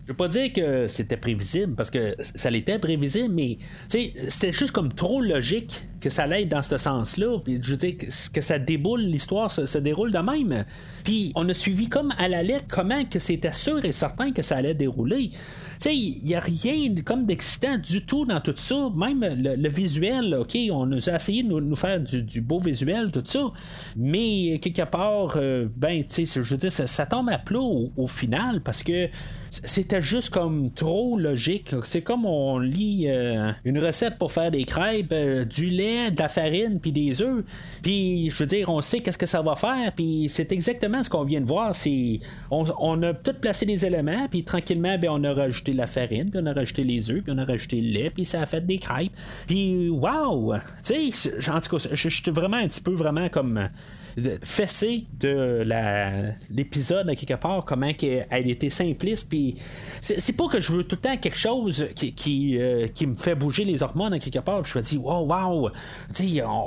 je 0.06 0.12
veux 0.12 0.18
pas 0.18 0.28
dire 0.28 0.51
que 0.51 0.86
c'était 0.88 1.16
prévisible 1.16 1.76
parce 1.76 1.89
que 1.89 2.16
ça 2.20 2.49
l'était 2.49 2.78
prévisible, 2.78 3.34
mais 3.34 3.58
c'était 3.88 4.51
juste 4.51 4.72
comme 4.72 4.91
trop 4.91 5.22
logique 5.22 5.86
que 6.01 6.10
ça 6.10 6.28
l'aide 6.28 6.49
dans 6.49 6.62
ce 6.62 6.78
sens-là. 6.78 7.38
Je 7.47 7.72
veux 7.72 7.78
dire 7.78 7.95
que 8.34 8.41
ça 8.41 8.60
déboule, 8.60 8.99
l'histoire 8.99 9.49
se, 9.49 9.78
déroule 9.78 10.12
de 10.12 10.18
même. 10.18 10.66
Puis 11.06 11.32
on 11.36 11.47
a 11.47 11.54
suivi 11.54 11.88
comme 11.88 12.14
à 12.18 12.28
la 12.28 12.43
lettre 12.43 12.66
comment 12.70 13.06
que 13.06 13.20
c'était 13.20 13.54
sûr 13.54 13.86
et 13.86 13.93
certain 13.93 14.34
que 14.34 14.41
ça 14.41 14.58
allait 14.58 14.74
dérouler. 14.74 15.30
Tu 15.30 15.38
sais, 15.80 15.95
il 15.95 16.22
n'y 16.26 16.36
a 16.36 16.41
rien 16.41 16.93
comme 17.06 17.26
d'excitant 17.26 17.78
du 17.78 18.06
tout 18.06 18.26
dans 18.26 18.41
tout 18.41 18.56
ça. 18.58 18.89
Même 18.93 19.24
le, 19.41 19.70
visuel, 19.70 20.36
OK, 20.36 20.58
on 20.70 20.91
a 20.91 20.97
essayé 20.97 21.43
de 21.43 21.47
nous, 21.47 21.76
faire 21.78 22.01
du, 22.01 22.41
beau 22.41 22.60
visuel, 22.60 23.10
tout 23.12 23.24
ça. 23.26 23.51
Mais 23.95 24.60
quelque 24.62 24.84
part, 24.84 25.36
euh, 25.38 25.70
ben, 25.78 26.04
tu 26.04 26.26
sais, 26.26 26.43
je 26.43 26.49
veux 26.49 26.58
dire, 26.58 26.74
ça, 26.74 27.06
tombe 27.06 27.30
à 27.30 27.38
plat 27.38 27.60
au 27.62 28.08
final 28.08 28.62
parce 28.62 28.84
que 28.84 29.08
c'était 29.64 30.01
juste 30.01 30.32
comme 30.32 30.72
trop 30.72 31.18
logique. 31.18 31.76
C'est 31.84 32.01
comme 32.01 32.26
on 32.26 32.58
lit 32.58 33.06
euh, 33.08 33.51
une 33.66 33.78
recette 33.78 34.18
pour 34.18 34.32
faire 34.32 34.49
des 34.49 34.64
crêpes, 34.64 35.12
euh, 35.12 35.45
du 35.45 35.68
lait, 35.68 36.10
de 36.10 36.20
la 36.20 36.30
farine, 36.30 36.80
puis 36.80 36.91
des 36.91 37.22
œufs. 37.22 37.43
Puis, 37.84 38.32
je 38.32 38.38
veux 38.38 38.47
dire, 38.47 38.70
on 38.70 38.82
sait 38.82 39.01
qu'est-ce 39.01 39.18
que 39.18 39.28
ça 39.28 39.41
va 39.41 39.56
faire, 39.56 39.91
puis 39.95 40.26
c'est 40.30 40.51
exactement 40.51 41.04
ce 41.04 41.10
qu'on 41.10 41.24
vient 41.24 41.41
de 41.41 41.45
voir. 41.45 41.74
On, 42.49 43.04
a 43.04 43.14
tout 43.14 43.34
placé 43.39 43.66
les 43.66 43.86
éléments, 43.86 44.28
puis 44.30 44.43
tranquillement, 44.43 44.97
ben, 44.97 45.10
on 45.12 45.24
a 45.24 45.34
rajouté 45.34 45.74
la 45.74 45.86
farine, 45.86 46.32
puis 46.32 46.41
on 46.43 46.45
a 46.47 46.54
rajouté 46.54 46.84
les 46.84 47.12
œufs, 47.12 47.22
puis 47.22 47.34
on 47.36 47.38
a 47.38 47.45
rajouté 47.45 47.80
le 47.80 47.91
lait, 47.91 48.10
puis 48.10 48.26
ça 48.26 48.41
a 48.41 48.45
fait 48.45 48.66
des 48.66 48.80
crêpes. 48.80 49.14
Puis, 49.45 49.89
waouh! 49.89 50.56
Tu 50.84 51.12
sais, 51.12 51.49
en 51.49 51.62
tout 51.62 51.78
cas, 51.78 51.88
je 51.91 52.10
suis 52.10 52.32
vraiment 52.32 52.58
un 52.58 52.68
petit 52.68 52.82
peu 52.82 52.93
vraiment 52.93 53.30
comme 53.30 53.70
fessé 54.43 55.05
de 55.20 55.66
l'épisode 56.49 57.09
à 57.09 57.16
quelque 57.16 57.36
part, 57.36 57.66
comment 57.66 57.91
elle 58.01 58.49
était 58.49 58.70
simpliste. 58.70 59.30
Puis 59.30 59.55
c'est 60.01 60.36
pas 60.36 60.47
que 60.47 60.59
je 60.59 60.72
veux 60.72 60.84
tout 60.84 60.95
le 60.95 61.01
temps 61.01 61.18
quelque 61.18 61.38
chose 61.38 61.88
qui, 61.95 62.14
qui, 62.14 62.57
euh, 62.59 62.88
me 63.05 63.16
fait 63.16 63.36
bouger 63.36 63.64
les 63.64 63.84
hormones 63.84 64.14
à 64.14 64.20
quelque 64.20 64.39
part. 64.39 64.64
je 64.66 64.78
me 64.78 64.84
dis, 64.84 64.97
wow, 64.97 65.26
wow, 65.26 65.70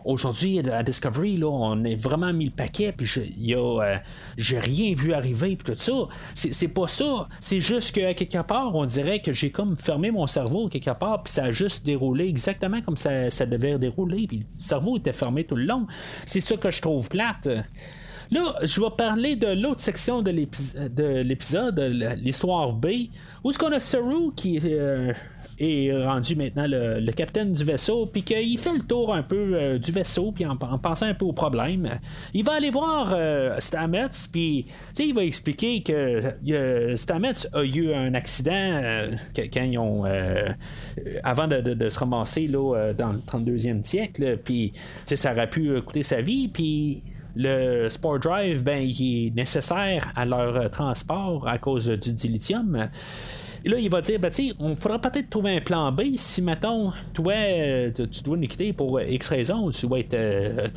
aujourd'hui 0.05 0.61
à 0.69 0.83
Discovery, 0.83 1.37
là, 1.37 1.49
on 1.49 1.85
est 1.85 1.97
vraiment 1.97 2.33
mis 2.33 2.47
le 2.47 2.51
paquet, 2.51 2.93
puis 2.93 3.07
euh, 3.55 3.97
j'ai 4.37 4.59
rien 4.59 4.95
vu 4.95 5.13
arriver, 5.13 5.57
puis 5.57 5.75
tout 5.75 5.81
ça. 5.81 5.93
C'est 6.35 6.69
pas 6.69 6.89
ça. 6.89 7.29
C'est 7.41 7.61
juste 7.61 7.95
qu'à 7.95 8.15
quelque 8.15 8.43
part, 8.43 8.75
on 8.75 8.85
dirait 8.85 9.21
que 9.21 9.33
j'ai 9.33 9.51
comme 9.51 9.77
fermé 9.77 10.11
mon 10.11 10.27
cerveau 10.27 10.69
quelque 10.69 10.91
part, 10.91 11.23
puis 11.23 11.33
ça 11.33 11.45
a 11.45 11.51
juste 11.51 11.85
déroulé 11.85 12.29
exactement 12.29 12.81
comme 12.83 12.97
ça, 12.97 13.31
ça 13.31 13.47
devait 13.47 13.79
dérouler, 13.79 14.27
puis 14.27 14.39
le 14.39 14.45
cerveau 14.59 14.97
était 14.97 15.13
fermé 15.13 15.45
tout 15.45 15.57
le 15.57 15.65
long. 15.65 15.87
C'est 16.27 16.41
ça 16.41 16.57
que 16.57 16.71
je 16.71 16.81
trouve 16.81 17.09
Là, 18.31 18.57
je 18.63 18.81
vais 18.81 18.91
parler 18.97 19.37
de 19.37 19.49
l'autre 19.49 19.81
section 19.81 20.23
de 20.23 20.31
l'épisode, 20.31 21.79
l'histoire 22.19 22.73
B, 22.73 22.87
où 23.45 23.51
est-ce 23.51 23.59
qu'on 23.59 23.73
a 23.73 23.81
Saru 23.81 24.33
qui 24.35 24.61
euh, 24.65 25.13
est 25.61 25.93
rendu 26.05 26.35
maintenant 26.35 26.67
le, 26.67 27.13
capitaine 27.13 27.53
du 27.53 27.63
vaisseau, 27.63 28.07
puis 28.07 28.23
qu'il 28.23 28.59
fait 28.59 28.73
le 28.73 28.81
tour 28.81 29.15
un 29.15 29.23
peu 29.23 29.55
euh, 29.55 29.79
du 29.79 29.93
vaisseau, 29.93 30.33
puis 30.33 30.45
en, 30.45 30.57
pensant 30.57 31.07
un 31.07 31.15
peu 31.15 31.25
au 31.25 31.33
problème. 31.33 31.89
Il 32.35 32.45
va 32.45 32.55
aller 32.55 32.71
voir 32.71 33.13
euh, 33.15 33.55
Stamets, 33.61 34.09
puis 34.33 34.67
il 34.99 35.15
va 35.15 35.23
expliquer 35.23 35.83
que 35.83 36.97
Stamets 36.97 37.47
a 37.53 37.63
eu 37.63 37.95
un 37.95 38.13
accident 38.15 39.09
quand 39.37 39.63
ils 39.63 39.79
ont. 39.79 40.05
avant 41.23 41.47
de, 41.47 41.89
se 41.89 41.99
ramasser 41.99 42.49
là, 42.49 42.93
dans 42.93 43.13
le 43.13 43.19
32e 43.19 43.85
siècle, 43.85 44.39
puis 44.43 44.73
ça 45.05 45.33
aurait 45.33 45.49
pu 45.49 45.81
coûter 45.83 46.03
sa 46.03 46.21
vie, 46.21 46.49
puis 46.49 47.03
le 47.37 47.89
Sport 47.89 48.19
Drive, 48.19 48.65
ben, 48.65 48.83
il 48.83 49.27
est 49.27 49.31
nécessaire 49.35 50.13
à 50.17 50.25
leur 50.25 50.57
euh, 50.57 50.69
transport 50.69 51.47
à 51.47 51.59
cause 51.59 51.89
du 51.89 52.13
dilithium. 52.13 52.89
Et 53.65 53.69
là, 53.69 53.79
il 53.79 53.91
va 53.91 54.01
dire, 54.01 54.19
ben, 54.19 54.31
tu 54.31 54.53
on 54.59 54.75
faudra 54.75 54.99
peut-être 54.99 55.29
trouver 55.29 55.57
un 55.57 55.61
plan 55.61 55.93
B 55.93 56.03
si, 56.17 56.41
mettons, 56.41 56.93
toi, 57.13 57.35
euh, 57.35 57.91
tu 57.93 58.23
dois 58.23 58.37
nous 58.37 58.49
quitter 58.49 58.73
pour 58.73 59.01
X 59.01 59.29
raison, 59.29 59.71
tu 59.71 59.87
vas 59.87 59.99
être, 59.99 60.15
euh, 60.15 60.69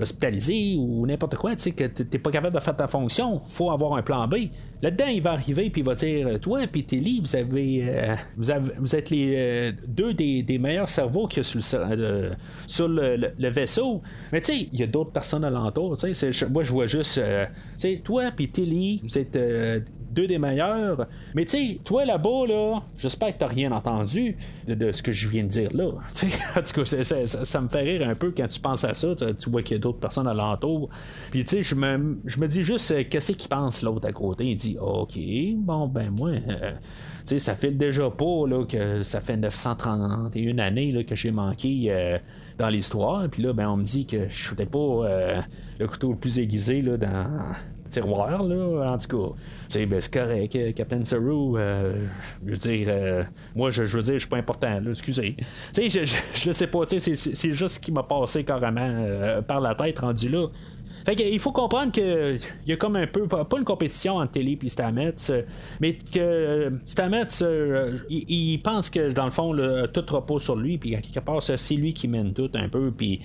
hospitalisé 0.00 0.76
ou 0.78 1.06
n'importe 1.06 1.36
quoi, 1.36 1.56
tu 1.56 1.62
sais, 1.62 1.70
que 1.72 1.84
t'es 1.84 2.18
pas 2.18 2.30
capable 2.30 2.54
de 2.54 2.60
faire 2.60 2.76
ta 2.76 2.86
fonction, 2.86 3.38
faut 3.48 3.70
avoir 3.70 3.94
un 3.94 4.02
plan 4.02 4.28
B. 4.28 4.48
Là-dedans, 4.82 5.06
il 5.06 5.22
va 5.22 5.32
arriver 5.32 5.70
puis 5.70 5.80
il 5.80 5.84
va 5.84 5.94
dire 5.94 6.38
Toi 6.40 6.60
puis 6.70 6.84
Telly, 6.84 7.20
vous 7.20 7.34
avez, 7.34 7.84
euh, 7.88 8.14
vous 8.36 8.50
avez 8.50 8.72
vous 8.78 8.94
êtes 8.94 9.10
les 9.10 9.34
euh, 9.36 9.72
deux 9.86 10.14
des, 10.14 10.58
meilleurs 10.58 10.88
cerveaux 10.88 11.26
qu'il 11.26 11.38
y 11.38 11.40
a 11.40 11.42
sur 11.44 11.86
le, 11.96 12.30
sur 12.66 12.88
le, 12.88 13.48
vaisseau. 13.48 14.02
Mais 14.32 14.40
tu 14.40 14.52
sais, 14.52 14.68
il 14.72 14.78
y 14.78 14.82
a 14.82 14.86
d'autres 14.86 15.10
personnes 15.10 15.44
alentour. 15.44 15.96
Moi, 16.50 16.62
je 16.62 16.72
vois 16.72 16.86
juste 16.86 17.18
euh, 17.18 17.46
tu 17.46 17.52
sais, 17.78 18.00
toi 18.04 18.30
puis 18.34 18.48
Tilly, 18.48 19.00
vous 19.02 19.18
êtes 19.18 19.36
deux 20.10 20.26
des 20.26 20.38
meilleurs. 20.38 21.06
Mais 21.34 21.44
tu 21.44 21.50
sais, 21.50 21.80
toi 21.84 22.04
là-bas, 22.04 22.46
là, 22.46 22.80
j'espère 22.96 23.32
que 23.32 23.38
t'as 23.38 23.46
rien 23.46 23.72
entendu 23.72 24.36
de, 24.66 24.92
ce 24.92 25.02
que 25.02 25.12
je 25.12 25.28
viens 25.28 25.44
de 25.44 25.48
dire 25.48 25.70
là. 25.74 25.86
en 26.56 26.62
tout 26.62 26.82
cas, 26.82 27.04
ça, 27.44 27.60
me 27.60 27.68
fait 27.68 27.80
rire 27.80 28.08
un 28.08 28.14
peu 28.14 28.32
quand 28.36 28.46
tu 28.46 28.60
penses 28.60 28.84
à 28.84 28.94
ça. 28.94 29.14
Tu 29.14 29.50
vois 29.50 29.62
qu'il 29.62 29.76
y 29.76 29.80
a 29.80 29.80
d'autres 29.80 30.00
personnes 30.00 30.26
alentour. 30.26 30.88
Puis 31.30 31.44
tu 31.44 31.56
sais, 31.56 31.62
je 31.62 31.74
me, 31.74 32.18
je 32.24 32.40
me 32.40 32.48
dis 32.48 32.62
juste, 32.62 32.90
euh, 32.90 33.04
qu'est-ce 33.08 33.32
qu'il 33.32 33.48
pense 33.48 33.82
l'autre 33.82 34.06
à 34.06 34.12
côté? 34.12 34.46
Il 34.46 34.56
dit, 34.56 34.76
OK, 34.80 35.18
bon, 35.56 35.88
ben 35.88 36.10
moi. 36.10 36.30
Euh, 36.30 36.72
tu 37.20 37.34
sais, 37.34 37.38
ça 37.38 37.54
fait 37.54 37.72
déjà 37.72 38.10
pas 38.10 38.46
là, 38.46 38.64
que 38.64 39.02
ça 39.02 39.20
fait 39.20 39.36
931 39.36 40.58
années 40.58 40.92
là, 40.92 41.04
que 41.04 41.14
j'ai 41.14 41.30
manqué 41.30 41.86
euh, 41.88 42.18
dans 42.56 42.68
l'histoire. 42.68 43.28
Puis 43.28 43.42
là, 43.42 43.52
ben, 43.52 43.68
on 43.68 43.76
me 43.76 43.84
dit 43.84 44.06
que 44.06 44.28
je 44.28 44.46
suis 44.46 44.56
pas 44.56 45.42
le 45.78 45.86
couteau 45.86 46.10
le 46.12 46.18
plus 46.18 46.38
aiguisé 46.38 46.82
là, 46.82 46.96
dans, 46.96 47.54
tiroir, 47.88 48.42
là, 48.42 48.92
en 48.92 48.98
tout 48.98 49.34
cas. 49.74 49.86
Ben, 49.86 50.00
c'est 50.00 50.12
correct, 50.12 50.56
euh, 50.56 50.72
Captain 50.72 51.04
Saru, 51.04 51.58
euh, 51.58 52.06
je 52.44 52.50
veux 52.50 52.56
dire, 52.56 52.86
euh, 52.88 53.24
moi, 53.54 53.70
je, 53.70 53.82
veux 53.82 54.02
dire, 54.02 54.14
je 54.14 54.18
suis 54.20 54.28
pas 54.28 54.36
important, 54.36 54.80
là, 54.80 54.90
excusez. 54.90 55.36
Tu 55.74 55.88
sais, 55.88 56.04
je, 56.04 56.14
je, 56.34 56.52
sais 56.52 56.66
pas, 56.66 56.86
tu 56.86 57.00
sais, 57.00 57.14
c'est 57.14 57.52
juste 57.52 57.74
ce 57.74 57.80
qui 57.80 57.92
m'a 57.92 58.02
passé 58.02 58.44
carrément 58.44 59.42
par 59.46 59.60
la 59.60 59.74
tête 59.74 59.98
rendu 59.98 60.28
là. 60.28 60.46
Fait 61.04 61.14
il 61.18 61.38
faut 61.38 61.52
comprendre 61.52 61.92
qu'il 61.92 62.38
y 62.66 62.72
a 62.72 62.76
comme 62.76 62.96
un 62.96 63.06
peu, 63.06 63.26
pas 63.26 63.46
une 63.56 63.64
compétition 63.64 64.16
entre 64.16 64.32
Télé 64.32 64.58
et 64.62 64.68
Stamets, 64.68 65.14
mais 65.80 65.94
que 65.94 66.72
Stamets, 66.84 67.26
il, 68.10 68.58
pense 68.62 68.90
que 68.90 69.12
dans 69.12 69.24
le 69.24 69.30
fond, 69.30 69.54
tout 69.92 70.04
repose 70.08 70.42
sur 70.42 70.56
lui, 70.56 70.78
puis 70.78 70.90
quelque 70.90 71.20
part, 71.20 71.42
c'est 71.42 71.74
lui 71.74 71.92
qui 71.92 72.08
mène 72.08 72.32
tout 72.32 72.50
un 72.54 72.68
peu, 72.68 72.90
puis 72.90 73.20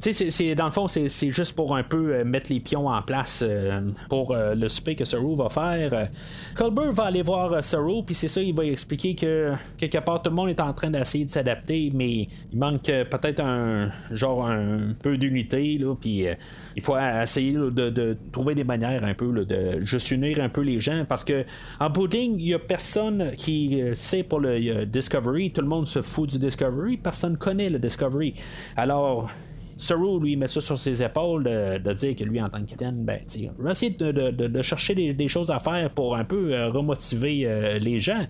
c'est, 0.00 0.54
dans 0.54 0.66
le 0.66 0.70
fond, 0.70 0.88
c'est, 0.88 1.30
juste 1.30 1.54
pour 1.54 1.76
un 1.76 1.82
peu 1.82 2.14
euh, 2.14 2.24
mettre 2.24 2.46
les 2.50 2.60
pions 2.60 2.88
en 2.88 3.02
place 3.02 3.42
euh, 3.46 3.80
pour 4.08 4.32
euh, 4.32 4.54
le 4.54 4.68
souper 4.68 4.94
que 4.94 5.04
Saru 5.04 5.36
va 5.36 5.48
faire. 5.48 6.08
Colbert 6.54 6.92
va 6.92 7.04
aller 7.04 7.22
voir 7.22 7.64
Saru, 7.64 8.02
puis 8.04 8.14
c'est 8.14 8.28
ça, 8.28 8.40
il 8.40 8.54
va 8.54 8.64
expliquer 8.64 9.14
que 9.14 9.52
quelque 9.76 9.98
part, 9.98 10.22
tout 10.22 10.30
le 10.30 10.36
monde 10.36 10.50
est 10.50 10.60
en 10.60 10.72
train 10.72 10.90
d'essayer 10.90 11.24
de 11.24 11.30
s'adapter, 11.30 11.90
mais 11.94 12.28
il 12.52 12.58
manque 12.58 12.84
peut-être 12.84 13.40
un 13.40 13.90
genre 14.10 14.46
un 14.46 14.94
peu 15.02 15.16
d'unité, 15.16 15.80
puis 16.00 16.26
il 16.76 16.82
faut 16.82 16.94
essayer 17.22 17.52
de, 17.52 18.16
trouver 18.32 18.54
des 18.54 18.64
manières 18.64 19.04
un 19.04 19.14
peu 19.14 19.44
de 19.44 19.80
juste 19.80 20.10
unir 20.10 20.40
un 20.40 20.48
peu 20.48 20.62
les 20.62 20.80
gens, 20.80 21.04
parce 21.08 21.24
que 21.24 21.44
en 21.80 21.90
pudding, 21.90 22.36
il 22.38 22.44
n'y 22.44 22.54
a 22.54 22.58
personne 22.58 23.32
qui 23.36 23.80
sait 23.94 24.22
pour 24.22 24.40
le 24.40 24.84
Discovery, 24.84 25.50
tout 25.50 25.62
le 25.62 25.68
monde 25.68 25.88
se 25.88 26.02
fout 26.02 26.30
du 26.30 26.38
Discovery, 26.38 26.96
personne 26.96 27.36
connaît 27.36 27.70
le 27.70 27.78
Discovery. 27.78 28.34
Alors, 28.76 29.30
Saru, 29.76 30.20
lui, 30.20 30.36
met 30.36 30.46
ça 30.46 30.60
sur 30.60 30.78
ses 30.78 31.02
épaules 31.02 31.44
de, 31.44 31.92
dire 31.92 32.16
que 32.16 32.24
lui, 32.24 32.40
en 32.40 32.48
tant 32.48 32.60
que 32.60 32.70
capitaine, 32.70 33.04
ben, 33.04 33.20
il 33.34 33.50
va 33.58 33.72
essayer 33.72 33.90
de, 33.90 34.62
chercher 34.62 34.94
des, 34.94 35.28
choses 35.28 35.50
à 35.50 35.58
faire 35.60 35.90
pour 35.90 36.16
un 36.16 36.24
peu 36.24 36.54
euh, 36.54 36.70
remotiver 36.70 37.42
euh, 37.44 37.78
les 37.78 38.00
gens. 38.00 38.26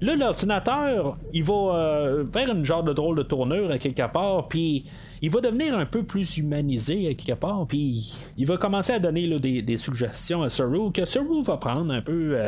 Là, 0.00 0.16
l'ordinateur, 0.16 1.18
il 1.34 1.44
va 1.44 1.54
euh, 1.54 2.24
faire 2.32 2.48
une 2.50 2.64
genre 2.64 2.82
de 2.82 2.94
drôle 2.94 3.18
de 3.18 3.22
tournure 3.22 3.70
à 3.70 3.78
quelque 3.78 4.10
part, 4.10 4.48
puis 4.48 4.86
il 5.22 5.30
va 5.30 5.40
devenir 5.40 5.76
un 5.76 5.86
peu 5.86 6.02
plus 6.02 6.38
humanisé 6.38 7.08
à 7.08 7.14
quelque 7.14 7.38
part, 7.38 7.66
puis 7.66 8.18
il 8.36 8.46
va 8.46 8.56
commencer 8.56 8.92
à 8.92 8.98
donner 8.98 9.38
des, 9.38 9.76
suggestions 9.76 10.42
à 10.42 10.48
Saru, 10.48 10.92
que 10.92 11.04
Saru 11.04 11.42
va 11.42 11.56
prendre 11.56 11.92
un 11.92 12.02
peu. 12.02 12.38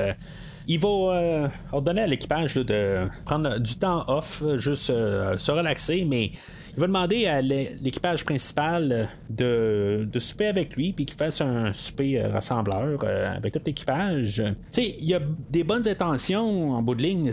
il 0.66 0.78
va 0.78 1.50
ordonner 1.72 2.02
à 2.02 2.06
l'équipage 2.06 2.54
de 2.54 3.08
prendre 3.24 3.58
du 3.58 3.74
temps 3.76 4.04
off, 4.08 4.42
juste 4.56 4.86
se 4.86 5.50
relaxer, 5.50 6.04
mais 6.04 6.32
il 6.74 6.80
va 6.80 6.86
demander 6.86 7.26
à 7.26 7.42
l'équipage 7.42 8.24
principal 8.24 9.10
de, 9.28 10.08
de 10.10 10.18
souper 10.18 10.46
avec 10.46 10.74
lui, 10.74 10.94
puis 10.94 11.04
qu'il 11.04 11.18
fasse 11.18 11.42
un 11.42 11.74
souper 11.74 12.18
euh, 12.18 12.30
rassembleur 12.30 12.98
euh, 13.04 13.36
avec 13.36 13.52
tout 13.52 13.60
l'équipage. 13.66 14.42
Il 14.78 15.04
y 15.04 15.12
a 15.12 15.20
des 15.50 15.64
bonnes 15.64 15.86
intentions 15.86 16.72
en 16.72 16.82
bout 16.82 16.94
de 16.94 17.02
ligne. 17.02 17.32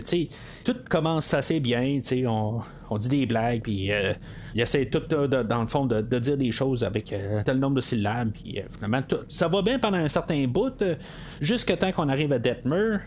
Tout 0.64 0.76
commence 0.90 1.32
assez 1.32 1.58
bien. 1.58 2.00
On, 2.26 2.60
on 2.90 2.98
dit 2.98 3.08
des 3.08 3.24
blagues, 3.24 3.62
puis 3.62 3.90
euh, 3.90 4.12
il 4.54 4.60
essaie 4.60 4.86
tout, 4.86 5.00
dans 5.16 5.60
le 5.60 5.66
fond, 5.66 5.86
de, 5.86 6.18
dire 6.18 6.36
des 6.36 6.52
choses 6.52 6.84
avec 6.84 7.14
tel 7.44 7.58
nombre 7.58 7.76
de 7.76 7.80
syllabes. 7.80 8.30
Puis 8.32 8.60
finalement, 8.70 9.02
ça 9.28 9.48
va 9.48 9.62
bien 9.62 9.78
pendant 9.78 9.98
un 9.98 10.08
certain 10.08 10.44
bout, 10.46 10.82
jusqu'à 11.40 11.76
temps 11.76 11.92
qu'on 11.92 12.08
arrive 12.08 12.32
à 12.32 12.38
Detmer 12.38 12.98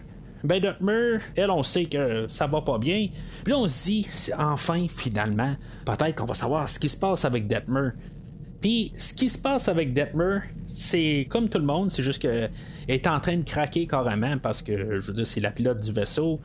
ben 0.43 0.59
Detmer, 0.59 1.19
elle, 1.35 1.51
on 1.51 1.63
sait 1.63 1.85
que 1.85 2.25
ça 2.27 2.47
va 2.47 2.61
pas 2.61 2.77
bien. 2.77 3.07
Puis 3.43 3.53
là, 3.53 3.59
on 3.59 3.67
se 3.67 3.83
dit, 3.85 4.07
enfin, 4.37 4.87
finalement, 4.89 5.55
peut-être 5.85 6.15
qu'on 6.15 6.25
va 6.25 6.33
savoir 6.33 6.67
ce 6.67 6.77
qui 6.77 6.89
se 6.89 6.97
passe 6.97 7.23
avec 7.23 7.47
Detmer. 7.47 7.89
Puis 8.59 8.93
ce 8.97 9.13
qui 9.13 9.29
se 9.29 9.37
passe 9.37 9.69
avec 9.69 9.93
Detmer, 9.93 10.39
c'est 10.74 11.28
comme 11.30 11.49
tout 11.49 11.59
le 11.59 11.65
monde, 11.65 11.91
c'est 11.91 12.03
juste 12.03 12.19
qu'elle 12.19 12.49
est 12.88 13.07
en 13.07 13.19
train 13.19 13.38
de 13.38 13.43
craquer 13.43 13.86
carrément 13.86 14.38
parce 14.39 14.61
que 14.61 14.99
je 14.99 15.07
veux 15.07 15.13
dire, 15.13 15.28
c'est 15.28 15.39
la 15.39 15.51
pilote 15.51 15.80
du 15.80 15.91
vaisseau. 15.91 16.39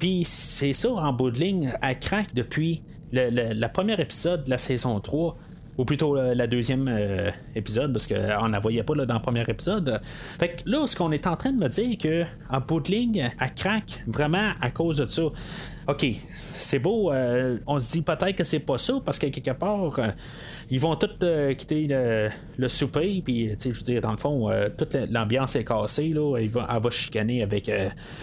Puis 0.00 0.24
c'est 0.24 0.72
ça, 0.72 0.90
en 0.90 1.12
bout 1.12 1.30
de 1.30 1.38
ligne, 1.38 1.72
elle 1.80 1.98
craque 1.98 2.34
depuis 2.34 2.82
le, 3.12 3.66
premier 3.68 3.98
épisode 4.00 4.44
de 4.44 4.50
la 4.50 4.58
saison 4.58 4.98
3 5.00 5.36
ou 5.78 5.84
plutôt 5.84 6.16
la 6.16 6.46
deuxième 6.48 6.88
euh, 6.88 7.30
épisode, 7.54 7.92
parce 7.92 8.08
qu'on 8.08 8.48
ne 8.48 8.58
voyait 8.60 8.82
pas 8.82 8.94
dans 8.94 9.14
le 9.14 9.22
premier 9.22 9.44
épisode. 9.46 10.00
Fait 10.02 10.56
que 10.56 10.68
là, 10.68 10.88
ce 10.88 10.96
qu'on 10.96 11.12
est 11.12 11.24
en 11.28 11.36
train 11.36 11.52
de 11.52 11.58
me 11.58 11.68
dire, 11.68 11.96
que 11.98 12.24
en 12.50 12.60
bout 12.60 12.80
de 12.80 12.90
ligne, 12.90 13.30
elle 13.40 13.54
craque 13.54 14.02
vraiment 14.08 14.50
à 14.60 14.72
cause 14.72 14.96
de 14.96 15.06
ça. 15.06 15.22
OK, 15.88 16.06
c'est 16.54 16.78
beau, 16.78 17.10
euh, 17.10 17.58
on 17.66 17.80
se 17.80 17.92
dit 17.92 18.02
peut-être 18.02 18.36
que 18.36 18.44
c'est 18.44 18.60
pas 18.60 18.76
ça, 18.76 19.00
parce 19.02 19.18
que 19.18 19.26
quelque 19.28 19.52
part, 19.52 19.98
euh, 19.98 20.08
ils 20.70 20.78
vont 20.78 20.96
tous 20.96 21.24
quitter 21.56 21.86
le, 22.58 22.68
souper, 22.68 23.22
puis, 23.24 23.56
je 23.58 23.68
veux 23.70 23.82
dire, 23.82 24.02
dans 24.02 24.10
le 24.10 24.18
fond, 24.18 24.50
toute 24.76 24.94
l'ambiance 25.10 25.56
est 25.56 25.64
cassée, 25.64 26.08
là, 26.10 26.36
elle 26.38 26.48
va, 26.48 26.90
chicaner 26.90 27.42
avec 27.42 27.70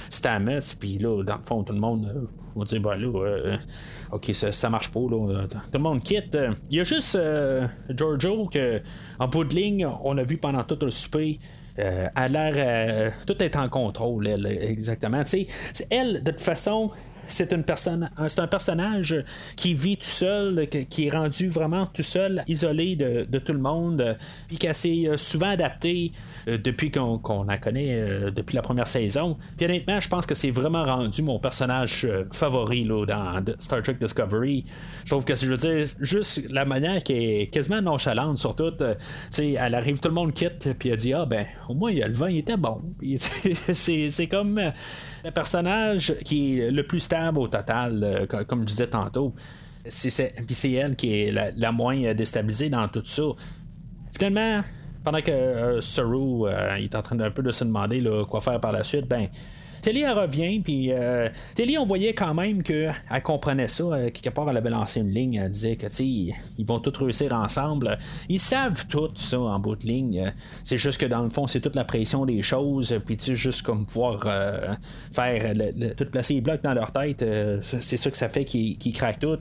Stamets, 0.09 0.59
puis 0.80 0.99
là, 0.99 1.24
dans 1.24 1.38
le 1.38 1.43
fond, 1.43 1.63
tout 1.63 1.74
le 1.74 1.80
monde 1.80 2.30
va 2.55 2.66
dire, 2.66 2.82
bah 2.82 2.95
là, 2.95 3.57
ok, 4.11 4.32
ça, 4.34 4.70
marche 4.70 4.91
pas, 4.91 4.99
là. 4.99 5.47
Tout 5.47 5.57
le 5.74 5.80
monde 5.80 6.03
quitte. 6.03 6.38
Il 6.70 6.78
y 6.78 6.80
a 6.80 6.84
juste 6.84 7.16
euh, 7.16 7.68
Giorgio 7.89 8.47
que, 8.47 8.82
en 9.20 9.28
bout 9.28 9.43
de 9.43 9.55
ligne, 9.55 9.88
on 10.03 10.18
a 10.18 10.24
vu 10.24 10.38
pendant 10.38 10.63
tout 10.63 10.78
le 10.82 10.91
souper. 10.91 11.39
Euh, 11.78 12.07
a 12.16 12.28
l'air. 12.30 12.53
Euh, 12.57 13.09
tout 13.28 13.41
est 13.43 13.55
en 13.57 13.68
contrôle, 13.68 14.28
elle, 14.28 14.45
exactement. 14.45 15.26
sais 15.26 15.47
elle, 15.89 16.24
de 16.24 16.32
toute 16.32 16.39
façon, 16.39 16.91
c'est 17.28 17.51
une 17.53 17.63
personne, 17.63 18.09
c'est 18.28 18.39
un 18.39 18.47
personnage 18.47 19.23
qui 19.55 19.73
vit 19.73 19.97
tout 19.97 20.05
seul, 20.05 20.67
qui 20.67 21.07
est 21.07 21.09
rendu 21.11 21.49
vraiment 21.49 21.86
tout 21.88 22.03
seul, 22.03 22.43
isolé 22.47 22.95
de, 22.95 23.39
tout 23.39 23.53
le 23.53 23.59
monde, 23.59 24.17
puis 24.47 24.57
qui 24.57 24.67
s'est 24.73 25.09
souvent 25.17 25.49
adapté 25.49 26.11
euh, 26.47 26.57
depuis 26.57 26.91
qu'on 26.91 27.43
la 27.43 27.57
connaît 27.57 27.88
euh, 27.89 28.32
depuis 28.32 28.55
la 28.55 28.61
première 28.61 28.88
saison. 28.88 29.38
Puis 29.57 29.65
honnêtement, 29.65 29.99
je 29.99 30.09
pense 30.09 30.26
que 30.26 30.36
c'est 30.36 30.51
vraiment 30.51 30.84
rendu 30.84 31.21
mon 31.21 31.39
personnage 31.39 32.05
euh, 32.05 32.26
favori 32.32 32.84
là, 32.84 33.05
dans 33.05 33.43
Star 33.59 33.82
Trek 33.82 33.95
Discovery. 33.99 34.65
Je 35.03 35.09
trouve 35.09 35.26
que 35.26 35.36
je 35.36 35.47
veux 35.47 35.57
dire, 35.57 35.86
juste 35.99 36.51
la 36.51 36.65
manière 36.65 37.01
qui 37.03 37.13
est 37.13 37.47
quasiment 37.47 37.82
nonchalante 37.82 38.38
sur 38.38 38.55
tout, 38.55 38.73
elle 39.38 39.76
arrive, 39.76 39.99
tout 39.99 40.09
le 40.09 40.15
monde 40.15 40.34
quitte, 40.34 40.69
puis 40.78 40.89
elle 40.89 40.97
dit 40.97 41.13
Ah 41.13 41.26
ben, 41.26 41.45
au 41.69 41.73
moins 41.73 41.91
le 41.91 42.13
vin 42.13 42.30
il 42.30 42.39
était 42.39 42.57
bon. 42.57 42.78
c'est 43.73 44.28
comme 44.28 44.59
le 45.23 45.32
personnage 45.32 46.13
qui 46.23 46.59
est 46.59 46.71
le 46.71 46.84
plus 46.84 46.99
stable 46.99 47.14
au 47.36 47.47
total, 47.47 48.28
comme 48.47 48.61
je 48.61 48.66
disais 48.66 48.88
tantôt. 48.88 49.34
C'est, 49.88 50.34
puis 50.45 50.55
c'est 50.55 50.72
elle 50.72 50.95
qui 50.95 51.13
est 51.13 51.32
la, 51.32 51.72
moins 51.72 52.13
déstabilisée 52.13 52.70
dans 52.70 52.88
tout 52.88 53.03
ça. 53.05 53.24
Finalement, 54.18 54.61
pendant 55.03 55.22
que 55.22 55.32
euh, 55.32 55.82
Saru 55.82 56.47
euh, 56.47 56.76
est 56.76 56.95
en 56.95 57.01
train 57.01 57.16
peu 57.30 57.43
de 57.43 57.51
se 57.51 57.63
demander 57.63 58.03
quoi 58.28 58.41
faire 58.41 58.59
par 58.59 58.72
la 58.72 58.84
suite, 58.84 59.07
ben 59.07 59.28
Telly 59.86 60.02
elle 60.02 60.18
revient, 60.18 60.60
puis 60.62 60.92
euh, 60.92 61.30
Telly, 61.54 61.78
on 61.78 61.84
voyait 61.84 62.16
quand 62.16 62.34
même 62.34 62.64
qu'elle 62.64 62.92
comprenait 63.24 63.68
ça. 63.68 64.10
quelque 64.10 64.32
part, 64.32 64.50
elle 64.50 64.58
avait 64.58 64.72
lancé 64.72 65.00
une 65.00 65.12
ligne, 65.12 65.36
elle 65.36 65.52
disait 65.52 65.76
que 65.76 65.86
ils 66.02 66.34
vont 66.66 66.80
tous 66.80 67.04
réussir 67.04 67.32
ensemble. 67.34 68.00
Ils 68.28 68.40
savent 68.40 68.88
tout 68.88 69.12
ça 69.14 69.40
en 69.40 69.60
bout 69.60 69.76
de 69.76 69.86
ligne. 69.86 70.34
C'est 70.64 70.80
juste 70.80 71.00
que 71.00 71.06
dans 71.06 71.22
le 71.22 71.30
fond, 71.30 71.46
c'est 71.46 71.60
toute 71.60 71.76
la 71.76 71.84
pression 71.84 72.26
des 72.26 72.42
choses, 72.42 73.00
puis 73.06 73.16
tu 73.16 73.36
juste 73.36 73.62
comme 73.62 73.86
pouvoir 73.86 74.22
faire 75.12 75.54
tout 75.96 76.06
placer 76.06 76.34
les 76.34 76.42
blocs 76.42 76.64
dans 76.64 76.74
leur 76.74 76.92
tête, 76.92 77.24
c'est 77.62 77.98
ça 77.98 78.10
que 78.10 78.18
ça 78.18 78.28
fait 78.28 78.44
qu'ils 78.44 78.94
craquent 78.94 79.20
tout 79.20 79.38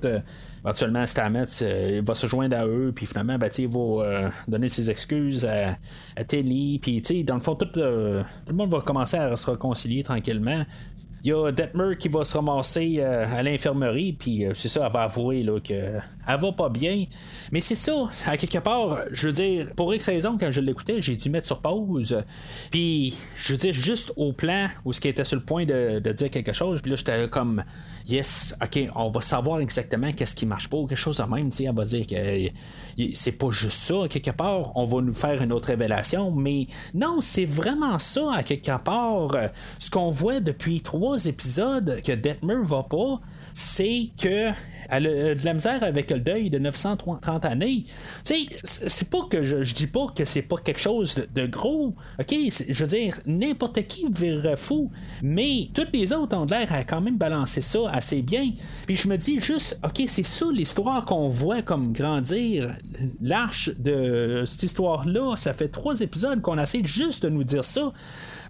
éventuellement 0.65 1.05
Stamets 1.07 1.63
euh, 1.63 2.03
va 2.05 2.15
se 2.15 2.27
joindre 2.27 2.57
à 2.57 2.67
eux, 2.67 2.93
puis 2.95 3.07
finalement, 3.07 3.37
ben, 3.37 3.51
il 3.59 3.69
va 3.69 3.79
euh, 3.81 4.31
donner 4.49 4.69
ses 4.69 4.91
excuses 4.91 5.45
à, 5.45 5.77
à 6.17 6.25
Telly, 6.25 6.79
puis 6.79 7.03
dans 7.25 7.35
le 7.35 7.43
fond, 7.43 7.55
tout, 7.55 7.79
euh, 7.79 8.23
tout, 8.47 8.53
le 8.53 8.57
monde 8.57 8.71
va 8.71 8.81
commencer 8.81 9.17
à 9.17 9.37
se 9.37 9.51
réconcilier 9.51 10.03
tranquillement. 10.03 10.65
Il 11.25 11.29
y 11.29 11.33
a 11.33 11.51
Detmer 11.51 11.97
qui 11.99 12.09
va 12.09 12.23
se 12.23 12.37
ramasser 12.37 12.97
euh, 12.99 13.25
à 13.27 13.43
l'infirmerie, 13.43 14.13
puis 14.13 14.45
euh, 14.45 14.53
c'est 14.55 14.69
ça, 14.69 14.85
elle 14.85 14.93
va 14.93 15.05
avouer 15.05 15.43
là, 15.43 15.59
qu'elle 15.59 16.03
va 16.27 16.53
pas 16.53 16.69
bien. 16.69 17.07
Mais 17.51 17.63
c'est 17.63 17.75
ça, 17.75 18.11
à 18.27 18.37
quelque 18.37 18.59
part, 18.59 18.99
je 19.11 19.29
veux 19.29 19.33
dire, 19.33 19.73
pour 19.75 19.95
X 19.95 20.07
raison, 20.07 20.37
quand 20.39 20.51
je 20.51 20.61
l'écoutais, 20.61 21.01
j'ai 21.01 21.17
dû 21.17 21.31
mettre 21.31 21.47
sur 21.47 21.63
pause. 21.63 22.23
Puis, 22.71 23.19
je 23.39 23.55
veux 23.55 23.59
dire, 23.59 23.73
juste 23.73 24.13
au 24.17 24.35
plan 24.35 24.69
où 24.85 24.93
ce 24.93 25.01
qui 25.01 25.09
était 25.09 25.25
sur 25.25 25.39
le 25.39 25.45
point 25.45 25.65
de, 25.65 25.99
dire 26.13 26.31
quelque 26.31 26.53
chose, 26.53 26.83
puis 26.83 26.91
là, 26.91 26.97
j'étais 26.99 27.27
comme, 27.31 27.65
yes, 28.07 28.55
ok, 28.63 28.91
on 28.95 29.09
va 29.09 29.23
savoir 29.23 29.61
exactement 29.61 30.13
qu'est-ce 30.13 30.35
qui 30.35 30.45
marche 30.45 30.69
pas, 30.69 30.77
ou 30.77 30.87
quelque 30.87 30.99
chose 30.99 31.17
de 31.17 31.23
même, 31.23 31.49
elle 31.59 31.75
va 31.75 31.85
dire 31.87 32.07
que 32.07 32.51
c'est 33.15 33.33
pas 33.33 33.51
juste 33.51 33.79
ça, 33.79 34.05
à 34.05 34.09
quelque 34.09 34.31
part, 34.31 34.77
on 34.77 34.85
va 34.85 35.01
nous 35.01 35.15
faire 35.15 35.41
une 35.41 35.55
autre 35.55 35.69
révélation, 35.69 36.31
mais 36.31 36.67
non, 36.93 37.23
c'est 37.23 37.47
vraiment 37.47 37.99
ça, 37.99 38.31
à 38.35 38.43
quelque 38.43 38.77
part, 38.77 39.35
ce 39.79 39.89
qu'on 39.89 40.11
voit 40.11 40.41
depuis 40.41 40.83
trois 40.83 41.14
épisodes 41.17 42.01
que 42.05 42.13
Detmer 42.13 42.63
va 42.63 42.83
pas, 42.83 43.21
c'est 43.53 44.09
que 44.21 44.51
elle 44.91 45.07
a 45.07 45.35
de 45.35 45.45
la 45.45 45.55
misère 45.55 45.83
avec 45.83 46.11
le 46.11 46.21
deuil 46.21 46.51
de 46.51 46.59
930 46.59 47.45
années. 47.45 47.85
Tu 48.25 48.35
sais, 48.35 48.47
c'est 48.63 49.09
pas 49.09 49.23
que 49.31 49.43
je, 49.43 49.75
dis 49.75 49.87
pas 49.87 50.07
que 50.15 50.25
c'est 50.25 50.43
pas 50.43 50.57
quelque 50.57 50.81
chose 50.81 51.23
de, 51.35 51.47
gros. 51.47 51.95
OK, 52.21 52.35
je 52.69 52.85
veux 52.85 52.91
dire, 52.91 53.19
n'importe 53.27 53.83
qui 53.87 54.07
virerait 54.11 54.57
fou, 54.57 54.91
mais 55.23 55.69
toutes 55.75 55.93
les 55.93 56.13
autres 56.13 56.37
ont 56.37 56.45
l'air 56.45 56.73
à 56.73 56.85
quand 56.85 57.01
même 57.01 57.17
balancer 57.17 57.61
ça 57.61 57.91
assez 57.91 58.23
bien. 58.23 58.51
Puis 58.87 58.97
je 58.97 59.09
me 59.09 59.17
dis 59.17 59.41
juste, 59.41 59.81
OK, 59.85 60.03
c'est 60.07 60.23
ça 60.23 60.47
l'histoire 60.53 61.05
qu'on 61.05 61.29
voit 61.29 61.63
comme 61.63 61.93
grandir. 61.93 62.77
L'arche 63.21 63.71
de 63.79 64.45
cette 64.47 64.65
histoire-là, 64.65 65.37
ça 65.37 65.53
fait 65.53 65.69
trois 65.69 66.01
épisodes 66.01 66.41
qu'on 66.41 66.59
essaie 66.59 66.85
juste 66.85 67.25
de 67.25 67.31
nous 67.31 67.45
dire 67.45 67.65
ça 67.65 67.93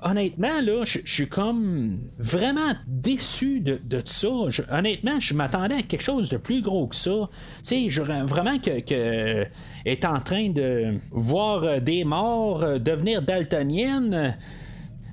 honnêtement, 0.05 0.61
là, 0.61 0.85
je 0.85 0.99
suis 1.05 1.29
comme 1.29 1.99
vraiment 2.19 2.75
déçu 2.87 3.61
de, 3.61 3.81
de 3.83 4.03
ça. 4.05 4.29
honnêtement, 4.71 5.19
je 5.19 5.35
m'attendais 5.35 5.77
à 5.77 5.83
quelque 5.83 6.05
chose 6.05 6.29
de 6.29 6.37
plus 6.37 6.63
gros 6.63 6.87
que 6.87 6.97
ça. 6.97 7.29
Tu 7.67 7.91
sais, 7.91 8.03
vraiment 8.25 8.59
que, 8.59 8.81
que 8.81 9.47
est 9.85 10.05
en 10.05 10.21
train 10.21 10.51
de 10.51 10.95
voir 11.11 11.65
euh, 11.65 11.81
des 11.81 12.05
morts 12.05 12.63
euh, 12.63 12.79
devenir 12.79 13.23
daltoniennes. 13.23 14.37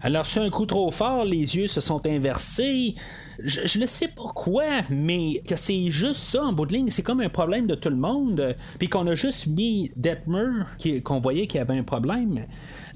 Alors, 0.02 0.26
c'est 0.26 0.40
un 0.40 0.50
coup 0.50 0.66
trop 0.66 0.92
fort, 0.92 1.26
les 1.26 1.56
yeux 1.56 1.68
se 1.68 1.80
sont 1.80 2.06
inversés 2.08 2.96
je, 3.44 3.80
ne 3.80 3.86
sais 3.86 4.08
pas 4.08 4.32
quoi, 4.34 4.66
mais 4.90 5.42
que 5.48 5.56
c'est 5.56 5.90
juste 5.92 6.22
ça 6.22 6.44
en 6.44 6.54
bout 6.54 6.66
de 6.66 6.74
ligne, 6.74 6.90
c'est 6.90 7.04
comme 7.04 7.22
un 7.22 7.30
problème 7.30 7.68
de 7.68 7.76
tout 7.76 7.90
le 7.90 7.96
monde, 7.96 8.56
puis 8.80 8.90
qu'on 8.90 9.08
a 9.08 9.16
juste 9.16 9.48
mis 9.48 9.92
Detmer, 9.96 10.64
qu'on 11.04 11.20
voyait 11.20 11.48
qu'il 11.48 11.58
y 11.58 11.62
avait 11.62 11.78
un 11.78 11.84
problème. 11.84 12.46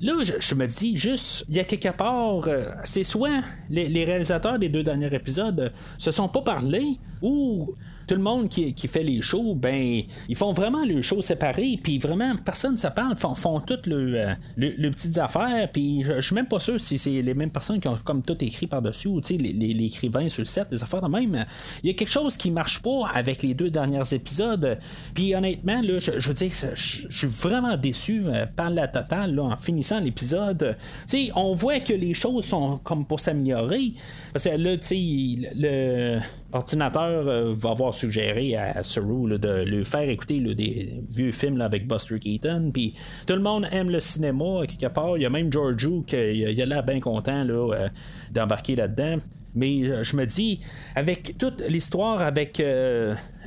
Là, 0.01 0.13
je, 0.23 0.55
me 0.55 0.67
dis 0.67 0.97
juste, 0.97 1.45
il 1.49 1.55
y 1.55 1.59
a 1.59 1.63
quelque 1.63 1.95
part, 1.95 2.47
euh, 2.47 2.69
c'est 2.83 3.03
soit 3.03 3.41
les, 3.69 4.03
réalisateurs 4.03 4.59
des 4.59 4.69
deux 4.69 4.83
derniers 4.83 5.13
épisodes 5.13 5.71
se 5.97 6.11
sont 6.11 6.27
pas 6.27 6.41
parlé, 6.41 6.97
ou 7.21 7.73
tout 8.07 8.15
le 8.15 8.21
monde 8.21 8.49
qui, 8.49 8.87
fait 8.87 9.03
les 9.03 9.21
shows, 9.21 9.55
ben, 9.55 10.01
ils 10.29 10.35
font 10.35 10.53
vraiment 10.53 10.85
le 10.85 11.01
show 11.01 11.21
séparé, 11.21 11.79
puis 11.81 11.97
vraiment, 11.97 12.35
personne 12.43 12.75
ne 12.75 12.89
parle, 12.89 13.15
font, 13.15 13.33
font 13.33 13.59
toutes 13.59 13.87
les 13.87 14.35
le, 14.57 14.89
petites 14.91 15.17
affaires, 15.17 15.69
puis 15.71 16.03
je, 16.03 16.21
suis 16.21 16.35
même 16.35 16.47
pas 16.47 16.59
sûr 16.59 16.79
si 16.79 16.97
c'est 16.97 17.21
les 17.21 17.33
mêmes 17.33 17.49
personnes 17.49 17.79
qui 17.79 17.87
ont 17.87 17.97
comme 18.03 18.21
tout 18.21 18.37
écrit 18.43 18.67
par-dessus, 18.67 19.07
ou 19.07 19.21
les, 19.29 19.37
les, 19.53 19.85
écrivains 19.85 20.29
sur 20.29 20.41
le 20.41 20.45
set, 20.45 20.69
des 20.69 20.81
affaires 20.81 21.01
de 21.01 21.07
même. 21.07 21.45
Il 21.83 21.87
y 21.87 21.89
a 21.89 21.93
quelque 21.93 22.11
chose 22.11 22.37
qui 22.37 22.51
marche 22.51 22.81
pas 22.81 23.07
avec 23.13 23.43
les 23.43 23.53
deux 23.53 23.69
derniers 23.69 24.13
épisodes, 24.13 24.77
puis 25.13 25.35
honnêtement, 25.35 25.81
là, 25.81 25.99
je, 25.99 26.27
veux 26.27 26.33
dire, 26.33 26.51
je, 26.73 27.07
suis 27.09 27.27
vraiment 27.27 27.77
déçu 27.77 28.23
euh, 28.25 28.45
par 28.45 28.69
la 28.69 28.87
totale, 28.87 29.35
là, 29.35 29.43
en 29.43 29.57
finissant 29.57 29.99
l'épisode. 29.99 30.75
Tu 31.07 31.25
sais, 31.25 31.31
on 31.35 31.55
voit 31.55 31.79
que 31.79 31.93
les 31.93 32.13
choses 32.13 32.45
sont 32.45 32.77
comme 32.83 33.05
pour 33.05 33.19
s'améliorer, 33.19 33.93
parce 34.33 34.45
que 34.45 34.49
là, 34.49 34.77
tu 34.77 34.87
sais, 34.87 35.51
le 35.55 36.19
ordinateur 36.55 37.27
euh, 37.27 37.53
va 37.55 37.71
avoir 37.71 37.93
suggéré 37.93 38.55
à, 38.55 38.83
Saru 38.83 39.37
de 39.37 39.63
lui 39.63 39.85
faire 39.85 40.09
écouter 40.09 40.39
des 40.39 41.03
vieux 41.09 41.31
films 41.31 41.61
avec 41.61 41.87
Buster 41.87 42.19
Keaton. 42.19 42.71
Puis 42.73 42.93
tout 43.27 43.33
le 43.33 43.41
monde 43.41 43.67
aime 43.71 43.89
le 43.89 43.99
cinéma 43.99 44.65
quelque 44.67 44.91
part. 44.91 45.17
Il 45.17 45.23
y 45.23 45.25
a 45.25 45.29
même 45.29 45.51
Georgiou 45.51 46.03
qui 46.07 46.15
il 46.15 46.61
a 46.61 46.65
l'air 46.65 46.83
bien 46.83 46.99
content 46.99 47.45
euh, 47.47 47.89
d'embarquer 48.31 48.75
là-dedans. 48.75 49.17
Mais 49.53 49.83
euh, 49.83 50.03
je 50.03 50.15
me 50.15 50.25
dis, 50.25 50.59
avec 50.95 51.37
toute 51.37 51.61
l'histoire 51.67 52.21
avec 52.21 52.63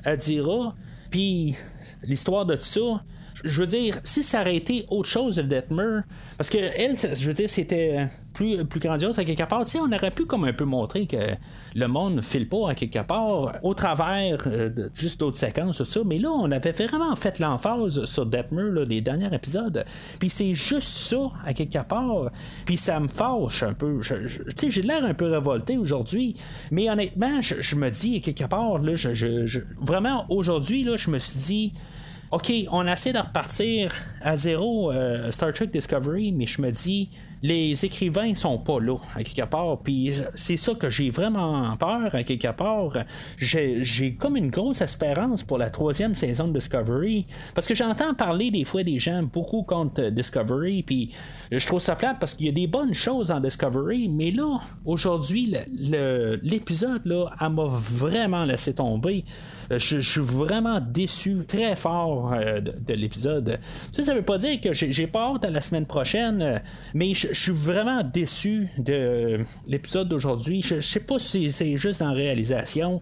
Adira, 0.05 0.75
puis 1.11 1.57
l'histoire 2.03 2.47
de 2.47 2.55
tout 2.55 2.63
ça, 2.63 3.03
je 3.45 3.61
veux 3.61 3.67
dire, 3.67 3.99
si 4.05 4.23
ça 4.23 4.41
aurait 4.41 4.57
été 4.57 4.87
autre 4.89 5.09
chose 5.09 5.37
de 5.37 5.43
Detmer, 5.43 6.01
parce 6.37 6.51
que 6.51 6.59
elle, 6.59 6.97
je 6.97 7.27
veux 7.27 7.35
dire, 7.35 7.49
c'était 7.49 8.09
plus, 8.33 8.65
plus 8.65 8.81
grandiose 8.81 9.19
à 9.19 9.25
quelque 9.25 9.43
part, 9.45 9.65
tu 9.65 9.73
sais, 9.73 9.79
on 9.81 9.93
aurait 9.93 10.11
pu 10.11 10.25
comme 10.27 10.45
un 10.45 10.53
peu 10.53 10.65
montrer 10.65 11.07
que 11.07 11.17
le 11.75 11.87
monde 11.89 12.15
ne 12.15 12.21
file 12.21 12.49
pas 12.49 12.71
à 12.71 12.75
quelque 12.75 13.05
part 13.05 13.57
au 13.63 13.75
travers 13.75 14.45
euh, 14.47 14.71
juste 14.95 15.21
d'autres 15.21 15.37
séquences, 15.37 15.79
tout 15.79 15.85
ça, 15.85 16.01
mais 16.05 16.19
là, 16.19 16.31
on 16.31 16.51
avait 16.51 16.73
vraiment 16.73 17.15
fait 17.17 17.39
l'emphase 17.39 18.05
sur 18.05 18.27
Detmer, 18.27 18.71
là, 18.71 18.85
les 18.85 19.01
derniers 19.01 19.35
épisodes, 19.35 19.85
puis 20.19 20.31
c'est 20.31 20.55
juste 20.55 20.89
ça 20.89 21.31
à 21.45 21.53
quelque 21.53 21.83
part, 21.83 22.31
puis 22.65 22.77
ça 22.77 23.01
me 23.01 23.09
fâche 23.09 23.63
un 23.63 23.75
peu. 23.75 24.01
Tu 24.01 24.29
sais, 24.57 24.71
j'ai 24.71 24.83
l'air 24.83 25.05
un 25.05 25.15
peu 25.15 25.27
révolté 25.27 25.77
aujourd'hui, 25.77 26.35
mais 26.71 26.89
honnêtement, 26.91 27.41
je, 27.43 27.77
me 27.77 27.91
dis, 27.91 28.17
à 28.17 28.21
quelque 28.21 28.45
part, 28.45 28.79
là, 28.79 28.95
je, 28.95 29.61
vraiment, 29.81 30.27
aujourd'hui, 30.29 30.85
là, 30.85 30.97
je 30.97 31.11
me 31.11 31.19
suis 31.19 31.39
dit, 31.39 31.73
OK, 32.31 32.53
on 32.71 32.87
essaie 32.87 33.13
de 33.13 33.19
repartir 33.19 33.93
à 34.21 34.37
zéro 34.37 34.93
Star 35.31 35.53
Trek 35.53 35.69
Discovery, 35.69 36.33
mais 36.33 36.47
je 36.47 36.61
me 36.61 36.71
dis, 36.71 37.09
les 37.43 37.85
écrivains 37.85 38.35
sont 38.35 38.59
pas 38.59 38.81
là, 38.81 38.97
à 39.15 39.23
quelque 39.23 39.49
part. 39.49 39.79
Puis 39.79 40.13
c'est 40.35 40.57
ça 40.57 40.75
que 40.75 40.91
j'ai 40.91 41.11
vraiment 41.11 41.77
peur, 41.77 42.15
à 42.15 42.23
quelque 42.23 42.53
part. 42.53 42.93
J'ai 43.39 44.15
comme 44.19 44.37
une 44.37 44.51
grosse 44.51 44.81
espérance 44.81 45.43
pour 45.43 45.59
la 45.59 45.71
troisième 45.71 46.15
saison 46.15 46.49
de 46.49 46.55
Discovery. 46.59 47.27
Parce 47.55 47.67
que 47.67 47.75
j'entends 47.75 48.15
parler 48.15 48.51
des 48.51 48.65
fois 48.65 48.83
des 48.83 48.99
gens 48.99 49.23
beaucoup 49.23 49.63
contre 49.63 50.11
Discovery. 50.11 50.83
Puis 50.83 51.15
je 51.51 51.67
trouve 51.67 51.81
ça 51.81 51.97
plate 51.97 52.19
parce 52.19 52.35
qu'il 52.35 52.47
y 52.47 52.49
a 52.49 52.53
des 52.53 52.67
bonnes 52.67 52.95
choses 52.95 53.31
en 53.31 53.41
Discovery. 53.41 54.09
Mais 54.09 54.31
là, 54.31 54.59
aujourd'hui, 54.85 55.55
l'épisode, 56.43 57.05
là, 57.05 57.31
elle 57.41 57.51
m'a 57.51 57.67
vraiment 57.67 58.45
laissé 58.45 58.75
tomber. 58.75 59.25
Je, 59.71 60.01
suis 60.01 60.21
vraiment 60.21 60.81
déçu, 60.81 61.45
très 61.47 61.77
fort 61.77 62.33
euh, 62.33 62.61
de, 62.61 62.95
l'épisode. 62.95 63.59
Ça, 63.93 64.03
ça 64.03 64.15
veut 64.15 64.23
pas 64.23 64.39
dire 64.39 64.61
que 64.61 64.73
j'ai 64.73 65.07
pas 65.07 65.35
hâte 65.35 65.45
à 65.45 65.51
la 65.51 65.61
semaine 65.61 65.85
prochaine, 65.85 66.63
mais 66.95 67.13
je, 67.15 67.28
je 67.31 67.41
suis 67.41 67.53
vraiment 67.53 68.03
déçu 68.03 68.69
de 68.79 69.41
l'épisode 69.67 70.09
d'aujourd'hui. 70.09 70.63
Je, 70.63 70.81
sais 70.81 71.01
pas 71.01 71.19
si 71.19 71.51
c'est 71.51 71.77
juste 71.77 72.03
en 72.03 72.13
réalisation 72.13 73.01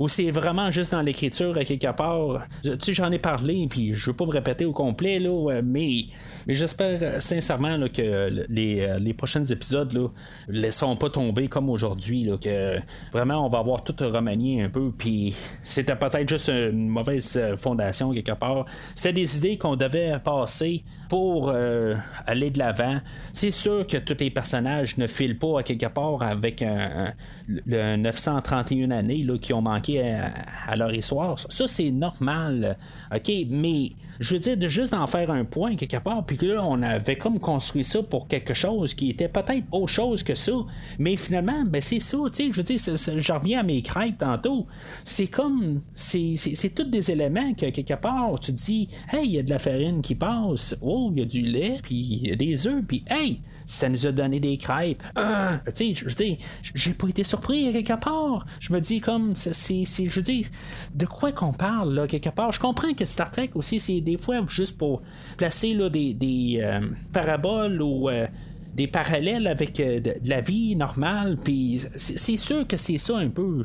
ou 0.00 0.08
c'est 0.08 0.32
vraiment 0.32 0.72
juste 0.72 0.90
dans 0.90 1.02
l'écriture 1.02 1.56
à 1.56 1.64
quelque 1.64 1.94
part? 1.94 2.42
Tu 2.64 2.70
sais, 2.80 2.92
j'en 2.92 3.12
ai 3.12 3.18
parlé, 3.20 3.68
puis 3.70 3.94
je 3.94 4.10
veux 4.10 4.16
pas 4.16 4.26
me 4.26 4.32
répéter 4.32 4.64
au 4.64 4.72
complet, 4.72 5.20
là, 5.20 5.60
mais, 5.62 6.06
mais 6.48 6.54
j'espère 6.56 7.22
sincèrement 7.22 7.78
que 7.88 8.46
les, 8.48 8.96
les 8.98 9.14
prochains 9.14 9.44
épisodes 9.44 9.92
ne 9.94 10.08
laisseront 10.48 10.96
pas 10.96 11.10
tomber 11.10 11.46
comme 11.46 11.70
aujourd'hui, 11.70 12.28
que 12.42 12.78
vraiment 13.12 13.46
on 13.46 13.48
va 13.48 13.58
avoir 13.58 13.84
tout 13.84 13.94
remanié 14.00 14.62
un 14.62 14.70
peu, 14.70 14.90
puis 14.96 15.36
c'était 15.62 15.96
peut-être 15.96 16.28
juste 16.28 16.48
une 16.48 16.88
mauvaise 16.88 17.38
fondation 17.56 18.12
quelque 18.12 18.32
part. 18.32 18.64
C'était 18.94 19.12
des 19.12 19.36
idées 19.36 19.58
qu'on 19.58 19.76
devait 19.76 20.18
passer 20.24 20.82
pour 21.10 21.50
euh, 21.52 21.96
aller 22.26 22.50
de 22.50 22.58
l'avant. 22.58 23.00
C'est 23.32 23.50
sûr 23.50 23.86
que 23.86 23.96
tous 23.96 24.16
les 24.20 24.30
personnages 24.30 24.96
ne 24.96 25.06
filent 25.08 25.38
pas 25.38 25.58
à 25.58 25.62
quelque 25.62 25.86
part 25.86 26.22
avec 26.22 26.62
un, 26.62 27.12
le 27.48 27.96
931 27.96 28.92
années 28.92 29.24
là, 29.24 29.36
qui 29.36 29.52
ont 29.52 29.60
manqué 29.60 29.89
à, 29.98 30.76
leur 30.76 30.94
histoire. 30.94 31.38
Ça, 31.48 31.66
c'est 31.66 31.90
normal. 31.90 32.76
OK, 33.14 33.30
mais 33.48 33.92
je 34.20 34.34
veux 34.34 34.40
dire, 34.40 34.56
juste 34.68 34.92
d'en 34.92 35.06
faire 35.06 35.30
un 35.30 35.44
point 35.44 35.76
quelque 35.76 35.96
part, 35.96 36.24
puis 36.24 36.36
que 36.36 36.46
là, 36.46 36.64
on 36.64 36.82
avait 36.82 37.16
comme 37.16 37.38
construit 37.38 37.84
ça 37.84 38.02
pour 38.02 38.28
quelque 38.28 38.54
chose 38.54 38.94
qui 38.94 39.10
était 39.10 39.28
peut-être 39.28 39.64
autre 39.72 39.92
chose 39.92 40.22
que 40.22 40.34
ça. 40.34 40.52
Mais 40.98 41.16
finalement, 41.16 41.64
ben, 41.64 41.80
c'est 41.80 42.00
ça, 42.00 42.18
tu 42.32 42.44
sais, 42.44 42.52
je 42.52 42.56
veux 42.56 42.62
dire, 42.62 42.78
je 42.78 43.32
reviens 43.32 43.60
à 43.60 43.62
mes 43.62 43.82
crêpes 43.82 44.18
tantôt. 44.18 44.66
C'est 45.04 45.26
comme, 45.26 45.80
c'est, 45.94 46.34
tous 46.74 46.84
des 46.84 47.10
éléments 47.10 47.54
que 47.54 47.70
quelque 47.70 47.94
part, 47.94 48.38
tu 48.40 48.52
dis, 48.52 48.88
hey, 49.12 49.26
il 49.26 49.32
y 49.32 49.38
a 49.38 49.42
de 49.42 49.50
la 49.50 49.58
farine 49.58 50.02
qui 50.02 50.14
passe. 50.14 50.76
Oh, 50.82 51.10
il 51.12 51.20
y 51.20 51.22
a 51.22 51.24
du 51.24 51.42
lait, 51.42 51.78
puis 51.82 51.94
il 51.94 52.28
y 52.28 52.32
a 52.32 52.36
des 52.36 52.66
œufs, 52.66 52.84
puis 52.86 53.04
hey, 53.08 53.40
ça 53.66 53.88
nous 53.88 54.06
a 54.06 54.12
donné 54.12 54.40
des 54.40 54.56
crêpes. 54.56 55.02
Euh, 55.18 55.56
tu 55.74 55.94
sais, 55.94 56.04
je 56.06 56.14
dis, 56.14 56.38
j'ai 56.62 56.92
pas 56.92 57.08
été 57.08 57.24
surpris 57.24 57.72
quelque 57.72 58.00
part. 58.00 58.46
Je 58.58 58.72
me 58.72 58.80
dis 58.80 59.00
comme, 59.00 59.34
c'est, 59.34 59.79
je 59.84 60.20
dis, 60.20 60.46
de 60.94 61.06
quoi 61.06 61.32
qu'on 61.32 61.52
parle 61.52 61.94
là 61.94 62.06
quelque 62.06 62.30
part. 62.30 62.52
Je 62.52 62.60
comprends 62.60 62.92
que 62.92 63.04
Star 63.04 63.30
Trek 63.30 63.50
aussi, 63.54 63.80
c'est 63.80 64.00
des 64.00 64.16
fois 64.16 64.40
juste 64.48 64.78
pour 64.78 65.02
placer 65.36 65.74
là, 65.74 65.88
des, 65.88 66.14
des 66.14 66.60
euh, 66.62 66.80
paraboles 67.12 67.80
ou 67.82 68.08
euh, 68.08 68.26
des 68.74 68.86
parallèles 68.86 69.46
avec 69.46 69.76
de, 69.76 70.14
la 70.28 70.40
vie 70.40 70.76
normale. 70.76 71.36
Puis 71.42 71.82
c'est 71.96 72.36
sûr 72.36 72.66
que 72.66 72.76
c'est 72.76 72.98
ça 72.98 73.16
un 73.16 73.28
peu 73.28 73.64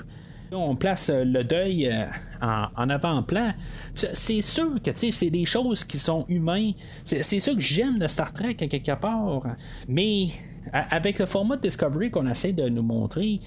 on 0.51 0.75
place 0.75 1.09
euh, 1.09 1.23
le 1.23 1.43
deuil 1.43 1.87
euh, 1.87 2.05
en, 2.41 2.89
avant-plan. 2.89 3.53
C'est 3.93 4.41
sûr 4.41 4.81
que 4.81 4.91
c'est 4.93 5.29
des 5.29 5.45
choses 5.45 5.83
qui 5.83 5.97
sont 5.97 6.25
humaines. 6.27 6.73
C'est 7.03 7.39
ça 7.39 7.53
que 7.53 7.59
j'aime 7.59 7.99
de 7.99 8.07
Star 8.07 8.33
Trek 8.33 8.57
à 8.61 8.67
quelque 8.67 8.95
part. 8.95 9.43
Mais 9.87 10.27
avec 10.71 11.19
le 11.19 11.25
format 11.25 11.57
de 11.57 11.61
Discovery 11.61 12.11
qu'on 12.11 12.27
essaie 12.27 12.53
de 12.53 12.67
nous 12.69 12.81
montrer 12.83 13.39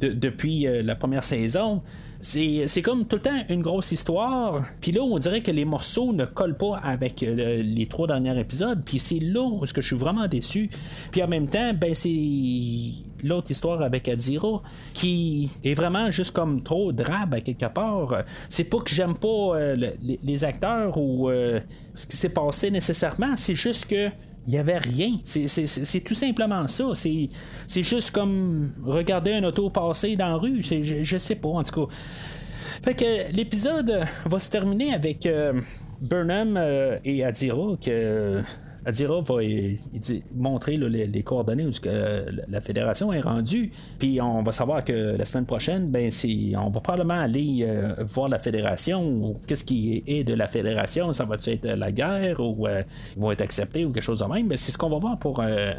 depuis 0.00 0.66
euh, 0.66 0.82
la 0.82 0.94
première 0.94 1.24
saison, 1.24 1.82
c'est 2.20 2.82
comme 2.82 3.06
tout 3.06 3.16
le 3.16 3.22
temps 3.22 3.38
une 3.48 3.62
grosse 3.62 3.92
histoire. 3.92 4.62
Puis 4.80 4.92
là, 4.92 5.02
on 5.02 5.18
dirait 5.18 5.40
que 5.40 5.50
les 5.50 5.64
morceaux 5.64 6.12
ne 6.12 6.24
collent 6.24 6.56
pas 6.56 6.76
avec 6.82 7.22
euh, 7.22 7.62
les 7.62 7.86
trois 7.86 8.06
derniers 8.06 8.38
épisodes. 8.38 8.82
Puis 8.84 8.98
c'est 8.98 9.20
là 9.20 9.42
où 9.42 9.64
je 9.64 9.80
suis 9.80 9.96
vraiment 9.96 10.26
déçu. 10.26 10.68
Puis 11.12 11.22
en 11.22 11.28
même 11.28 11.48
temps, 11.48 11.72
ben 11.74 11.94
c'est 11.94 12.10
l'autre 13.22 13.50
histoire 13.50 13.82
avec 13.82 14.08
Adira 14.08 14.62
qui 14.94 15.50
est 15.64 15.74
vraiment 15.74 16.10
juste 16.10 16.32
comme 16.32 16.62
trop 16.62 16.92
drabe 16.92 17.34
à 17.34 17.40
quelque 17.40 17.66
part. 17.66 18.24
C'est 18.48 18.64
pas 18.64 18.78
que 18.78 18.90
j'aime 18.90 19.14
pas 19.16 19.56
euh, 19.56 19.92
les, 20.22 20.44
acteurs 20.44 20.96
ou 20.96 21.30
ce 21.94 22.06
qui 22.06 22.16
s'est 22.16 22.28
passé 22.28 22.70
nécessairement. 22.70 23.36
C'est 23.36 23.54
juste 23.54 23.86
que 23.86 24.10
il 24.48 24.52
n'y 24.52 24.58
avait 24.58 24.78
rien. 24.78 25.18
C'est 25.24 26.00
tout 26.00 26.14
simplement 26.14 26.66
ça. 26.68 26.92
C'est 26.94 27.82
juste 27.82 28.12
comme 28.12 28.72
regarder 28.82 29.34
un 29.34 29.44
auto 29.44 29.68
passer 29.68 30.16
dans 30.16 30.28
la 30.28 30.36
rue. 30.36 30.62
Je, 30.62 31.04
je 31.04 31.18
sais 31.18 31.34
pas, 31.34 31.50
en 31.50 31.62
tout 31.62 31.86
cas. 31.86 31.94
Fait 32.82 32.94
que 32.94 33.30
l'épisode 33.36 34.06
va 34.24 34.38
se 34.38 34.50
terminer 34.50 34.94
avec 34.94 35.26
euh, 35.26 35.60
Burnham 36.00 36.56
euh, 36.56 36.98
et 37.04 37.24
Adira 37.24 37.76
que 37.76 38.40
Adira 38.88 39.20
va 39.20 39.34
montrer 40.34 40.76
les, 40.76 41.22
coordonnées 41.22 41.66
où 41.66 41.72
la 42.48 42.60
fédération 42.62 43.12
est 43.12 43.20
rendue. 43.20 43.70
Puis 43.98 44.18
on 44.20 44.42
va 44.42 44.50
savoir 44.50 44.82
que 44.82 45.14
la 45.16 45.24
semaine 45.26 45.44
prochaine, 45.44 45.90
ben, 45.90 46.10
on 46.56 46.70
va 46.70 46.80
probablement 46.80 47.20
aller 47.20 47.66
euh, 47.68 47.94
voir 48.04 48.28
la 48.28 48.38
fédération 48.38 49.36
qu'est-ce 49.46 49.64
qui 49.64 50.02
est 50.06 50.24
de 50.24 50.32
la 50.32 50.46
fédération. 50.46 51.12
Ça 51.12 51.24
va 51.24 51.36
être 51.46 51.66
la 51.66 51.92
guerre 51.92 52.40
ou 52.40 52.66
euh, 52.66 52.82
ils 53.14 53.20
vont 53.20 53.30
être 53.30 53.42
acceptés 53.42 53.84
ou 53.84 53.92
quelque 53.92 54.02
chose 54.02 54.20
de 54.20 54.24
même? 54.24 54.46
Mais 54.46 54.56
c'est 54.56 54.72
ce 54.72 54.78
qu'on 54.78 54.88
va 54.88 54.98
voir 54.98 55.18
pour 55.18 55.40
euh, 55.40 55.74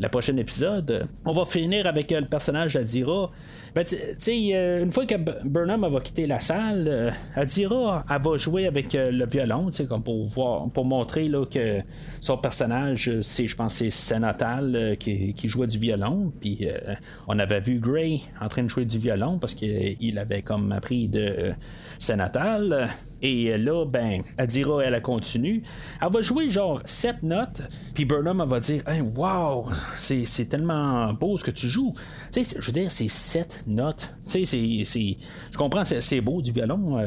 le 0.00 0.08
prochain 0.08 0.36
épisode. 0.38 1.06
On 1.26 1.32
va 1.32 1.44
finir 1.44 1.86
avec 1.86 2.10
le 2.10 2.24
personnage 2.24 2.72
d'Adira. 2.72 3.30
Ben, 3.76 3.84
tu 3.84 3.94
sais, 4.16 4.80
une 4.80 4.90
fois 4.90 5.04
que 5.04 5.16
Burnham 5.46 5.86
va 5.86 6.00
quitter 6.00 6.24
la 6.24 6.40
salle, 6.40 7.12
Adira, 7.34 8.06
elle 8.08 8.22
va 8.22 8.36
jouer 8.38 8.66
avec 8.66 8.94
le 8.94 9.26
violon, 9.26 9.68
comme 9.86 10.02
pour 10.02 10.24
voir, 10.24 10.70
pour 10.70 10.86
montrer 10.86 11.28
là, 11.28 11.44
que 11.44 11.82
son 12.20 12.38
personnage, 12.38 13.20
c'est, 13.20 13.46
je 13.46 13.54
pense, 13.54 13.74
c'est 13.74 13.90
Senatal 13.90 14.74
euh, 14.74 14.94
qui, 14.94 15.34
jouait 15.46 15.66
du 15.66 15.78
violon. 15.78 16.32
Puis 16.40 16.60
euh, 16.62 16.94
on 17.28 17.38
avait 17.38 17.60
vu 17.60 17.78
Gray 17.78 18.22
en 18.40 18.48
train 18.48 18.62
de 18.62 18.68
jouer 18.68 18.86
du 18.86 18.96
violon 18.96 19.38
parce 19.38 19.52
qu'il 19.54 20.18
avait 20.18 20.40
comme 20.40 20.72
appris 20.72 21.08
de 21.08 21.52
Senatal. 21.98 22.88
Et 23.22 23.56
là, 23.56 23.84
ben, 23.84 24.22
Adira, 24.38 24.84
elle, 24.84 24.94
a 24.94 25.00
continue. 25.00 25.62
Elle 26.02 26.12
va 26.12 26.20
jouer 26.20 26.50
genre 26.50 26.80
7 26.84 27.22
notes, 27.22 27.62
puis 27.94 28.04
Burnham, 28.04 28.40
elle 28.42 28.48
va 28.48 28.60
dire 28.60 28.82
hey, 28.86 29.00
Wow, 29.00 29.70
c'est 29.96 30.48
tellement 30.48 31.12
beau 31.14 31.38
ce 31.38 31.44
que 31.44 31.50
tu 31.50 31.68
joues. 31.68 31.94
Tu 32.32 32.44
sais, 32.44 32.56
je 32.60 32.66
veux 32.66 32.72
dire, 32.72 32.90
c'est 32.90 33.08
7 33.08 33.64
notes. 33.66 34.10
Tu 34.28 34.44
sais, 34.44 34.84
c'est. 34.84 35.16
Je 35.50 35.56
comprends, 35.56 35.84
c'est 35.84 36.20
beau 36.20 36.42
du 36.42 36.52
violon. 36.52 36.98
Euh, 36.98 37.04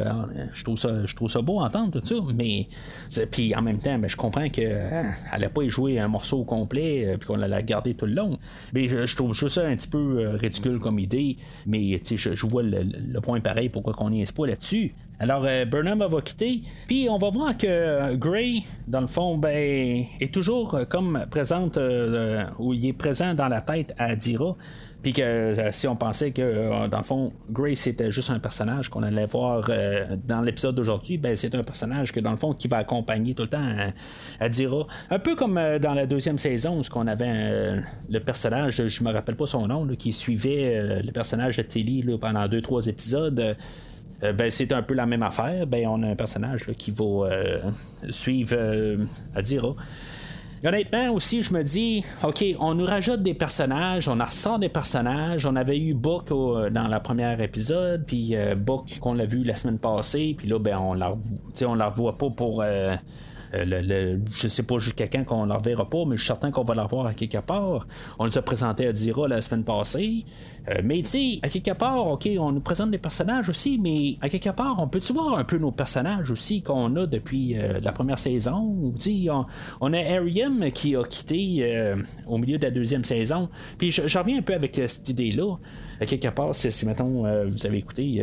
je, 0.54 0.64
trouve 0.64 0.78
ça, 0.78 1.06
je 1.06 1.16
trouve 1.16 1.30
ça 1.30 1.42
beau 1.42 1.60
à 1.60 1.66
entendre 1.66 2.00
tout 2.00 2.06
ça, 2.06 2.16
mais. 2.34 2.68
Puis 3.32 3.54
en 3.56 3.62
même 3.62 3.80
temps, 3.80 3.98
ben, 4.00 4.10
je 4.10 4.18
comprends 4.18 4.50
qu'elle 4.50 5.06
n'a 5.38 5.50
pas 5.50 5.68
joué 5.68 6.00
un 6.00 6.08
morceau 6.08 6.44
complet, 6.44 7.06
euh, 7.06 7.18
puis 7.18 7.28
qu'on 7.28 7.36
l'a 7.36 7.62
gardé 7.62 7.94
tout 7.94 8.06
le 8.06 8.14
long. 8.14 8.38
Mais 8.74 8.88
je, 8.88 9.16
trouve 9.16 9.34
juste 9.34 9.56
ça 9.56 9.68
un 9.68 9.76
petit 9.76 9.88
peu 9.88 10.20
euh, 10.20 10.32
ridicule 10.36 10.80
comme 10.80 11.00
idée, 11.00 11.38
mais 11.66 12.02
tu 12.04 12.18
sais, 12.18 12.34
je, 12.36 12.48
vois 12.48 12.64
le, 12.64 13.20
point 13.22 13.40
pareil, 13.42 13.70
pourquoi 13.70 13.94
qu'on 13.94 14.10
n'y 14.10 14.22
est 14.22 14.36
pas 14.36 14.48
là-dessus. 14.48 14.94
Alors, 15.22 15.44
euh, 15.46 15.66
Burnham 15.66 16.00
va 16.00 16.22
quitter. 16.22 16.62
Puis, 16.88 17.10
on 17.10 17.18
va 17.18 17.30
voir 17.30 17.58
que 17.58 17.68
euh, 17.68 18.16
Gray, 18.16 18.64
dans 18.88 19.02
le 19.02 19.08
fond, 19.08 19.38
ben, 19.38 20.06
est 20.20 20.34
toujours 20.34 20.76
euh, 20.76 20.86
comme 20.86 21.26
présente, 21.30 21.78
où 22.58 22.74
il 22.74 22.86
est 22.86 22.94
présent 22.94 23.34
dans 23.34 23.50
la 23.50 23.62
tête 23.62 23.94
à 23.98 24.16
Dira. 24.16 24.56
Puis 25.02 25.14
que 25.14 25.56
si 25.72 25.88
on 25.88 25.96
pensait 25.96 26.32
que, 26.32 26.88
dans 26.90 26.98
le 26.98 27.04
fond, 27.06 27.30
Gray 27.50 27.78
c'était 27.78 28.12
juste 28.12 28.32
un 28.32 28.40
personnage 28.40 28.90
qu'on 28.90 29.02
allait 29.02 29.28
voir 29.28 29.72
dans 30.28 30.42
l'épisode 30.42 30.76
d'aujourd'hui, 30.76 31.18
ben 31.18 31.38
c'est 31.38 31.56
un 31.56 31.62
personnage 31.62 32.12
que, 32.12 32.20
dans 32.20 32.32
le 32.32 32.36
fond, 32.36 32.54
qui 32.54 32.68
va 32.68 32.80
accompagner 32.80 33.34
tout 33.34 33.44
le 33.44 33.48
temps 33.48 33.64
à, 34.42 34.50
Dira. 34.50 34.88
Un 35.10 35.20
peu 35.20 35.38
comme 35.38 35.58
dans 35.82 35.94
la 35.94 36.06
deuxième 36.06 36.38
saison, 36.38 36.82
où 36.82 36.84
on 36.96 37.08
avait 37.08 37.82
le 38.10 38.20
personnage, 38.20 38.88
je 38.88 39.04
me 39.06 39.14
rappelle 39.14 39.38
pas 39.38 39.48
son 39.48 39.68
nom, 39.68 39.88
qui 39.96 40.12
suivait 40.12 41.02
le 41.02 41.12
personnage 41.14 41.56
de 41.56 41.62
Tilly 41.62 42.04
pendant 42.20 42.50
deux, 42.50 42.60
trois 42.60 42.86
épisodes. 42.88 43.56
Euh, 44.24 44.34
ben, 44.34 44.52
c'est 44.52 44.72
un 44.72 44.82
peu 44.82 44.94
la 44.94 45.06
même 45.06 45.24
affaire. 45.24 45.66
Ben, 45.68 45.88
on 45.88 46.04
a 46.04 46.08
un 46.08 46.16
personnage 46.16 46.72
qui 46.78 46.92
va 46.92 47.04
euh, 47.04 47.62
suivre 48.10 48.56
euh, 48.58 48.98
Adira. 49.36 49.76
Honnêtement 50.62 51.12
aussi, 51.12 51.42
je 51.42 51.54
me 51.54 51.64
dis, 51.64 52.04
ok, 52.22 52.44
on 52.60 52.74
nous 52.76 52.84
rajoute 52.84 53.24
des 53.24 53.34
personnages, 53.34 54.10
on 54.10 54.20
en 54.20 54.26
ressort 54.26 54.60
des 54.60 54.68
personnages. 54.68 55.46
On 55.46 55.56
avait 55.56 55.80
eu 55.80 55.94
Book 55.94 56.28
dans 56.28 56.88
la 56.90 57.00
première 57.00 57.40
épisode, 57.40 58.04
puis 58.06 58.36
Book 58.58 59.00
qu'on 59.00 59.14
l'a 59.14 59.26
vu 59.26 59.46
la 59.46 59.56
semaine 59.56 59.80
passée, 59.80 60.36
puis 60.38 60.50
là, 60.50 60.60
ben, 60.60 60.78
on 60.78 60.96
la, 60.96 61.16
on 61.66 61.76
la 61.76 61.88
revoit 61.88 62.18
pas 62.18 62.30
pour 62.32 62.62
le, 63.54 64.20
je 64.32 64.48
sais 64.48 64.64
pas 64.64 64.80
jusqu'à 64.80 65.08
quand 65.08 65.24
qu'on 65.24 65.46
ne 65.46 65.54
reverra 65.54 65.90
pas, 65.90 66.06
mais 66.06 66.18
je 66.18 66.22
suis 66.22 66.28
certain 66.28 66.52
qu'on 66.52 66.64
va 66.64 66.76
la 66.76 66.84
revoir 66.84 67.08
à 67.08 67.14
quelque 67.14 67.40
part. 67.40 67.88
On 68.18 68.26
nous 68.26 68.38
a 68.38 68.42
présenté 68.42 68.88
à 68.88 68.94
Dira 68.94 69.28
la 69.28 69.42
semaine 69.42 69.64
passée. 69.64 70.26
mais 70.84 71.02
tu 71.02 71.10
sais, 71.10 71.40
à 71.42 71.50
quelque 71.50 71.72
part, 71.72 72.08
ok, 72.08 72.30
on 72.40 72.52
nous 72.52 72.60
présente 72.60 72.92
des 72.92 72.98
personnages 72.98 73.50
aussi, 73.50 73.80
mais 73.80 74.18
à 74.22 74.30
quelque 74.30 74.50
part, 74.50 74.80
on 74.80 74.88
peut-tu 74.88 75.14
voir 75.14 75.38
un 75.38 75.44
peu 75.44 75.58
nos 75.58 75.72
personnages 75.72 76.32
aussi 76.32 76.62
qu'on 76.62 76.96
a 76.96 77.06
depuis 77.06 77.56
la 77.82 77.92
première 77.92 78.20
saison? 78.20 78.94
On, 79.30 79.46
on, 79.82 79.94
a 79.94 80.00
Ariam 80.00 80.72
qui 80.72 80.96
a 80.96 81.04
quitté 81.04 81.94
au 82.28 82.38
milieu 82.38 82.58
de 82.58 82.64
la 82.64 82.72
deuxième 82.72 83.04
saison. 83.04 83.50
Puis 83.78 83.92
je, 83.92 84.18
reviens 84.18 84.40
un 84.40 84.42
peu 84.42 84.54
avec 84.54 84.80
cette 84.88 85.10
idée-là. 85.10 85.56
quelque 86.06 86.30
part, 86.30 86.54
si, 86.54 86.86
mettons, 86.86 87.24
vous 87.46 87.66
avez 87.66 87.78
écouté 87.78 88.22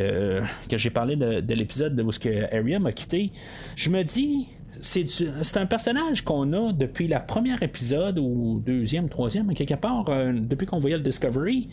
que 0.69 0.79
j'ai 0.79 0.91
parlé 0.91 1.17
de, 1.17 1.55
l'épisode 1.55 1.99
où 2.01 2.13
ce 2.13 2.19
que 2.19 2.55
Ariam 2.55 2.87
a 2.87 2.93
quitté, 2.93 3.33
je 3.75 3.91
me 3.91 4.03
dis, 4.03 4.49
c'est 4.81 5.57
un 5.57 5.67
personnage 5.67 6.23
qu'on 6.23 6.53
a 6.53 6.73
depuis 6.73 7.09
la 7.09 7.21
première 7.21 7.63
épisode 7.63 8.19
ou 8.19 8.63
deuxième, 8.65 9.09
troisième, 9.09 9.53
quelque 9.55 9.75
part, 9.75 10.05
euh, 10.09 10.33
depuis 10.35 10.67
qu'on 10.67 10.79
voyait 10.79 10.97
le 10.97 11.03
Discovery. 11.03 11.69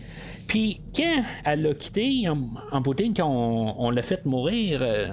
Puis 0.47 0.81
quand 0.95 1.23
elle 1.45 1.61
l'a 1.61 1.73
quitté 1.73 2.27
en, 2.27 2.37
en 2.71 2.81
quand 2.83 3.75
on, 3.77 3.89
l'a 3.89 4.01
fait 4.01 4.25
mourir, 4.25 4.79
euh, 4.81 5.07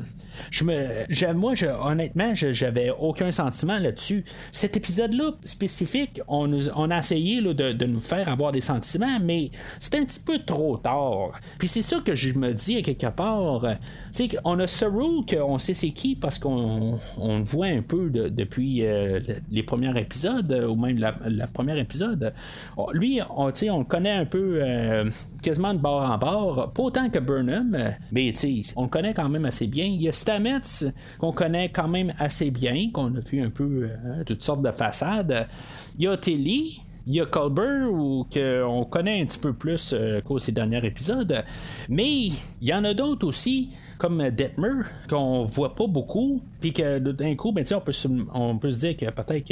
je 0.51 0.65
me, 0.65 1.33
moi, 1.33 1.55
je, 1.55 1.67
honnêtement, 1.67 2.35
j'avais 2.35 2.91
aucun 2.91 3.33
sentiment 3.33 3.79
là-dessus. 3.79 4.25
Cet 4.51 4.77
épisode-là 4.77 5.33
spécifique, 5.45 6.21
on, 6.29 6.51
a 6.91 6.99
essayé 6.99 7.41
de, 7.43 7.87
nous 7.87 8.01
faire 8.01 8.29
avoir 8.29 8.53
des 8.53 8.61
sentiments, 8.61 9.19
mais 9.23 9.51
c'est 9.79 9.97
un 9.97 10.05
petit 10.05 10.21
peu 10.21 10.39
trop 10.39 10.77
tard. 10.77 11.33
Puis 11.59 11.69
c'est 11.69 11.83
ça 11.83 11.99
que 12.05 12.15
je 12.15 12.39
me 12.39 12.53
dis 12.53 12.83
quelque 12.83 13.09
part. 13.09 13.65
Tu 14.15 14.29
sais, 14.29 14.39
on 14.45 14.59
a 14.59 14.67
Saru 14.67 15.25
qu'on 15.29 15.59
sait 15.59 15.75
c'est 15.75 15.91
qui 15.91 16.15
parce 16.17 16.39
qu'on 16.39 16.99
on 17.19 17.43
voit 17.43 17.67
un 17.67 17.80
peu 17.83 18.11
depuis 18.11 18.85
euh, 18.85 19.21
les 19.51 19.63
premiers 19.63 19.99
épisodes, 19.99 20.67
ou 20.69 20.75
même 20.75 20.99
la, 20.99 21.47
première 21.47 21.79
épisode. 21.79 22.33
Lui, 22.93 23.21
on, 23.37 23.51
on 23.71 23.79
le 23.79 23.85
connaît 23.85 24.11
un 24.11 24.27
peu 24.27 24.61
euh, 24.63 25.11
quasiment 25.43 25.75
de 25.75 25.79
bord 25.79 26.03
en 26.03 26.19
bord, 26.19 26.73
pas 26.73 26.83
autant 26.83 27.09
que 27.11 27.19
Burnham, 27.19 27.77
mais 28.13 28.33
on 28.77 28.83
le 28.85 28.89
connaît 28.89 29.15
quand 29.15 29.29
même 29.29 29.45
assez 29.45 29.67
bien. 29.67 29.85
Il 29.85 30.03
y 30.03 30.09
a 30.09 30.13
Stamets 30.13 30.85
qu'on 31.19 31.33
connaît 31.33 31.69
quand 31.69 31.89
même 31.89 32.13
assez 32.19 32.51
bien, 32.51 32.91
qu'on 32.93 33.15
a 33.17 33.21
vu 33.21 33.43
un 33.43 33.51
peu 33.51 33.89
euh, 33.91 34.25
toutes 34.25 34.43
sortes 34.43 34.63
de 34.63 34.71
façades. 34.71 35.47
Il 35.99 36.05
y 36.05 36.09
a 36.09 36.17
Tilly, 36.17 36.83
il 37.07 37.15
y 37.15 37.21
a 37.21 37.27
Colbert 37.27 37.93
ou 37.93 38.27
qu'on 38.33 38.85
connaît 38.85 39.21
un 39.23 39.27
petit 39.27 39.39
peu 39.39 39.53
plus 39.53 39.93
euh, 39.93 40.21
qu'au 40.21 40.39
ces 40.39 40.53
derniers 40.53 40.85
épisodes. 40.85 41.43
Mais 41.89 42.27
il 42.27 42.35
y 42.61 42.73
en 42.73 42.85
a 42.85 42.95
d'autres 42.95 43.27
aussi, 43.27 43.71
comme 44.01 44.31
Detmer, 44.31 44.83
qu'on 45.09 45.45
voit 45.45 45.75
pas 45.75 45.87
beaucoup. 45.87 46.41
Puis 46.61 46.73
que 46.73 46.99
d'un 46.99 47.37
coup, 47.37 47.53
ben, 47.53 47.65
on, 47.73 47.81
peut 47.81 47.93
se, 47.93 48.09
on 48.35 48.57
peut 48.57 48.71
se 48.71 48.81
dire 48.81 48.97
que 48.97 49.11
peut-être 49.11 49.47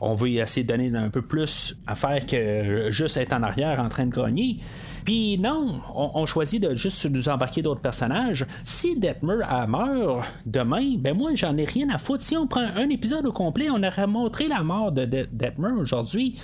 qu'on 0.00 0.14
veut 0.14 0.30
essayer 0.30 0.64
de 0.64 0.68
donner 0.68 0.96
un 0.96 1.10
peu 1.10 1.22
plus 1.22 1.76
à 1.86 1.94
faire 1.94 2.24
que 2.24 2.90
juste 2.90 3.18
être 3.18 3.34
en 3.34 3.42
arrière 3.42 3.78
en 3.78 3.90
train 3.90 4.06
de 4.06 4.10
grogner. 4.10 4.56
Puis 5.08 5.38
non, 5.38 5.80
on, 5.94 6.26
choisit 6.26 6.62
de 6.62 6.74
juste 6.74 7.06
nous 7.06 7.30
embarquer 7.30 7.62
d'autres 7.62 7.80
personnages. 7.80 8.44
Si 8.62 8.94
Detmer 8.94 9.38
meurt 9.66 10.26
demain, 10.44 10.96
ben 10.98 11.16
moi 11.16 11.30
j'en 11.34 11.56
ai 11.56 11.64
rien 11.64 11.88
à 11.88 11.96
foutre. 11.96 12.22
Si 12.22 12.36
on 12.36 12.46
prend 12.46 12.60
un 12.76 12.90
épisode 12.90 13.24
au 13.24 13.30
complet, 13.30 13.70
on 13.70 13.82
aurait 13.82 14.06
montré 14.06 14.48
la 14.48 14.62
mort 14.62 14.92
de 14.92 15.06
Detmer 15.06 15.72
aujourd'hui. 15.72 16.38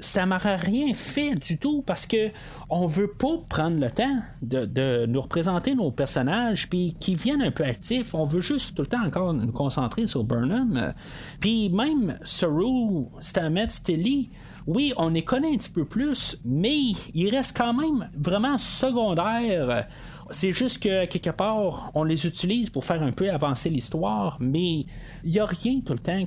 Ça 0.00 0.26
m'aurait 0.26 0.56
rien 0.56 0.94
fait 0.94 1.36
du 1.36 1.58
tout 1.58 1.84
parce 1.86 2.06
que 2.06 2.30
on 2.70 2.88
veut 2.88 3.06
pas 3.06 3.36
prendre 3.48 3.78
le 3.78 3.88
temps 3.88 4.18
de, 4.42 5.06
nous 5.06 5.20
représenter 5.20 5.76
nos 5.76 5.92
personnages 5.92 6.68
puis 6.68 6.96
qui 6.98 7.14
viennent 7.14 7.42
un 7.42 7.52
peu 7.52 7.62
actifs. 7.62 8.14
On 8.16 8.24
veut 8.24 8.40
juste 8.40 8.74
tout 8.74 8.82
le 8.82 8.88
temps 8.88 9.06
encore 9.06 9.32
nous 9.32 9.52
concentrer 9.52 10.08
sur 10.08 10.24
Burnham. 10.24 10.92
Puis 11.38 11.70
même 11.70 12.18
Saru, 12.24 13.06
Stamets, 13.20 13.68
Tilly, 13.84 14.30
oui, 14.68 14.92
on 14.98 15.08
les 15.08 15.22
connaît 15.22 15.48
un 15.48 15.56
petit 15.56 15.70
peu 15.70 15.86
plus, 15.86 16.38
mais 16.44 16.78
ils 17.14 17.30
restent 17.30 17.56
quand 17.56 17.72
même 17.72 18.10
vraiment 18.14 18.58
secondaires. 18.58 19.88
C'est 20.30 20.52
juste 20.52 20.82
que 20.82 21.06
quelque 21.06 21.30
part, 21.30 21.90
on 21.94 22.04
les 22.04 22.26
utilise 22.26 22.68
pour 22.68 22.84
faire 22.84 23.02
un 23.02 23.12
peu 23.12 23.30
avancer 23.30 23.70
l'histoire, 23.70 24.36
mais 24.40 24.84
il 25.24 25.30
n'y 25.30 25.38
a 25.38 25.46
rien 25.46 25.80
tout 25.80 25.94
le 25.94 25.98
temps 25.98 26.22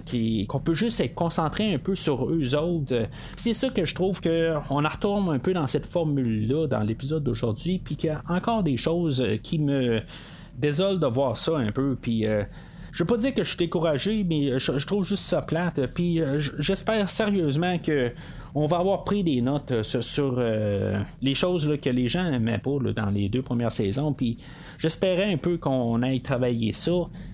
qu'on 0.50 0.60
peut 0.60 0.74
juste 0.74 1.00
être 1.02 1.14
concentré 1.14 1.72
un 1.72 1.78
peu 1.78 1.96
sur 1.96 2.28
eux 2.32 2.56
autres. 2.56 3.04
C'est 3.38 3.54
ça 3.54 3.70
que 3.70 3.86
je 3.86 3.94
trouve 3.94 4.20
qu'on 4.20 4.90
retourne 4.90 5.30
un 5.30 5.38
peu 5.38 5.54
dans 5.54 5.68
cette 5.68 5.86
formule-là 5.86 6.66
dans 6.66 6.82
l'épisode 6.82 7.24
d'aujourd'hui, 7.24 7.78
puis 7.78 7.96
qu'il 7.96 8.08
y 8.08 8.12
a 8.12 8.24
encore 8.28 8.64
des 8.64 8.78
choses 8.78 9.24
qui 9.44 9.60
me 9.60 10.02
désolent 10.58 11.00
de 11.00 11.08
voir 11.08 11.38
ça 11.38 11.58
un 11.58 11.72
peu, 11.72 11.96
puis. 12.02 12.26
Euh, 12.26 12.44
je 12.92 13.04
veux 13.04 13.08
pas 13.08 13.18
dire 13.18 13.34
que 13.34 13.44
je 13.44 13.50
suis 13.50 13.58
découragé, 13.58 14.24
mais 14.24 14.60
je, 14.60 14.86
trouve 14.86 15.06
juste 15.06 15.24
ça 15.24 15.42
plate. 15.42 15.80
Puis 15.94 16.20
euh, 16.20 16.40
j'espère 16.60 17.10
sérieusement 17.10 17.78
que 17.78 18.12
on 18.54 18.66
va 18.66 18.80
avoir 18.80 19.06
pris 19.06 19.24
des 19.24 19.40
notes 19.40 19.72
euh, 19.72 19.82
sur, 19.84 20.36
euh, 20.38 21.02
les 21.22 21.34
choses 21.36 21.78
que 21.82 21.90
les 21.90 22.10
gens 22.10 22.30
n'aimaient 22.30 22.58
pas 22.58 22.78
dans 22.94 23.10
les 23.10 23.30
deux 23.30 23.42
premières 23.42 23.72
saisons. 23.72 24.12
Puis 24.12 24.38
j'espérais 24.78 25.32
un 25.32 25.38
peu 25.38 25.58
qu'on 25.58 26.02
aille 26.02 26.20
travailler 26.20 26.74
ça 26.74 26.92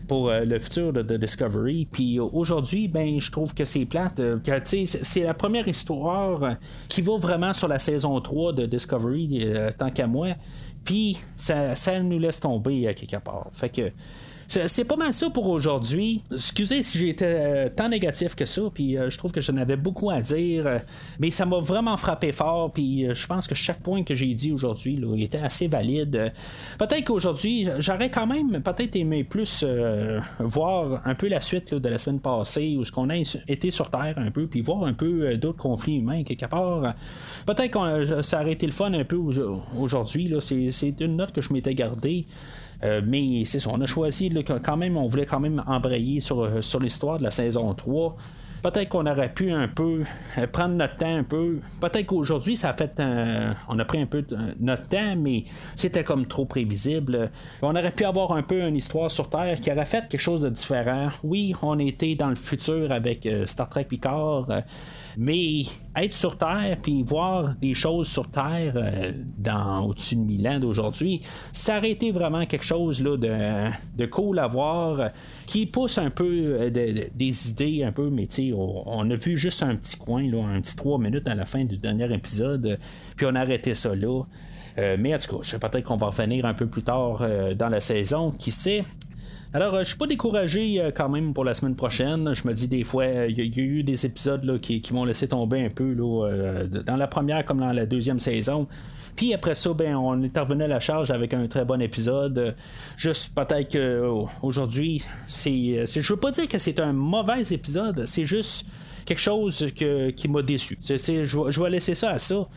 pour 0.08 0.32
le 0.32 0.60
futur 0.60 0.94
de, 0.94 1.18
Discovery. 1.18 1.88
Puis 1.92 2.20
aujourd'hui, 2.20 2.88
ben 2.88 3.20
je 3.20 3.32
trouve 3.32 3.54
que 3.54 3.66
c'est 3.66 3.86
plate. 3.86 4.22
c'est 4.64 5.24
la 5.24 5.34
première 5.34 5.68
histoire 5.68 6.56
qui 6.88 7.02
va 7.02 7.18
vraiment 7.18 7.52
sur 7.52 7.68
la 7.68 7.80
saison 7.80 8.22
3 8.22 8.54
de 8.54 8.66
Discovery, 8.68 9.48
tant 9.78 9.90
qu'à 9.90 10.08
moi. 10.08 10.30
Puis 10.86 11.18
ça, 11.36 11.76
ça 11.76 12.00
nous 12.02 12.20
laisse 12.20 12.40
tomber 12.40 12.88
à 12.88 12.94
quelque 12.94 13.18
part. 13.18 13.48
Fait 13.52 13.68
que 13.68 13.92
c'est 14.48 14.86
pas 14.86 14.96
mal 14.96 15.14
ça 15.14 15.30
pour 15.30 15.48
aujourd'hui. 15.50 16.22
Excusez 16.32 16.82
si 16.82 16.98
j'ai 16.98 17.10
été 17.10 17.26
euh, 17.28 17.70
tant 17.70 17.90
négatif 17.90 18.34
que 18.34 18.46
ça, 18.46 18.62
puis 18.74 18.98
euh, 18.98 19.10
je 19.10 19.18
trouve 19.18 19.32
que 19.32 19.42
j'en 19.42 19.58
avais 19.58 19.76
beaucoup 19.76 20.10
à 20.10 20.22
dire, 20.22 20.68
euh, 20.68 20.80
mais 21.20 21.32
ça 21.32 21.46
m'a 21.46 21.60
vraiment 21.60 21.98
frappé 21.98 22.32
fort, 22.32 22.72
puis 22.72 23.08
je 23.14 23.28
pense 23.28 23.48
que 23.48 23.56
chaque 23.56 23.82
point 23.82 24.04
que 24.04 24.16
j'ai 24.16 24.34
dit 24.34 24.52
aujourd'hui 24.52 25.04
était 25.18 25.40
assez 25.40 25.68
valide. 25.68 26.32
peut-être 26.80 27.06
qu'aujourd'hui, 27.06 27.68
j'aurais 27.80 28.10
quand 28.10 28.28
même 28.28 28.62
peut-être 28.64 28.96
aimé 28.96 29.24
plus 29.24 29.66
voir 30.40 31.02
un 31.06 31.16
peu 31.16 31.28
la 31.28 31.42
suite 31.42 31.74
de 31.74 31.90
la 31.90 31.98
semaine 31.98 32.22
passée, 32.22 32.76
où 32.78 32.86
ce 32.86 32.92
qu'on 32.92 33.10
a 33.10 33.18
été 33.18 33.72
sur 33.72 33.90
Terre 33.90 34.16
un 34.18 34.32
peu, 34.32 34.48
puis 34.48 34.62
voir 34.62 34.86
un 34.86 34.94
peu 34.94 35.36
d'autres 35.38 35.58
conflits 35.58 35.98
humains 35.98 36.24
quelque 36.24 36.46
part. 36.46 36.94
Peut-être 37.46 37.72
que 37.72 38.22
ça 38.22 38.42
aurait 38.42 38.54
été 38.54 38.66
le 38.66 38.72
fun 38.72 38.94
un 38.94 39.06
peu 39.06 39.18
aujourd'hui. 39.78 40.34
C'est 40.40 40.96
une 41.02 41.18
note 41.18 41.34
que 41.34 41.42
je 41.42 41.52
m'étais 41.52 41.76
gardée. 41.76 42.26
Euh, 42.84 43.02
mais 43.06 43.44
c'est 43.46 43.60
ça, 43.60 43.70
on 43.74 43.82
a 43.82 43.88
choisi 43.88 44.32
quand 44.64 44.78
même, 44.78 44.98
on 44.98 45.08
voulait 45.08 45.26
quand 45.26 45.40
même 45.40 45.64
embrayer 45.68 46.20
sur, 46.20 46.44
euh, 46.44 46.62
sur 46.62 46.80
l'histoire 46.80 47.18
de 47.18 47.24
la 47.24 47.32
saison 47.32 47.74
3. 47.74 48.16
Peut-être 48.64 48.90
qu'on 48.90 49.06
aurait 49.06 49.32
pu 49.32 49.52
un 49.52 49.68
peu 49.68 50.04
euh, 50.38 50.48
prendre 50.48 50.76
notre 50.76 50.96
temps 50.96 51.16
un 51.16 51.24
peu. 51.24 51.60
Peut-être 51.80 52.08
qu'aujourd'hui, 52.08 52.56
ça 52.56 52.70
a 52.70 52.74
fait 52.74 53.02
on 53.70 53.80
a 53.80 53.86
pris 53.86 54.02
un 54.02 54.08
peu 54.08 54.26
notre 54.60 54.88
temps, 54.88 55.16
mais 55.16 55.44
c'était 55.76 56.04
comme 56.04 56.26
trop 56.26 56.46
prévisible. 56.46 57.32
On 57.62 57.76
aurait 57.76 57.92
pu 57.92 58.04
avoir 58.04 58.32
un 58.32 58.44
peu 58.44 58.62
une 58.62 58.76
histoire 58.76 59.12
sur 59.12 59.30
Terre 59.30 59.60
qui 59.60 59.72
aurait 59.72 59.86
fait 59.86 60.08
quelque 60.08 60.22
chose 60.22 60.42
de 60.42 60.50
différent. 60.50 61.10
Oui, 61.24 61.54
on 61.62 61.78
était 61.80 62.16
dans 62.16 62.30
le 62.30 62.36
futur 62.36 62.92
avec 62.92 63.28
Star 63.46 63.70
Trek 63.70 63.86
Picard. 63.86 64.48
Mais 65.20 65.64
être 65.96 66.14
sur 66.14 66.38
Terre 66.38 66.78
puis 66.84 67.02
voir 67.02 67.56
des 67.56 67.74
choses 67.74 68.08
sur 68.08 68.30
Terre 68.30 68.74
euh, 68.76 69.12
dans 69.38 69.88
au-dessus 69.88 70.16
de 70.16 70.22
1000 70.22 70.48
ans 70.48 70.60
d'aujourd'hui, 70.60 71.22
ça 71.52 71.80
aurait 71.80 71.90
été 71.90 72.12
vraiment 72.12 72.46
quelque 72.46 72.64
chose 72.64 73.02
là, 73.02 73.18
de, 73.18 73.72
de 73.98 74.06
cool 74.06 74.38
à 74.38 74.46
voir 74.46 75.10
qui 75.48 75.66
pousse 75.66 75.98
un 75.98 76.12
peu 76.12 76.60
euh, 76.60 76.70
des 76.70 77.50
idées 77.50 77.84
un 77.84 77.92
peu, 77.92 78.12
mais 78.12 78.28
on, 78.54 78.84
on 78.86 79.10
a 79.10 79.16
vu 79.16 79.38
juste 79.38 79.64
un 79.64 79.76
petit 79.76 79.98
coin, 79.98 80.22
là, 80.30 80.46
un 80.46 80.62
petit 80.62 80.76
3 80.76 81.00
minutes 81.00 81.28
à 81.28 81.34
la 81.34 81.48
fin 81.48 81.66
du 81.66 81.80
dernier 81.80 82.14
épisode, 82.14 82.78
puis 83.16 83.26
on 83.26 83.34
a 83.34 83.40
arrêté 83.40 83.74
ça 83.74 83.96
là. 83.96 84.22
Euh, 84.78 84.98
mais 85.00 85.16
en 85.16 85.18
tout 85.18 85.40
cas, 85.40 85.58
peut-être 85.58 85.86
qu'on 85.86 85.98
va 85.98 86.08
revenir 86.08 86.46
un 86.46 86.54
peu 86.54 86.68
plus 86.68 86.84
tard 86.84 87.26
dans 87.56 87.70
la 87.70 87.82
saison, 87.82 88.30
qui 88.30 88.52
sait? 88.52 88.84
Alors, 89.54 89.76
euh, 89.76 89.84
je 89.84 89.90
suis 89.90 89.98
pas 89.98 90.08
découragé 90.08 90.82
euh, 90.82 90.92
quand 90.94 91.08
même 91.08 91.34
pour 91.34 91.46
la 91.46 91.54
semaine 91.54 91.76
prochaine. 91.76 92.34
Je 92.34 92.48
me 92.48 92.54
dis 92.54 92.68
des 92.68 92.84
fois, 92.84 93.06
il 93.06 93.38
y, 93.38 93.42
a 93.42 93.64
eu 93.64 93.84
des 93.84 94.06
épisodes 94.06 94.60
qui, 94.60 94.84
m'ont 94.92 95.06
laissé 95.06 95.28
tomber 95.28 95.66
un 95.66 95.70
peu 95.70 95.96
euh, 96.00 96.68
dans 96.68 96.98
la 96.98 97.08
première 97.08 97.46
comme 97.46 97.60
dans 97.60 97.72
la 97.72 97.86
deuxième 97.86 98.20
saison. 98.20 98.68
Puis 99.16 99.34
après 99.34 99.56
ça, 99.56 99.74
ben, 99.74 99.96
on 99.96 100.22
est 100.22 100.38
revenu 100.38 100.64
à 100.64 100.68
la 100.68 100.80
charge 100.80 101.12
avec 101.12 101.34
un 101.34 101.48
très 101.48 101.66
bon 101.66 101.82
épisode. 101.82 102.56
Juste 102.98 103.34
peut-être 103.34 103.72
qu'aujourd'hui, 103.72 105.04
c'est, 105.28 105.84
c'est, 105.86 106.02
je 106.02 106.14
veux 106.14 106.20
pas 106.20 106.32
dire 106.32 106.48
que 106.48 106.58
c'est 106.58 106.80
un 106.80 106.94
mauvais 106.94 107.42
épisode, 107.50 108.06
c'est 108.06 108.26
juste 108.26 108.68
quelque 109.06 109.22
chose 109.22 109.72
qui 109.74 110.28
m'a 110.28 110.42
déçu. 110.44 110.78
je, 110.84 111.64
vais 111.64 111.70
laisser 111.70 111.96
ça 111.96 112.12
à 112.12 112.18
ça. 112.20 112.48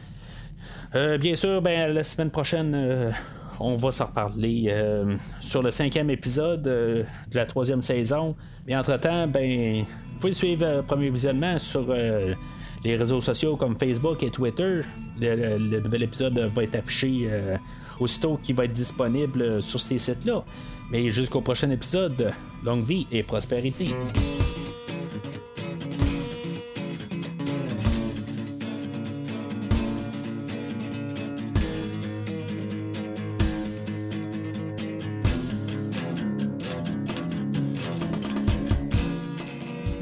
bien 1.19 1.35
sûr, 1.35 1.63
ben, 1.63 1.95
la 1.95 2.05
semaine 2.05 2.31
prochaine, 2.31 3.15
on 3.61 3.77
va 3.77 3.93
s'en 3.93 4.07
reparler 4.07 4.67
euh, 4.69 5.17
sur 5.41 5.63
le 5.63 5.71
cinquième 5.71 6.11
épisode 6.11 6.67
euh, 6.67 7.05
de 7.31 7.37
la 7.37 7.47
troisième 7.47 7.83
saison. 7.83 8.35
Mais 8.67 8.75
entre-temps, 8.75 9.29
ben, 9.29 9.83
vous 9.83 10.19
pouvez 10.19 10.33
suivre 10.33 10.67
le 10.77 10.83
premier 10.83 11.11
visionnement 11.11 11.59
sur 11.59 11.87
euh, 11.91 12.35
les 12.85 12.97
réseaux 12.97 13.21
sociaux 13.21 13.57
comme 13.57 13.77
Facebook 13.77 14.23
et 14.23 14.31
Twitter. 14.31 14.81
Le, 15.21 15.81
nouvel 15.81 16.03
épisode 16.03 16.39
va 16.55 16.63
être 16.63 16.77
affiché 16.77 17.29
aussitôt 18.01 18.39
qu'il 18.43 18.57
va 18.57 18.65
être 18.65 18.73
disponible 18.73 19.63
sur 19.63 19.79
ces 19.79 19.99
sites-là. 19.99 20.43
Mais 20.91 21.11
jusqu'au 21.11 21.43
prochain 21.43 21.69
épisode, 21.71 22.33
longue 22.65 22.83
vie 22.83 23.07
et 23.13 23.23
prospérité. 23.23 23.91